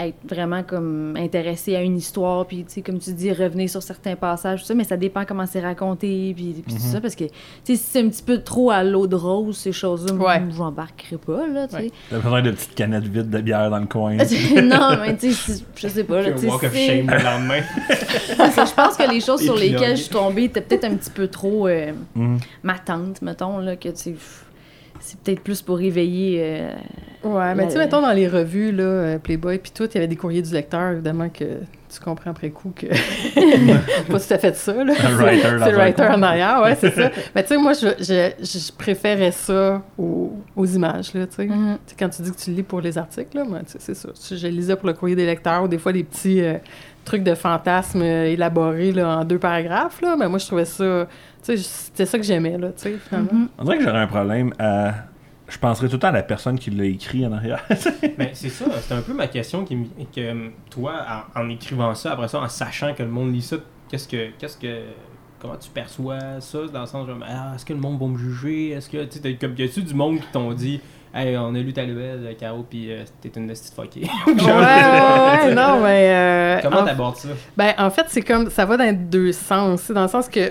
[0.00, 3.80] être vraiment comme intéressé à une histoire puis tu sais comme tu dis revenir sur
[3.80, 7.14] certains passages tout ça mais ça dépend comment c'est raconté puis, puis tout ça parce
[7.14, 7.30] que tu
[7.62, 10.42] sais si c'est un petit peu trop à l'eau de rose ces choses-là Ouais.
[10.56, 11.90] j'embarquerai pas là tu sais.
[12.10, 14.16] T'as besoin de petites canettes vides de bière dans le coin.
[14.62, 17.10] non mais tu sais si- je sais pas là, tu sais, walk of c'est- shame
[17.10, 17.60] le lendemain.
[17.88, 20.96] c'est ça, je pense que les choses sur lesquelles je suis tombée étaient peut-être un
[20.96, 22.38] petit peu trop euh, Mhm.
[22.64, 24.14] ma tante mettons là que tu sais
[25.06, 26.70] c'est peut-être plus pour éveiller euh,
[27.24, 29.94] Ouais, mais La- tu sais, mettons dans les revues, là, euh, Playboy, puis tout, il
[29.94, 32.86] y avait des courriers du lecteur, évidemment, que tu comprends après coup que.
[34.10, 34.94] pas tout à fait ça, là.
[35.02, 37.10] Un writer dans C'est le writer en arrière, ouais, c'est ça.
[37.34, 41.46] Mais tu sais, moi, je, je, je préférais ça aux, aux images, là, tu sais.
[41.46, 41.52] Tu
[41.86, 43.94] sais, Quand tu dis que tu lis pour les articles, là, moi, tu sais, c'est
[43.94, 44.08] ça.
[44.36, 46.54] Je lisais pour le courrier des lecteurs, ou des fois, des petits euh,
[47.04, 50.16] trucs de fantasmes euh, élaborés là, en deux paragraphes, là.
[50.18, 51.06] Mais moi, je trouvais ça.
[51.44, 53.32] Tu sais, c'était ça que j'aimais, là, tu sais, finalement.
[53.32, 53.48] Mhm.
[53.58, 54.92] On dirait que j'aurais un problème à.
[55.46, 57.62] Je penserais tout le temps à la personne qui l'a écrit en arrière.
[58.18, 60.94] Mais c'est ça, c'est un peu ma question qui me- que toi,
[61.36, 63.56] en, en écrivant ça, après ça, en sachant que le monde lit ça,
[63.90, 64.80] qu'est-ce que qu'est-ce que
[65.38, 68.16] comment tu perçois ça dans le sens genre ah, est-ce que le monde va me
[68.16, 68.70] juger?
[68.70, 70.80] Est-ce que tu sais t'as- comme y a-tu du monde qui t'ont dit
[71.16, 74.00] Hey, on a lu ta nouvelle, euh, Caro, puis euh, t'es une petite fuckée.
[74.26, 76.10] Ouais, ouais, ouais, non, mais.
[76.10, 77.28] euh, Comment en- t'abordes ça?
[77.56, 78.48] Ben, en fait, c'est comme.
[78.50, 79.82] Ça va dans deux sens.
[79.82, 80.50] C'est dans le sens que,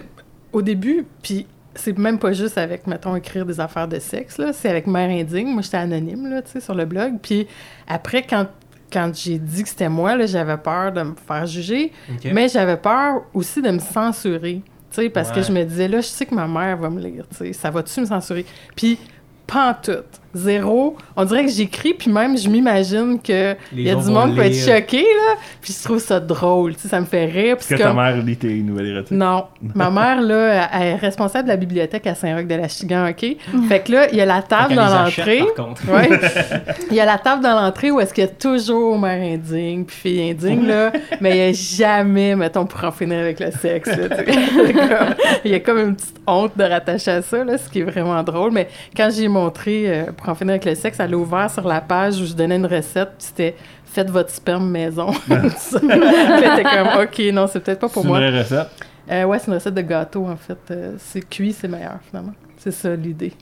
[0.53, 4.53] au début, puis c'est même pas juste avec, mettons, écrire des affaires de sexe, là.
[4.53, 5.47] C'est avec Mère Indigne.
[5.47, 7.15] Moi, j'étais anonyme, là, tu sais, sur le blog.
[7.21, 7.47] Puis
[7.87, 8.47] après, quand,
[8.91, 11.91] quand j'ai dit que c'était moi, là, j'avais peur de me faire juger.
[12.31, 14.61] Mais j'avais peur aussi de me censurer.
[14.91, 17.01] Tu sais, parce que je me disais, là, je sais que ma mère va me
[17.01, 18.45] lire, tu sais, ça va-tu me censurer?
[18.75, 18.99] Puis,
[19.47, 20.03] pas en tout.
[20.33, 20.97] Zéro.
[21.15, 24.37] On dirait que j'écris, puis même, je m'imagine que il y a du monde qui
[24.37, 25.35] va être choqué, là.
[25.61, 27.57] Puis je trouve ça drôle, tu sais, ça me fait rire.
[27.59, 29.11] Est-ce que ta mère lit tes nouvelles érotiques?
[29.11, 29.45] Non.
[29.75, 33.25] Ma mère, là, elle est responsable de la bibliothèque à Saint-Roch-de-la-Chigan, OK?
[33.67, 35.43] Fait que là, il y a la table dans l'entrée.
[35.87, 36.09] Ouais.
[36.89, 39.83] Il y a la table dans l'entrée où est-ce qu'il y a toujours mère indigne
[39.85, 43.51] puis fille indigne, là, mais il n'y a jamais, mettons, pour en finir avec le
[43.51, 43.89] sexe.
[43.89, 44.07] là,
[45.45, 47.83] il y a comme une petite honte de rattacher à ça, là, ce qui est
[47.83, 48.51] vraiment drôle.
[48.51, 51.67] Mais quand j'ai montré euh, pour en finir avec le sexe, elle a ouvert sur
[51.67, 53.55] la page où je donnais une recette, puis c'était
[53.85, 55.11] faites votre sperme maison.
[55.25, 58.17] Puis elle était comme, OK, non, c'est peut-être pas C'est pour une moi.
[58.19, 58.67] vraie recette?
[59.11, 60.57] Euh, ouais, c'est une recette de gâteau, en fait.
[60.71, 62.33] Euh, c'est cuit, c'est meilleur, finalement.
[62.57, 63.33] C'est ça l'idée.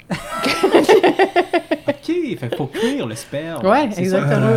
[1.88, 3.66] Ok, fait faut cuire le sperme.
[3.66, 4.48] Ouais, C'est exactement.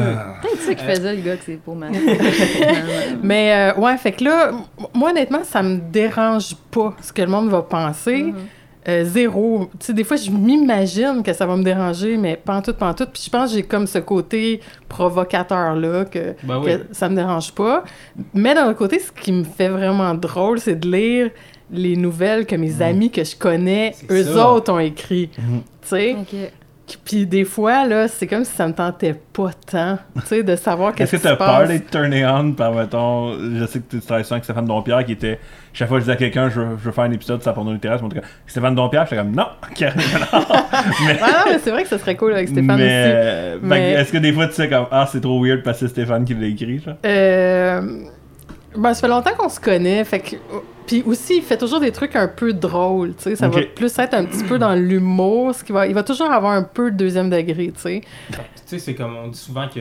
[0.43, 1.89] Peut-être ça qui faisait le gars que c'est pour ma.
[3.23, 4.53] Mais euh, ouais, fait que là,
[4.95, 8.23] moi honnêtement, ça me dérange pas ce que le monde va penser.
[8.25, 8.35] Mhm.
[8.87, 9.69] Euh, zéro.
[9.81, 12.75] Tu sais, des fois, je m'imagine que ça va me déranger, mais pas en tout,
[12.75, 13.07] pas en tout.
[13.07, 16.67] Puis je pense que j'ai comme ce côté provocateur-là, que, Ben oui.
[16.67, 17.85] que ça me dérange pas.
[18.35, 21.31] Mais d'un autre côté, ce qui me fait vraiment drôle, c'est de lire
[21.71, 24.51] les nouvelles que mes amis que je connais, eux ça.
[24.53, 25.31] autres ont écrit.
[25.39, 25.61] Mhm.
[25.83, 26.17] Tu sais?
[26.21, 26.53] Ok.
[27.05, 30.55] Puis des fois, là, c'est comme si ça me tentait pas tant, tu sais, de
[30.55, 31.69] savoir Est-ce qu'est-ce que qui t'as se peur passe.
[31.69, 35.13] d'être turné on par, mettons, je sais que tu travailles souvent avec Stéphane Dompierre qui
[35.13, 35.39] était,
[35.73, 37.73] chaque fois que je disais à quelqu'un, je veux, faire un épisode sur la porno
[37.73, 40.41] littéraire, je me disais, Stéphane Dompierre, j'étais comme, non, carrément non.
[41.07, 42.85] mais, Ouais, non, mais c'est vrai que ce serait cool avec Stéphane mais, aussi.
[42.87, 45.81] euh, que Mais- est-ce que des fois tu sais comme, ah, c'est trop weird parce
[45.81, 46.97] que c'est Stéphane qui l'a écrit, genre?
[47.07, 47.81] Euh,
[48.77, 50.37] ben, ça fait longtemps qu'on se connaît, fait que...
[50.87, 53.37] Puis aussi, il fait toujours des trucs un peu drôles, tu sais.
[53.37, 55.87] Ça va plus être un petit peu dans l'humour, ce qui va...
[55.87, 58.01] Il va toujours avoir un peu de deuxième degré, tu sais.
[58.31, 59.81] Tu sais, c'est comme on dit souvent que,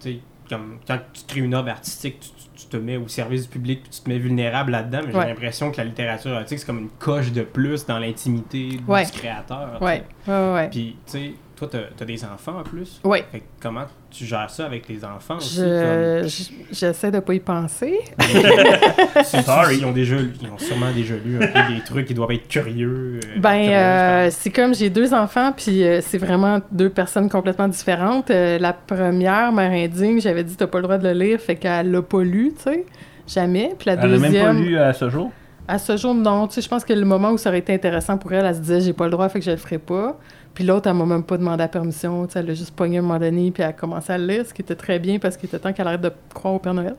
[0.00, 0.18] sais,
[0.48, 3.48] comme quand tu crées une œuvre artistique, tu, tu- tu te mets au service du
[3.48, 5.28] public, puis tu te mets vulnérable là-dedans, mais j'ai Ouais.
[5.28, 9.78] l'impression que la littérature érotique, c'est comme une coche de plus dans l'intimité du créateur.
[9.80, 10.32] Ouais, sais.
[10.32, 10.68] ouais, ouais.
[10.68, 13.00] Puis, tu sais, toi, t'as as des enfants en plus.
[13.04, 13.24] Ouais.
[13.30, 15.56] Fait que comment tu gères ça avec les enfants aussi?
[15.56, 17.98] Je- je- J'essaie de pas y penser.
[19.14, 19.78] comme, Sorry.
[19.78, 22.48] Ils ont, déjà, ils ont sûrement déjà lu un peu des trucs qui doivent être
[22.48, 23.20] curieux.
[23.24, 27.68] euh, Ben, euh, c'est comme j'ai deux enfants, puis euh, c'est vraiment deux personnes complètement
[27.68, 28.30] différentes.
[28.30, 31.56] Euh, la première, Mère Indigne, j'avais dit t'as pas le droit de le lire, fait
[31.56, 32.84] qu'elle l'a pas lu, tu sais.
[33.26, 33.74] Jamais.
[33.78, 35.30] Puis la Elle a même pas deuxième, lu à ce jour?
[35.70, 36.46] à ce jour, non.
[36.48, 38.54] Tu sais, je pense que le moment où ça aurait été intéressant pour elle, elle
[38.54, 40.18] se disait j'ai pas le droit, fait que je le ferai pas.
[40.58, 42.26] Puis l'autre, elle m'a même pas demandé la permission.
[42.34, 44.44] Elle a juste pogné à un moment donné, puis elle a commencé à le lire,
[44.44, 46.74] ce qui était très bien parce qu'il était temps qu'elle arrête de croire au Père
[46.74, 46.96] Noël.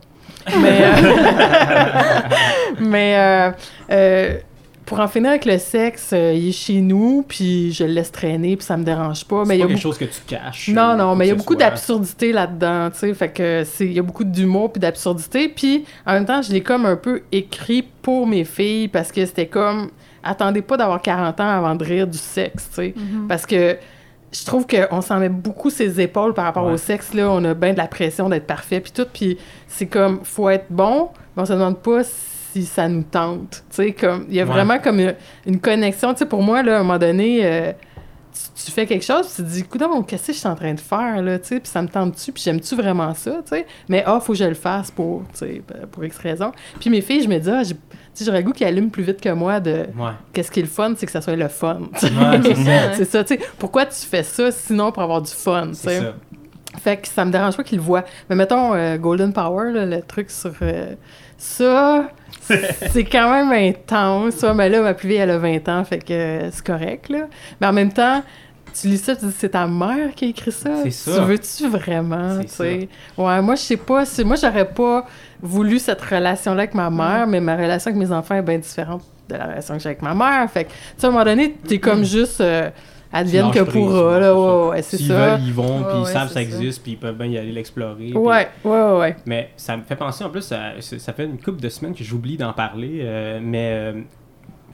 [0.62, 2.20] Mais, euh,
[2.80, 3.52] mais euh,
[3.92, 4.38] euh,
[4.86, 8.14] pour en finir avec le sexe, euh, il est chez nous, puis je le laisse
[8.14, 9.44] traîner, puis ça me dérange pas.
[9.44, 9.82] C'est Mais il y a quelque beaucoup...
[9.82, 10.70] chose que tu caches.
[10.70, 11.66] Non, non, mais il y a beaucoup soit.
[11.66, 13.14] d'absurdité là-dedans, tu sais.
[13.14, 15.50] Fait que c'est, il y a beaucoup d'humour puis d'absurdité.
[15.50, 19.26] Puis en même temps, je l'ai comme un peu écrit pour mes filles parce que
[19.26, 19.90] c'était comme,
[20.24, 22.94] attendez pas d'avoir 40 ans avant de rire du sexe, tu sais.
[23.28, 23.78] Parce que
[24.32, 26.74] je trouve qu'on s'en met beaucoup ses épaules par rapport Ouais.
[26.74, 27.30] au sexe, là.
[27.32, 29.08] On a bien de la pression d'être parfait puis tout.
[29.12, 33.64] Puis c'est comme, faut être bon, mais on se demande pas si ça nous tente.
[33.70, 34.50] Tu sais, comme, il y a Ouais.
[34.52, 35.16] vraiment comme une,
[35.48, 36.14] une connexion.
[36.14, 37.40] Tu sais, pour moi, là, à un moment donné...
[37.44, 37.72] euh,
[38.56, 40.54] tu, tu fais quelque chose, puis tu te dis, écoute, qu'est-ce que je suis en
[40.56, 43.56] train de faire, là, tu sais, puis ça me tente-tu, puis j'aime-tu vraiment ça, tu
[43.56, 45.62] sais, mais ah, faut que je le fasse pour, tu sais,
[45.92, 46.52] pour X raison.
[46.80, 47.64] Puis mes filles, je me dis, ah,
[48.20, 50.12] sais, j'aurais le goût qu'ils allument plus vite que moi de Ouais.
[50.34, 51.82] qu'est-ce qui est le fun, c'est que ça soit le fun.
[52.02, 53.06] Ouais, c'est ça.
[53.06, 56.00] ça, tu sais, pourquoi tu fais ça sinon pour avoir du fun, tu C'est sais?
[56.02, 56.14] ça.
[56.80, 58.04] Fait que ça me dérange pas qu'ils le voient.
[58.30, 60.94] Mais mettons, euh, Golden Power, là, le truc sur euh,
[61.38, 62.10] ça,
[62.92, 64.36] c'est quand même intense.
[64.36, 64.54] ça.
[64.54, 67.28] Mais là, ma plus vieille, elle a 20 ans, fait que euh, c'est correct, là.
[67.60, 68.24] Mais en même temps,
[68.80, 70.70] tu lis ça, tu dis c'est ta mère qui a écrit ça.
[70.84, 71.16] C'est ça.
[71.20, 72.90] Tu veux-tu vraiment, C'est tu sais?
[73.18, 74.06] Ouais, moi, je sais pas.
[74.06, 75.06] c'est- Moi, j'aurais pas
[75.42, 79.04] voulu cette relation-là avec ma mère, mais ma relation avec mes enfants est bien différente
[79.30, 80.50] de la relation que j'ai avec ma mère.
[80.52, 82.42] Fait que, tu sais, à un moment donné, t'es comme juste.
[82.42, 82.70] euh,
[83.12, 84.30] advienne que pourra, ouais, là.
[84.34, 84.36] c'est ça.
[84.36, 85.14] Ouais, ouais, c'est S'ils ça.
[85.32, 87.38] veulent, ils vont, Ouais, puis ils savent que ça existe, puis ils peuvent bien y
[87.40, 88.14] aller l'explorer.
[88.14, 89.16] Ouais, ouais, ouais, ouais.
[89.26, 92.04] Mais ça me fait penser, en plus, ça, ça fait une couple de semaines que
[92.04, 93.72] j'oublie d'en parler, euh, mais...
[93.72, 94.02] euh,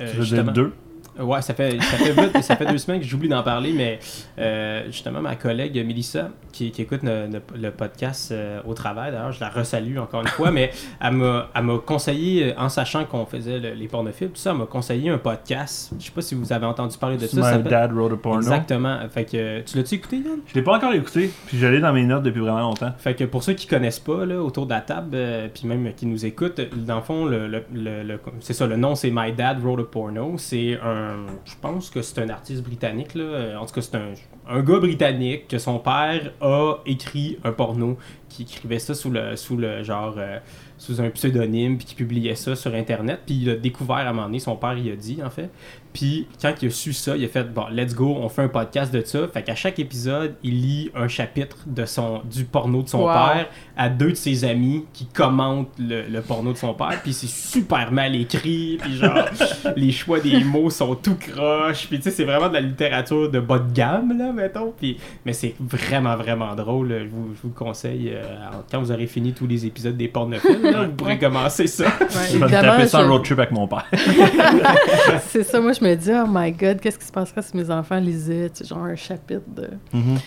[0.02, 0.74] euh, Tu veux dire deux?
[1.20, 4.00] Ouais, ça fait, ça fait, vite- ça fait deux semaines que j'oublie d'en parler, mais
[4.38, 9.40] euh, justement, ma collègue Mélissa, qui, qui écoute le, podcast euh, au travail, d'ailleurs, je
[9.40, 11.48] la resalue encore une fois, mais elle m'a
[11.86, 15.18] conseillé, euh, en sachant qu'on faisait le- les pornophiles, tout ça, elle m'a conseillé un
[15.18, 15.92] podcast.
[16.00, 17.58] Je sais pas si vous avez entendu parler de ça.
[17.58, 18.42] My Dad Wrote a Porno.
[18.42, 19.00] Exactement.
[19.10, 20.40] Fait que, euh, tu l'as-tu écouté, Yann?
[20.48, 22.92] Je l'ai pas encore écouté, puis j'allais dans mes notes depuis vraiment longtemps.
[22.98, 25.94] Fait que pour ceux qui connaissent pas, là, autour de la table, euh, puis même
[25.96, 29.12] qui nous écoutent, dans le fond, le, le- le- le- c'est ça, le nom c'est
[29.12, 30.36] My Dad Wrote a Porno.
[30.38, 31.05] C'est un,
[31.46, 33.24] je pense que c'est un artiste britannique, là.
[33.24, 34.14] Euh, En tout cas, c'est un,
[34.48, 37.98] un gars britannique que son père a écrit un porno,
[38.30, 40.40] qui écrivait ça sous le, sous le genre, euh,
[40.78, 43.22] sous un pseudonyme, puis qui publiait ça sur Internet.
[43.26, 45.50] Puis il a découvert à un moment donné, son père il a dit, en fait.
[45.96, 48.48] Puis quand il a su ça, il a fait bon, let's go, on fait un
[48.50, 49.28] podcast de ça.
[49.34, 53.14] Fait qu'à chaque épisode, il lit un chapitre de son du porno de son Wow.
[53.14, 57.00] père à deux de ses amis qui commentent le, le porno de son père.
[57.02, 58.78] Puis c'est super mal écrit.
[58.82, 59.26] Puis genre,
[59.78, 61.88] les choix des mots sont tout croches.
[61.88, 64.74] Puis tu sais, c'est vraiment de la littérature de bas de gamme, là, mettons.
[64.78, 66.90] Puis, mais c'est vraiment, vraiment drôle.
[66.90, 68.12] Je vous, je vous le conseille.
[68.14, 68.22] euh,
[68.70, 71.86] quand vous aurez fini tous les épisodes des pornophiles, là, vous pourrez commencer ça.
[71.86, 73.86] Ouais, Je vais taper ça en je- road trip avec mon père.
[75.28, 77.70] c'est ça, moi, je me dis, oh my god, qu'est-ce qui se passerait si mes
[77.72, 79.70] enfants lisaient, tu sais, genre un chapitre de.
[79.94, 80.18] Mhm.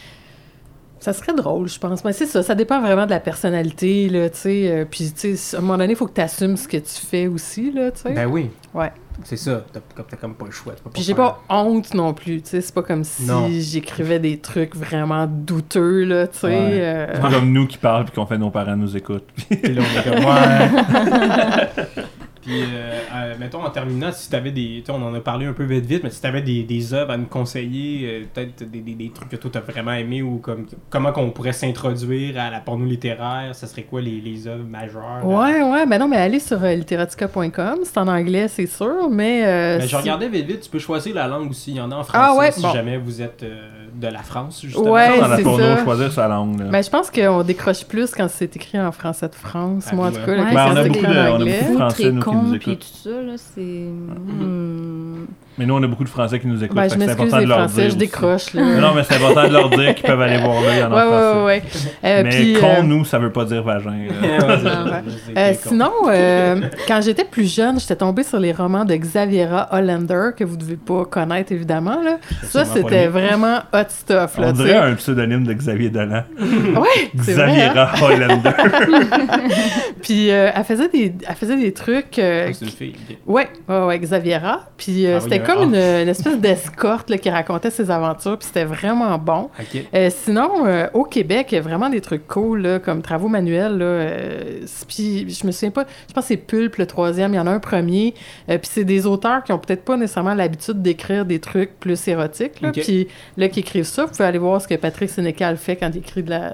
[1.00, 2.04] Ça serait drôle, je pense.
[2.04, 4.68] Mais c'est ça, ça dépend vraiment de la personnalité, là, tu sais.
[4.68, 6.76] euh, puis, tu sais, à un moment donné, il faut que tu assumes ce que
[6.76, 8.12] tu fais aussi, là, tu sais.
[8.12, 8.50] Ben oui.
[8.74, 8.90] Ouais.
[9.24, 9.64] C'est ça.
[9.72, 10.74] T'as t'as- t'as comme pas le choix.
[10.94, 12.60] Puis j'ai pas honte non plus, tu sais.
[12.60, 13.48] C'est pas comme si Non.
[13.50, 16.46] j'écrivais des trucs vraiment douteux, là, tu sais.
[16.48, 16.54] Ouais.
[16.80, 19.26] euh, C'est pas comme nous qui parlent puis qu'on fait nos parents nous écoutent.
[19.36, 22.04] Puis là, on est comme, ouais.
[22.48, 24.82] Puis, euh, euh, mettons, en terminant, si t'avais des.
[24.82, 27.10] tu On en a parlé un peu vite vite, mais si t'avais des, des œuvres
[27.10, 30.38] à nous conseiller, euh, peut-être des, des, des trucs que toi t'as vraiment aimé ou
[30.38, 34.64] comme comment qu'on pourrait s'introduire à la porno littéraire, ça serait quoi les, les œuvres
[34.64, 35.24] majeures?
[35.24, 39.42] Ouais, ouais, ben non, mais allez sur euh, literatica.com, c'est en anglais, c'est sûr, mais...
[39.46, 41.90] euh, Ben, je regardais vite vite, tu peux choisir la langue aussi, il y en
[41.90, 42.72] a en français Ah ouais, si bon.
[42.72, 44.92] jamais vous êtes euh, de la France, justement.
[44.92, 45.84] Ouais, dans la c'est ça.
[45.84, 46.60] choisir sa langue.
[46.60, 46.66] Là.
[46.66, 49.86] Ben, je pense qu'on décroche plus quand c'est écrit en français de France.
[49.90, 51.20] Ah, Moi, en tout cas, Ouais, quand Ben, on c'est a écrit beaucoup de- en
[51.20, 51.58] on a anglais.
[51.60, 52.78] beaucoup de Français, très nous, qui con, nous puis écoutent.
[53.02, 53.60] tout ça, là, c'est...
[53.60, 55.26] hmm.
[55.58, 56.76] Mais nous, on a beaucoup de Français qui nous écoutent.
[56.76, 57.82] Ben, je c'est m'excuse important de leur Français, dire.
[57.84, 57.96] je aussi.
[57.96, 58.62] décroche, là.
[58.64, 60.82] Mais non, mais c'est important de leur dire qu'ils peuvent aller voir là, il y
[60.84, 61.62] en a Ouais, ouais, ouais.
[62.04, 63.92] Euh, Mais puis, con, euh, nous, ça veut pas dire vagin.
[65.36, 70.30] Euh, sinon, euh, quand j'étais plus jeune, j'étais tombée sur les romans de Xaviera Hollander,
[70.36, 72.02] que vous devez pas connaître, évidemment.
[72.02, 72.18] Là.
[72.44, 74.38] Ça, c'était vraiment hot stuff.
[74.38, 76.24] Là, On dirait un pseudonyme de Xavier Dolan.
[76.38, 77.42] Ouais, vrai.
[77.42, 77.92] hein?
[77.92, 78.50] Xaviera Hollander.
[80.02, 82.18] Puis euh, elle, faisait des, elle faisait des trucs...
[82.18, 82.94] euh, Ah, c'est une fille.
[83.26, 84.68] Ouais, ouais, Xaviera.
[84.76, 85.64] Puis euh, Ah c'était comme A.
[85.64, 89.50] une, une espèce d'escorte là, qui racontait ses aventures, puis c'était vraiment bon.
[89.94, 93.28] Euh, sinon, euh, au Québec, il y a vraiment des trucs cool, là, comme travaux
[93.28, 93.78] manuels.
[93.78, 97.36] Là, euh, puis je me souviens pas, je pense que c'est Pulp, le troisième, il
[97.36, 98.14] y en a un premier.
[98.50, 102.06] euh, puis c'est des auteurs qui ont peut-être pas nécessairement l'habitude d'écrire des trucs plus
[102.08, 102.60] érotiques.
[102.60, 102.72] Là.
[102.72, 105.90] Puis là, qui écrivent ça, vous pouvez aller voir ce que Patrick Sénécal fait quand
[105.92, 106.52] il écrit de la.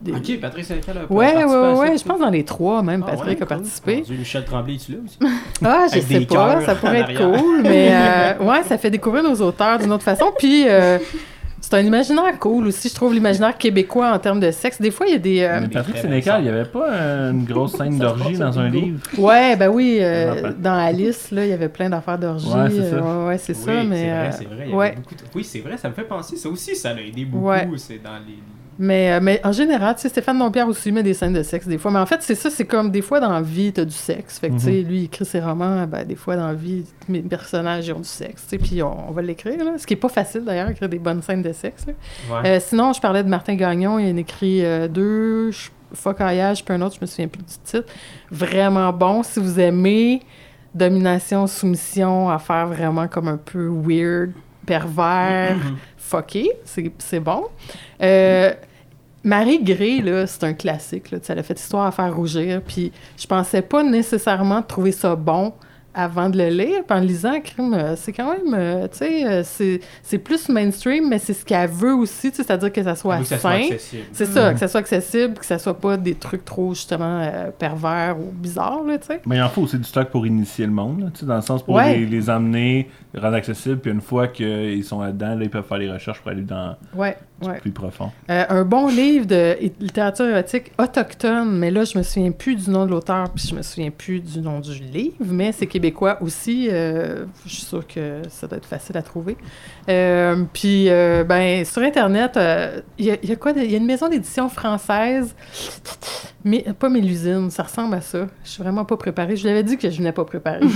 [0.00, 2.82] des- Ok, Patrick Sénécal a Ouais, participé ouais, ouais, tu je pense dans les trois
[2.82, 3.46] même, Ah Patrick ouais, a cool.
[3.46, 4.00] participé.
[4.02, 5.18] Dieu, Michel Tremblay, es-tu là aussi?
[5.64, 7.32] Ah, je Avec sais pas, cœurs ça pourrait être arrière.
[7.40, 10.32] cool, mais euh, ouais, ça fait découvrir nos auteurs d'une autre façon.
[10.38, 10.98] Puis euh,
[11.60, 14.80] c'est un imaginaire cool aussi, je trouve l'imaginaire québécois en termes de sexe.
[14.80, 15.40] Des fois, il y a des.
[15.40, 16.88] euh, Mais Patrick Sénécal, il y avait pas
[17.30, 19.00] une grosse scène d'orgie dans un livre?
[19.18, 22.46] Ouais, ben oui, euh, dans Alice, là, il y avait plein d'affaires d'orgie.
[22.46, 22.96] Ouais, c'est ça.
[23.02, 23.96] ouais, ouais, c'est Oui, ça, mais.
[23.96, 24.54] C'est vrai, euh, c'est vrai.
[24.54, 24.94] il y avait ouais.
[24.96, 26.36] beaucoup de- Oui, c'est vrai, ça me fait penser.
[26.36, 27.48] Ça aussi, ça l'a aidé beaucoup.
[27.48, 27.66] Ouais.
[27.78, 28.38] C'est dans les.
[28.78, 31.66] Mais, euh, mais en général, tu sais, Stéphane Dompierre aussi met des scènes de sexe
[31.66, 31.90] des fois.
[31.90, 34.38] Mais en fait, c'est ça, c'est comme des fois dans la vie, t'as du sexe.
[34.38, 36.84] Fait que, tu sais, lui, il écrit ses romans, ben, des fois dans la vie,
[37.08, 38.42] mes personnages ils ont du sexe.
[38.42, 39.72] Tu sais, puis on, on va l'écrire, là.
[39.78, 41.86] Ce qui est pas facile d'ailleurs, écrire des bonnes scènes de sexe.
[41.86, 41.94] Ouais.
[42.44, 45.50] Euh, sinon, je parlais de Martin Gagnon, il en a écrit euh, deux,
[45.94, 47.88] Focaillage, puis un autre, je me souviens plus du titre.
[48.30, 49.22] Vraiment bon.
[49.22, 50.20] Si vous aimez
[50.74, 54.32] domination, soumission, à faire vraiment comme un peu weird,
[54.66, 55.56] pervers,
[56.06, 56.50] fucké,
[56.98, 57.44] c'est bon.
[58.02, 58.52] Euh,
[59.24, 61.10] Marie Gray, c'est un classique.
[61.10, 62.62] Là, elle a fait histoire à faire rougir.
[62.62, 65.52] Puis je pensais pas nécessairement trouver ça bon
[65.98, 68.98] avant de le lire, puis en le lisant, crime, euh, c'est quand même, euh, tu
[68.98, 72.70] sais, euh, c'est c'est plus mainstream, mais c'est ce qu'elle veut aussi, tu sais, c'est-à-dire
[72.70, 73.48] que ça soit Oui, sain.
[73.50, 74.02] accessible.
[74.12, 77.50] C'est ça, que ça soit accessible, que ça soit pas des trucs trop, justement, euh,
[77.58, 79.22] pervers ou bizarres, là, tu sais.
[79.26, 81.40] Mais il en faut aussi du stock pour initier le monde, tu sais, dans le
[81.42, 81.96] sens pour Ouais.
[81.96, 85.78] les, les emmener, rendre accessibles, puis une fois qu'ils sont là-dedans, là, ils peuvent faire
[85.78, 87.58] les recherches pour aller dans Ouais, ouais.
[87.60, 88.10] plus profond.
[88.30, 92.70] Euh, un bon livre de littérature érotique autochtone, mais là, je me souviens plus du
[92.70, 96.18] nom de l'auteur, puis je me souviens plus du nom du livre, mais c'est québécois
[96.22, 96.68] aussi.
[96.70, 99.36] euh, je suis sûre que ça doit être facile à trouver.
[99.88, 102.38] Euh, puis, ben, sur Internet,
[102.98, 103.52] il y, a- il y a quoi?
[103.56, 105.34] Il y a une maison d'édition française,
[106.46, 108.26] mais pas Mélusine, ça ressemble à ça.
[108.44, 109.36] Je suis vraiment pas préparée.
[109.36, 110.60] Je lui avais dit que je venais pas préparée.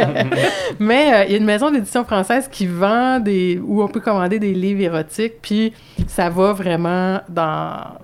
[0.78, 3.60] Mais euh, il y a une maison d'édition française qui vend des.
[3.64, 5.72] où on peut commander des livres érotiques, puis
[6.06, 7.98] ça va vraiment dans.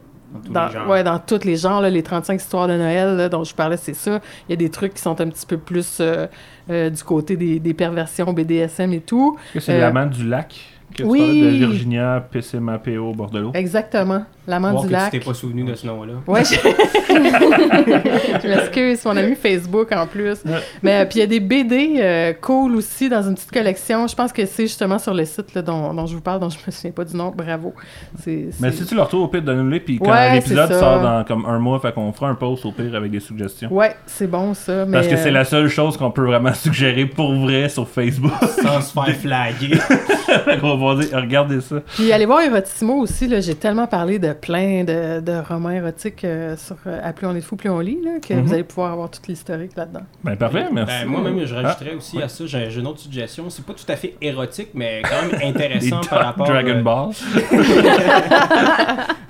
[0.44, 0.88] tous Dans, les genres.
[0.88, 3.76] ouais, dans tous les genres, là, les 35 histoires de Noël là, dont je parlais,
[3.76, 4.20] c'est ça.
[4.48, 6.26] Il y a des trucs qui sont un petit peu plus euh,
[6.70, 9.36] euh, du côté des, des perversions BDSM et tout.
[9.48, 10.54] Est-ce que c'est Euh, l'amant du lac?
[10.92, 11.18] Que tu oui.
[11.18, 13.50] parlais de Virginia PCMAPO Bordelot?
[13.54, 14.24] Exactement.
[14.46, 15.12] L'amant du que lac.
[15.12, 16.14] tu t'es pas souvenu de ce nom-là.
[16.26, 16.54] Ouais, je,
[18.42, 20.44] je m'excuse, mon ami Facebook en plus.
[20.44, 20.58] Ouais.
[20.82, 24.06] Mais euh, puis il y a des BD euh, cool aussi dans une petite collection.
[24.08, 26.48] Je pense que c'est justement sur le site là, dont, dont je vous parle, dont
[26.50, 27.32] je me souviens pas du nom.
[27.34, 27.72] Bravo.
[28.20, 30.78] C'est, Mais c'est- si tu le retrouves au pire, donne-le, puis quand Ouais, l'épisode c'est
[30.80, 33.72] sort dans comme un mois, fait qu'on fera un post au pire avec des suggestions.
[33.72, 34.84] Ouais, c'est bon ça.
[34.86, 37.88] Mais, Parce que c'est euh, la seule chose qu'on peut vraiment suggérer pour vrai sur
[37.88, 38.32] Facebook.
[38.60, 39.78] Sans se faire flaguer.
[40.90, 41.76] Regardez ça.
[41.94, 43.26] Puis allez voir Erotissimo aussi.
[43.28, 47.26] Là, j'ai tellement parlé de plein de, de romans érotiques euh, sur euh, À plus
[47.26, 48.42] on est fou, plus on lit, là, que Mhm.
[48.42, 50.02] vous allez pouvoir avoir tout l'historique là-dedans.
[50.24, 50.92] Ben parfait, merci.
[51.02, 52.22] Ben, Moi-même, je rajouterais Ah, aussi ouais.
[52.24, 53.48] à ça, j'ai j'ai une autre suggestion.
[53.50, 56.46] C'est pas tout à fait érotique, mais quand même intéressant par rapport.
[56.46, 57.10] Dragon euh, Ball.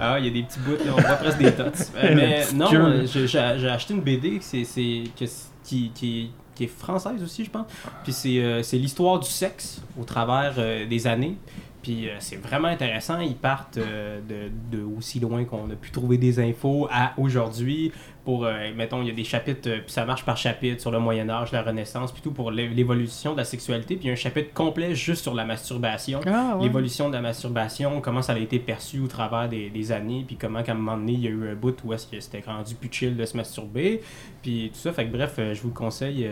[0.04, 1.92] Ah, il y a des petits bouts, là, on voit presque des tots.
[1.96, 2.66] Euh, mais non,
[3.06, 5.24] j'ai j'ai- j'ai acheté une BD c'est, c'est, que-
[5.62, 7.66] qui, qui, qui est française aussi, je pense.
[8.04, 11.36] Puis c'est, euh, l'histoire du sexe au travers euh, des années.
[11.82, 13.18] Puis euh, c'est vraiment intéressant.
[13.20, 17.90] Ils partent euh, de, de aussi loin qu'on a pu trouver des infos à aujourd'hui.
[18.24, 21.00] Pour, euh, mettons, il y a des chapitres, puis ça marche par chapitre sur le
[21.00, 23.96] Moyen-Âge, la Renaissance, puis tout pour l'é- l'évolution de la sexualité.
[23.96, 26.62] Puis il y a un chapitre complet juste sur la masturbation Ah, ouais.
[26.62, 30.36] l'évolution de la masturbation, comment ça a été perçu au travers des, des années, puis
[30.36, 32.44] comment qu'à un moment donné, il y a eu un bout où est-ce que c'était
[32.48, 34.00] rendu plus chill de se masturber,
[34.40, 34.92] puis tout ça.
[34.92, 36.30] Fait que bref, je vous le conseille,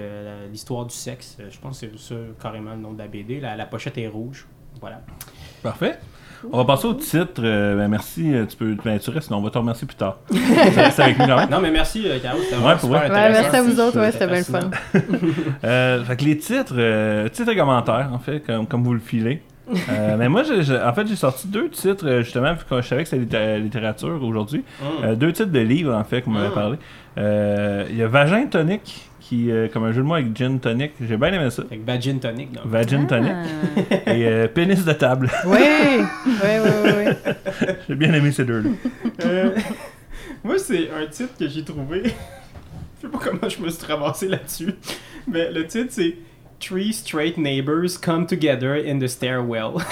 [0.52, 1.38] l'histoire du sexe.
[1.50, 3.40] Je pense que c'est ça carrément le nom de la BD.
[3.40, 4.46] La, la pochette est rouge.
[4.80, 5.02] Voilà.
[5.62, 5.98] Parfait.
[6.52, 7.42] On va passer au titre.
[7.44, 8.34] Euh, ben, merci.
[8.34, 10.16] euh, Tu peux ben, tu restes, sinon on va te remercier plus tard.
[10.30, 11.50] C'est avec nous quand même.
[11.50, 13.10] Non, mais merci, euh, Caro, c'était Ouais, vraiment pour super vrai.
[13.10, 13.42] Ouais, intéressant.
[13.42, 14.70] merci à vous autres, ouais, c'était bien le fun.
[15.64, 19.00] Euh, fait que les titres, euh, titres et commentaires, en fait, comme, comme vous le
[19.00, 19.42] filez.
[19.90, 23.08] Euh, mais moi, en fait, j'ai sorti deux titres, justement, vu que je savais que
[23.10, 24.64] c'était litté- littérature aujourd'hui.
[25.04, 26.52] Euh, deux titres de livres, en fait, qu'on m'avait Mm.
[26.54, 26.76] parlé.
[27.18, 30.58] Euh, Il y a Vagin Tonic, qui, euh, comme un jeu de mots avec Gin
[30.58, 30.90] Tonic.
[31.00, 31.62] J'ai bien aimé ça.
[31.68, 32.66] Fait que Bad Gin Tonic, donc.
[32.66, 33.30] Vagin Tonic.
[33.32, 34.12] Ah.
[34.12, 35.30] Et euh, Pénis de table.
[35.46, 35.58] Oui,
[36.26, 36.90] oui, oui, oui.
[37.06, 37.66] oui.
[37.88, 38.70] J'ai bien aimé ces deux-là.
[39.24, 39.56] Euh,
[40.42, 42.02] moi, c'est un titre que j'ai trouvé.
[42.96, 44.74] Je sais pas comment je me suis ramassé là-dessus.
[45.26, 46.16] Mais le titre, c'est
[46.60, 49.78] Three Straight Neighbors Come Together in the Stairwell.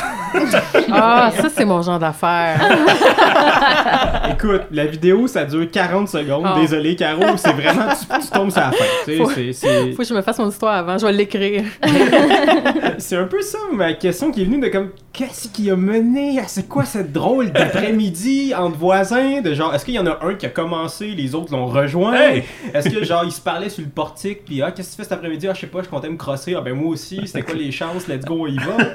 [0.91, 2.61] Ah, ça, c'est mon genre d'affaire.
[4.31, 6.47] Écoute, la vidéo, ça dure 40 secondes.
[6.55, 6.61] Oh.
[6.61, 7.87] Désolé, Caro, c'est vraiment.
[7.99, 8.85] Tu, tu tombes sur la fin.
[9.17, 10.99] Faut- Faut que je me fasse mon histoire avant.
[10.99, 11.65] Je vais l'écrire.
[12.99, 16.39] C'est un peu ça ma question qui est venue de comme qu'est-ce qui a mené
[16.39, 20.25] à c'est quoi cette drôle d'après-midi entre voisins de genre est-ce qu'il y en a
[20.25, 22.15] un qui a commencé les autres l'ont rejoint?
[22.15, 22.45] Hey!
[22.73, 25.03] est-ce que genre ils se parlaient sur le portique puis ah qu'est-ce que tu fais
[25.03, 25.49] cet après-midi?
[25.49, 26.55] Ah je sais pas je comptais me crosser.
[26.57, 28.07] Ah ben moi aussi c'était quoi les chances?
[28.07, 28.77] Let's go on y va.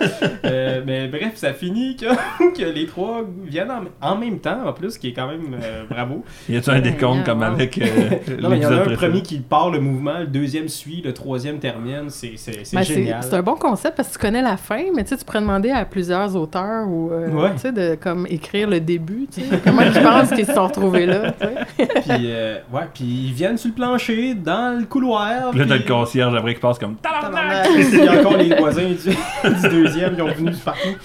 [0.46, 2.06] Euh, mais bref ça finit que,
[2.58, 5.84] que les trois viennent en, en même temps en plus qui est quand même euh,
[5.90, 6.24] bravo.
[6.50, 7.86] Y a-tu un décompte comme avec euh,
[8.42, 11.02] non mais il y en a un premier qui part le mouvement le deuxième suit
[11.04, 12.10] le troisième termine.
[12.10, 13.24] C'est c'est c'est Ben, c'est génial.
[13.24, 15.42] c'est un bon concept parce que tu connais la fin, mais tu sais, tu pourrais
[15.42, 17.52] demander à plusieurs auteurs ou euh, Ouais.
[17.54, 19.28] tu sais, de comme écrire le début.
[19.34, 19.60] tu sais.
[19.64, 21.32] Comment ils pensent qu'ils se sont retrouvés là.
[21.78, 21.86] puis
[22.32, 25.84] euh, ouais puis ils viennent sur le plancher dans le couloir Puis là, t'as le
[25.84, 26.96] concierge après qui passe comme.
[26.96, 27.68] Tabarnak!
[27.76, 28.96] Il y a encore les voisins du,
[29.62, 30.96] du deuxième, ils ont venu partout.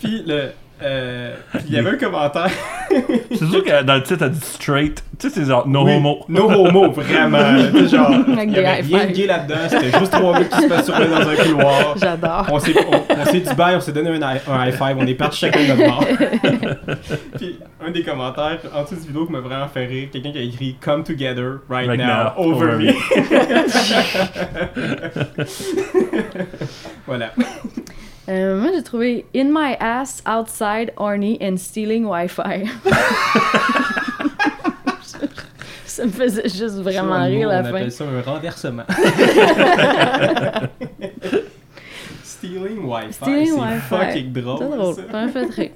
[0.00, 0.50] Puis le.
[0.82, 2.50] Euh, puis il y avait un commentaire.
[3.30, 5.04] C'est sûr que dans le titre, elle dit straight.
[5.18, 6.24] Tu sais, c'est genre no Oui, homo.
[6.28, 7.38] No homo, vraiment.
[7.72, 9.12] Tu sais, genre, il y des avait high rien de five.
[9.16, 9.54] gay là-dedans.
[9.68, 11.94] C'était juste trois gars qui se dans un couloir.
[12.00, 12.46] J'adore.
[12.50, 14.96] On s'est, on, on s'est dit bye, on s'est donné un, high- un high five,
[14.98, 16.04] on est partis chacun de notre bord.
[17.38, 20.32] Puis un des commentaires en dessous de cette vidéo qui m'a vraiment fait rire, quelqu'un
[20.32, 22.92] qui a écrit Come together right, Right now, now, over, over me.
[27.06, 27.32] voilà.
[28.30, 32.64] Euh, moi, j'ai trouvé In my ass, outside, horny and stealing Wi-Fi.
[35.84, 37.68] ça me faisait juste vraiment Ça, rire la on fin.
[37.70, 38.84] appelle ça un renversement.
[42.50, 43.12] Stealing Wi-Fi.
[43.12, 43.80] Stealing c'est Wi-Fi.
[43.88, 44.58] fucking drôle.
[44.58, 45.28] C'est drôle, ça.
[45.28, 45.70] fait rire.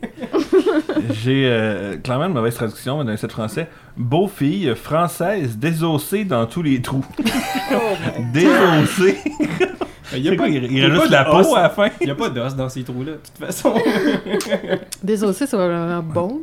[1.23, 3.69] J'ai euh, clairement une mauvaise traduction mais dans le site français.
[3.97, 7.05] Beau fille française désossée dans tous les trous.
[8.33, 9.19] désossée.
[10.17, 11.57] Il y a C'est pas, quoi, il, a juste la peau os.
[11.57, 11.89] à la fin?
[12.01, 13.75] Il y a pas d'os dans ces trous-là, de toute façon.
[15.03, 16.43] Désossé, c'est vraiment Bond.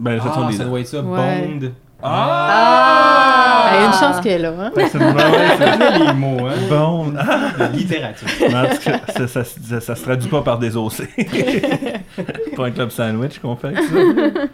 [0.00, 1.46] Ben, ça Ah, ça doit être ça, Ouais.
[1.60, 1.68] Bond.
[2.02, 3.70] Ah!
[3.74, 4.70] Il y a une chance qu'elle est là, hein?
[4.74, 6.52] C'est une mauvaise- les mots, hein.
[6.68, 7.12] Bon.
[7.58, 8.28] La littérature.
[8.28, 11.08] Ça, ça, ça- ça se traduit pas par désossé.
[11.16, 13.94] C'est pas un club sandwich qu'on fait avec ça.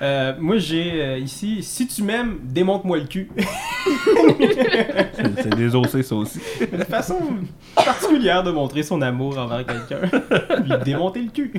[0.00, 3.28] Euh, moi, j'ai euh, ici, si tu m'aimes, démonte-moi le cul.
[5.42, 6.38] C'est désossé, ça aussi.
[6.72, 7.16] Une façon
[7.74, 10.06] particulière de montrer son amour envers quelqu'un.
[10.62, 11.52] Lui démonter le cul.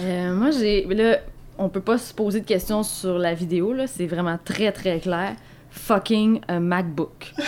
[0.00, 0.84] Euh, moi, j'ai.
[0.84, 1.16] Là,
[1.58, 3.86] on peut pas se poser de questions sur la vidéo, là.
[3.86, 5.34] C'est vraiment très, très clair.
[5.70, 7.32] Fucking un MacBook.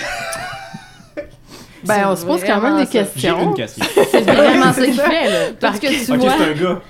[1.84, 3.04] Ben, on se pose quand même des ça.
[3.14, 3.84] J'ai une questions.
[3.84, 3.84] question.
[4.10, 5.52] C'est vraiment ça qu'il fait, là.
[5.60, 6.32] Parce que tu vois.
[6.36, 6.80] c'est un gars.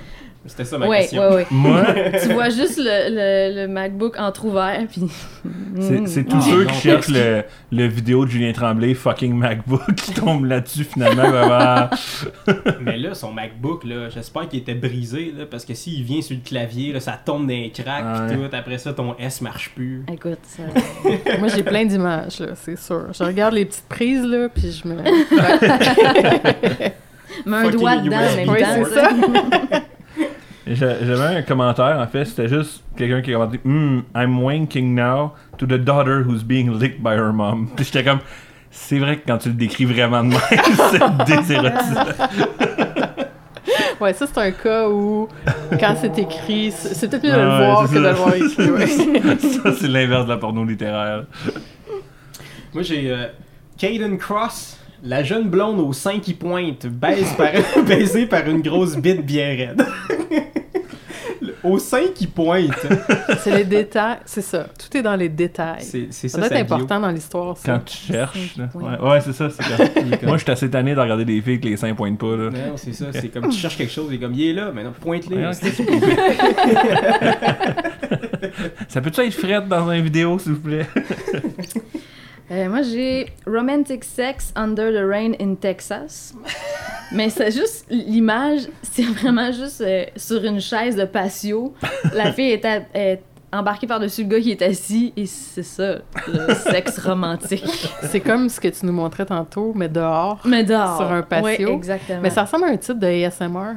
[0.49, 1.23] C'était ça ma Ouais, question.
[1.29, 1.47] ouais, ouais.
[1.51, 1.85] Moi,
[2.23, 5.03] tu vois juste le, le, le MacBook entrouvert, puis.
[5.81, 7.43] c'est c'est tous Non, ceux non, qui cherchent le,
[7.73, 11.25] le vidéo de Julien Tremblay, fucking MacBook, qui tombent là-dessus finalement.
[12.81, 16.37] Mais là, son MacBook, là, j'espère qu'il était brisé, là, parce que s'il vient sur
[16.37, 18.41] le clavier, là, ça tombe dans les cracks, tout.
[18.57, 20.05] Après ça, ton S marche plus.
[20.13, 20.63] Écoute, ça.
[21.39, 23.07] Moi, j'ai plein d'images, là, c'est sûr.
[23.13, 24.97] Je regarde les petites prises, là, puis je me...
[27.45, 29.11] Mets un doigt dedans, même Oui, c'est ça.
[30.67, 34.95] J'a- J'avais un commentaire, en fait, c'était juste quelqu'un qui a commenté Hmm, I'm wanking
[34.95, 37.69] now to the daughter who's being licked by her mom.
[37.77, 38.19] Puis j'étais comme,
[38.71, 40.41] c'est vrai que quand tu le décris vraiment de même,
[40.91, 42.05] c'est désérotisant.
[43.99, 45.27] Ouais, ça, c'est un cas où,
[45.81, 48.71] quand c'est écrit, c'est peut-être mieux de Ouais, le voir que de le voir écrit,
[48.71, 48.87] ouais.
[49.39, 51.25] Ça, c'est l'inverse de la porno littéraire.
[52.75, 53.27] Moi, j'ai euh,
[53.79, 57.49] Caden Cross, la jeune blonde au sein qui pointe, baise par,
[57.87, 59.83] baisée par une grosse bite bien raide.
[61.67, 62.71] Au sein qui pointe.
[63.41, 64.67] C'est les détails, c'est ça.
[64.79, 65.83] Tout est dans les détails.
[65.83, 66.77] C'est c'est Ça ça, doit être bio.
[66.77, 67.73] important dans l'histoire, ça.
[67.73, 68.57] Quand tu cherches.
[68.57, 68.69] là.
[68.75, 69.21] Ouais.
[69.21, 69.49] C'est ça.
[69.51, 69.63] c'est
[70.23, 72.37] Moi, je suis assez tanné de regarder des filles que les seins pointent pas.
[72.37, 72.51] Là.
[72.51, 73.07] Non, c'est ça.
[73.13, 75.37] C'est comme tu cherches quelque chose, et comme il est là, mais non, pointe-les.
[75.37, 75.53] Ouais.
[78.89, 80.87] Ça peut-tu être frette dans une vidéo, s'il vous plaît?
[82.51, 86.33] Euh, moi, j'ai Romantic Sex Under the Rain in Texas.
[87.13, 91.75] Mais c'est juste, l'image, c'est vraiment juste euh, sur une chaise de patio.
[92.15, 93.21] La fille est, à- est
[93.53, 95.99] embarquée par-dessus le gars qui est assis, et c'est ça,
[96.29, 97.65] le sexe romantique.
[98.03, 100.41] C'est comme ce que tu nous montrais tantôt, mais dehors.
[100.45, 100.97] Mais dehors.
[100.99, 101.69] Sur un patio.
[101.71, 102.21] Oui, exactement.
[102.23, 103.75] Mais ça ressemble à un titre de ASMR.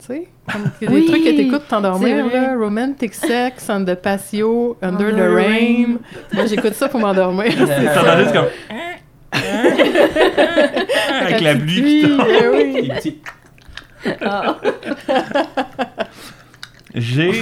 [0.00, 0.28] Tu sais?
[0.52, 2.54] Comme des Oui, trucs que t'écoutes pour t'endormir, là.
[2.56, 5.46] Romantic sex on the patio, under, Under the rain.
[5.46, 5.98] rain.
[6.32, 7.46] Moi, j'écoute ça pour m'endormir.
[7.56, 8.48] T'entends juste comme.
[11.20, 12.26] Avec la pluie qui tombe.
[14.20, 14.58] Ah.
[16.94, 17.32] J'ai,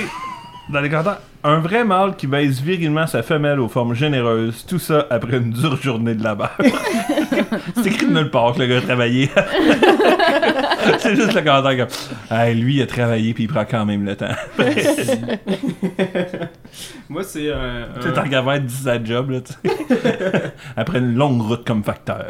[0.72, 4.78] dans les commentaires, un vrai mâle qui baise virilement sa femelle aux formes généreuses, tout
[4.78, 6.56] ça après une dure journée de labeur.
[7.76, 9.28] c'est écrit de nulle part que le gars a travaillé.
[10.98, 14.04] c'est juste le commentaire comme hey, lui il a travaillé puis il prend quand même
[14.04, 14.34] le temps.
[17.08, 17.88] Moi, c'est un.
[17.96, 19.58] Tu sais, un- tant qu'à faire 10 sa job, là, tu sais.
[20.76, 22.26] Après une longue route comme facteur.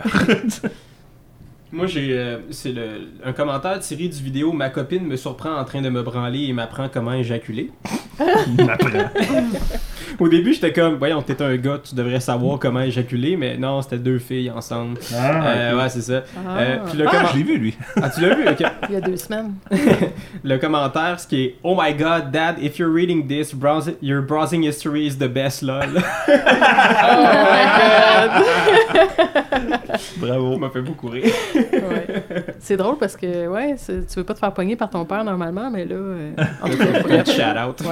[1.73, 2.13] Moi, j'ai.
[2.13, 5.89] euh, c'est le, un commentaire tiré du vidéo Ma copine me surprend en train de
[5.89, 7.71] me branler et m'apprend comment éjaculer.
[8.59, 9.11] M'apprend.
[10.19, 13.83] Au début, j'étais comme, voyons, t'es un gars, tu devrais savoir comment éjaculer, mais non,
[13.83, 14.99] c'était deux filles ensemble.
[15.13, 16.23] Euh, ouais, c'est ça.
[16.37, 16.59] Ah.
[16.59, 17.75] Euh, puis le Ah, comment- je l'ai vu, lui.
[18.01, 18.49] Ah, tu l'as vu?
[18.49, 18.63] Ok.
[18.89, 19.55] Il y a deux semaines.
[20.45, 24.23] Le commentaire, ce qui est Oh my god, dad, if you're reading this, browse- your
[24.23, 25.83] browsing history is the best, lol.
[30.19, 30.53] Bravo.
[30.55, 31.33] Ça m'a fait beaucoup rire.
[31.55, 32.07] Ouais.
[32.59, 35.71] C'est drôle parce que, ouais, tu veux pas te faire pogner par ton père normalement,
[35.71, 35.95] mais là.
[35.95, 36.31] euh,
[36.63, 37.25] en tout cas.
[37.25, 37.83] Shout out.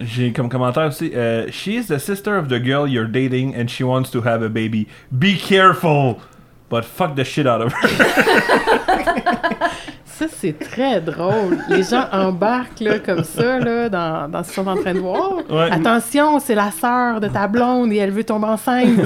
[0.00, 3.70] J'ai comme commentaire aussi euh, She is the sister of the girl you're dating and
[3.70, 4.88] she wants to have a baby.
[5.16, 6.20] Be careful!
[6.68, 7.88] But fuck the shit out of her.
[10.18, 11.58] Ça, c'est très drôle.
[11.68, 14.98] Les gens embarquent là, comme ça là, dans, dans ce qu'ils sont en train de
[14.98, 15.34] voir.
[15.50, 15.70] Ouais.
[15.70, 18.98] Attention, c'est la sœur de ta blonde et elle veut tomber enceinte.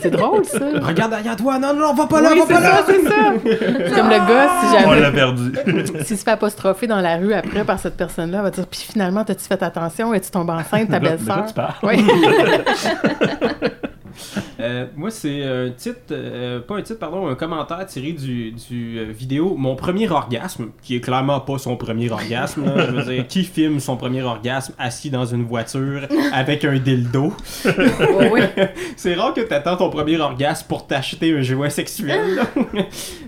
[0.00, 0.60] C'est drôle, ça.
[0.80, 2.70] Regarde derrière toi, non, non, va pas là, oui, va pas là.
[2.78, 3.34] ça, c'est ça.
[3.44, 5.52] C'est comme le gars, si On jamais, l'a perdu.
[6.04, 8.80] s'il se fait apostropher dans la rue après par cette personne-là, elle va dire Puis
[8.90, 10.14] finalement, t'as-tu fait attention?
[10.14, 11.44] Et tu tombes enceinte, ta belle-sœur?
[11.82, 12.02] Oui.
[14.60, 18.98] Euh, moi, c'est un titre, euh, pas un titre, pardon, un commentaire tiré du, du
[18.98, 22.64] euh, vidéo Mon premier orgasme, qui est clairement pas son premier orgasme.
[22.64, 22.86] là.
[22.86, 27.32] Je veux dire, qui filme son premier orgasme assis dans une voiture avec un dildo?
[28.30, 28.50] Ouais.
[28.96, 32.40] C'est rare que t'attends ton premier orgasme pour t'acheter un jouet sexuel.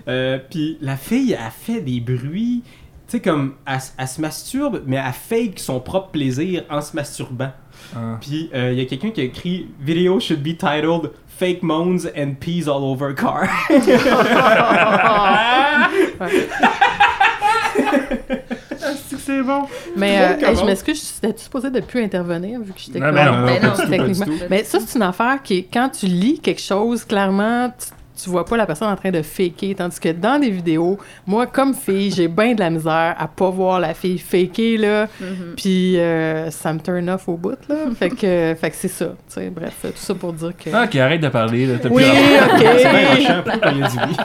[0.49, 2.63] Puis la fille, a fait des bruits.
[3.07, 7.51] Tu sais, comme, elle se masturbe, mais elle fake son propre plaisir en se masturbant.
[7.95, 8.17] Ah.
[8.21, 12.35] Puis il y a quelqu'un qui a écrit Video should be titled Fake moans and
[12.39, 13.47] peas all over car.
[19.27, 19.63] c'est bon.
[19.95, 23.83] Mais euh, hey, je m'excuse, j'étais supposé de plus intervenir vu que j'étais Ben pas
[23.83, 24.25] du techniquement.
[24.49, 27.89] Mais ça, c'est une affaire qui est quand tu lis quelque chose, clairement, tu,
[28.21, 29.75] tu vois pas la personne en train de faker.
[29.75, 33.49] Tandis que dans des vidéos, moi, comme fille, j'ai bien de la misère à pas
[33.49, 35.07] voir la fille faker, là.
[35.19, 35.55] Mhm.
[35.55, 37.75] Puis euh, ça me turn off au bout, là.
[37.97, 39.05] fait que, fait que c'est ça.
[39.05, 40.69] tu sais, bref, tout ça pour dire que.
[40.73, 41.65] Ah, ok, arrête de parler.
[41.65, 42.65] Là, t'as oui, ok.
[42.77, 44.15] C'est bien rochant, pourquoi il a dit oui?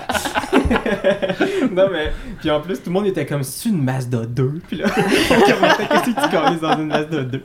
[1.73, 2.13] non, mais.
[2.41, 4.53] Puis en plus, tout le monde était comme si une Mazda 2.
[4.67, 4.87] Puis là,
[5.31, 7.43] on commentait qu'est-ce que tu connais dans une Mazda 2?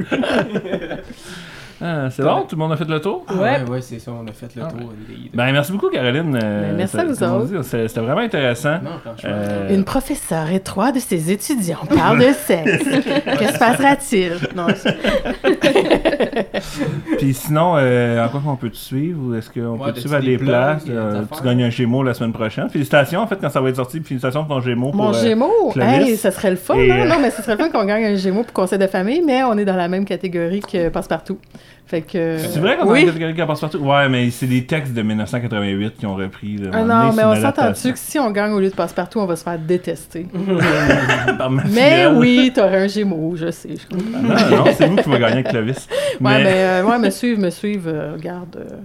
[1.81, 3.23] Ah, c'est bon, tout le monde a fait le tour?
[3.27, 3.41] Ah, Ouais.
[3.63, 4.79] ouais, ouais, c'est ça, on a fait le Ah, tour.
[4.79, 4.85] ouais.
[5.33, 6.37] Ben, merci beaucoup, Caroline.
[6.41, 7.61] Euh, Ben, merci à vous autres.
[7.63, 8.77] C'était vraiment intéressant.
[8.83, 8.91] non.
[9.25, 12.83] Euh, Une professeure et trois de ses étudiants parlent de sexe.
[12.83, 14.33] que se passera-t-il?
[14.55, 14.67] Non,
[17.17, 19.19] Puis sinon, euh, en quoi qu'on peut te suivre?
[19.27, 20.85] Ou est-ce qu'on Ouais, peut te t'as-tu suivre à des places?
[20.85, 21.21] des euh?
[21.35, 22.69] Tu gagnes un Gémeaux la semaine prochaine.
[22.69, 23.99] Félicitations en fait quand ça va être sorti.
[24.01, 24.91] Félicitations pour ton Gémeaux.
[24.93, 27.05] Mon pour, euh, Gémeaux, hey, ça serait le fun, Et, hein?
[27.05, 29.43] Non, mais ce serait le fun qu'on gagne un Gémeaux pour conseil de famille, mais
[29.43, 31.37] on est dans la même catégorie que Passepartout.
[31.85, 32.37] Fait que...
[32.37, 33.05] C'est vrai qu'on a oui.
[33.05, 33.77] qui passe partout?
[33.77, 36.57] Ouais, mais c'est des textes de 1988 qui ont repris.
[36.57, 39.25] là, Ah non, mais on s'entend-tu que si on gagne au lieu de Passepartout, on
[39.25, 40.27] va se faire détester?
[40.35, 43.69] adaptation par ma mais oui, t'aurais un Gémeaux, je sais.
[43.75, 44.21] Je comprends.
[44.21, 45.87] Non, non, c'est vous qui va gagner avec Clovis.
[45.89, 48.57] Ouais, mais, mais euh, ouais, me suivre, me suivre, euh, regarde.
[48.59, 48.75] euh,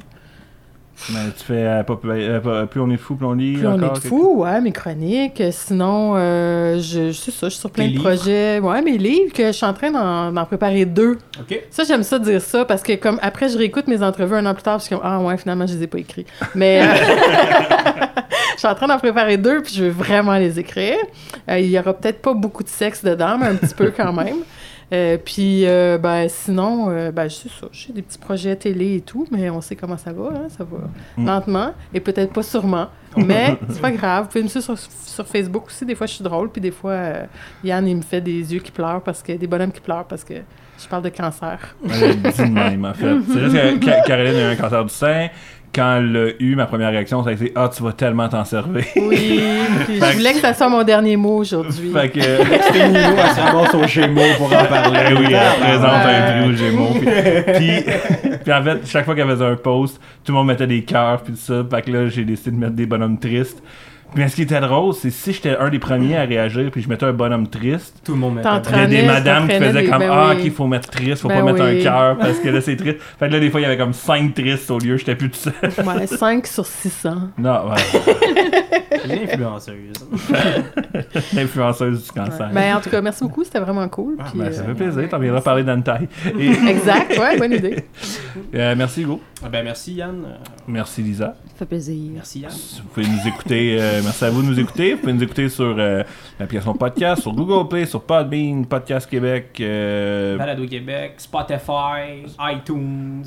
[1.11, 3.55] mais tu fais euh, pas- euh, plus on est fou, plus on lit.
[3.55, 5.43] Plus on est fou, ouais, mes chroniques.
[5.51, 8.05] Sinon, euh, je, je sais ça, je suis sur plein Tes de livres?
[8.15, 8.59] projets.
[8.61, 9.91] Ouais, mes livres, que je suis en train
[10.33, 11.19] d'en préparer deux.
[11.71, 14.55] Ça, j'aime ça dire ça parce que comme après, je réécoute mes entrevues un an
[14.55, 16.27] plus tard, suis comme, ah ouais, finalement, je les ai pas écrits.
[16.55, 16.95] Mais euh,
[18.55, 20.97] je suis en train d'en préparer deux, puis je veux vraiment les écrire.
[21.49, 24.37] Il y aura peut-être pas beaucoup de sexe dedans, mais un petit peu quand même.
[24.93, 29.27] Euh, puis, euh, ben, sinon, euh, ben, ça, j'ai des petits projets télé et tout,
[29.31, 30.79] mais on sait comment ça va, hein, ça va
[31.17, 31.27] Mm.
[31.27, 34.25] lentement, et peut-être pas sûrement, mais c'est pas grave.
[34.25, 36.71] Vous pouvez me suivre sur, sur Facebook aussi, des fois je suis drôle, puis des
[36.71, 37.25] fois, euh,
[37.65, 40.25] Yann, il me fait des yeux qui pleurent, parce que des bonhommes qui pleurent, parce
[40.25, 41.59] que je parle de cancer.
[41.85, 43.15] Elle dit de même, en fait.
[43.33, 45.29] C'est juste que Ca- Caroline a eu un cancer du sein.
[45.75, 48.45] Quand elle l'a eu, ma première réaction, ça a été Ah, tu vas tellement t'en
[48.45, 48.85] servir.
[48.97, 49.41] Oui,
[49.87, 51.91] puis je voulais que ça soit mon dernier mot aujourd'hui.
[51.93, 52.21] fait que.
[52.67, 55.01] C'était Nino à se ramasse au Gémeaux pour en parler.
[55.11, 56.93] Eh oui, elle présente un prix aux Gémeaux.
[56.93, 57.07] Puis,
[57.55, 57.93] puis,
[58.45, 61.23] puis en fait, chaque fois qu'elle faisait un post, tout le monde mettait des cœurs,
[61.23, 61.65] puis tout ça.
[61.71, 63.63] Fait que là, j'ai décidé de mettre des bonhommes tristes.
[64.15, 66.89] Mais ce qui était drôle, c'est si j'étais un des premiers à réagir, puis je
[66.89, 68.91] mettais un bonhomme triste, Tout le monde met T'entraînes.
[68.91, 70.43] il y a des madames qui faisaient des- comme ben Ah, oui.
[70.43, 71.81] qu'il faut mettre triste, faut Ben pas mettre oui.
[71.81, 72.99] un cœur, parce que là, c'est triste.
[73.19, 75.31] Fait que là, des fois, il y avait comme 5 tristes au lieu, j'étais plus
[75.31, 75.53] tout seul.
[75.87, 77.15] Ouais, 5 sur 600.
[77.39, 78.03] Non, ouais.
[79.07, 79.93] L'influenceuse.
[81.35, 82.51] L'influenceuse du cancer.
[82.53, 84.17] Ben, en tout cas, merci beaucoup, c'était vraiment cool.
[84.19, 85.65] Ah, puis, ben, ça euh, fait plaisir, t'en viendras parler.
[86.39, 87.85] Et Exact, ouais, bonne idée.
[88.55, 90.25] euh, merci Hugo, Ah Ben merci Yann.
[90.69, 91.35] Merci Lisa.
[91.47, 91.97] Ça fait plaisir.
[92.15, 92.53] Merci Yann.
[92.53, 94.95] Vous pouvez nous écouter, euh, merci à vous de nous écouter.
[94.95, 96.05] Vous pouvez nous écouter sur euh,
[96.39, 103.25] l'application podcast, sur Google Play, sur Podbean, Podcast Québec, euh, Balado Québec, Spotify, iTunes.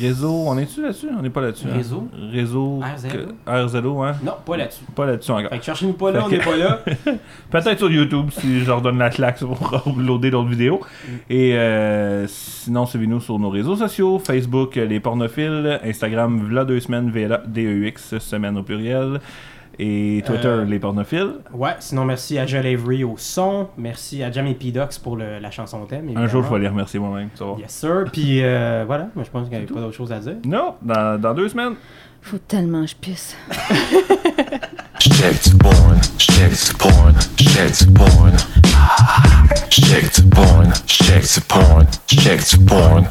[0.00, 0.44] Réseau.
[0.46, 1.08] On est-tu là-dessus?
[1.18, 1.66] On n'est pas là-dessus.
[1.68, 1.74] hein?
[1.76, 2.08] Réseau?
[2.32, 2.80] Réseau.
[2.80, 3.18] RZO?
[3.80, 4.12] RZO, hein?
[4.24, 4.84] Non, pas là-dessus.
[4.94, 5.50] Pas là-dessus encore.
[5.50, 6.80] Fait que cherchez-nous pas là, Fait on que- n'est pas là.
[7.50, 10.80] Peut-être sur YouTube si je leur donne la claque pour uploader d'autres vidéos.
[11.28, 16.80] Et euh, sinon, suivez-nous sur nos réseaux sociaux Facebook, euh, les pornophiles, Instagram, v'là deux
[16.80, 19.20] semaines, VLA, DEX, semaine au pluriel.
[19.78, 21.32] Et Twitter, Euh, les pornophiles.
[21.52, 23.68] Ouais, sinon merci à Joel Avery au son.
[23.76, 24.70] Merci à Jamie P.
[24.72, 26.10] Dox pour le- la chanson thème.
[26.16, 27.28] Un jour, je vais les remercier moi-même.
[27.58, 28.04] Yes sir.
[28.10, 30.36] Puis euh, voilà, moi je pense qu'il n'y avait pas d'autre chose à dire.
[30.46, 31.74] Non, dans, dans deux semaines.
[32.22, 33.36] Faut tellement que je pisse.
[34.98, 38.32] Shit porn, shit porn, shit porn.
[39.70, 43.04] Shit porn, shit porn, shit porn.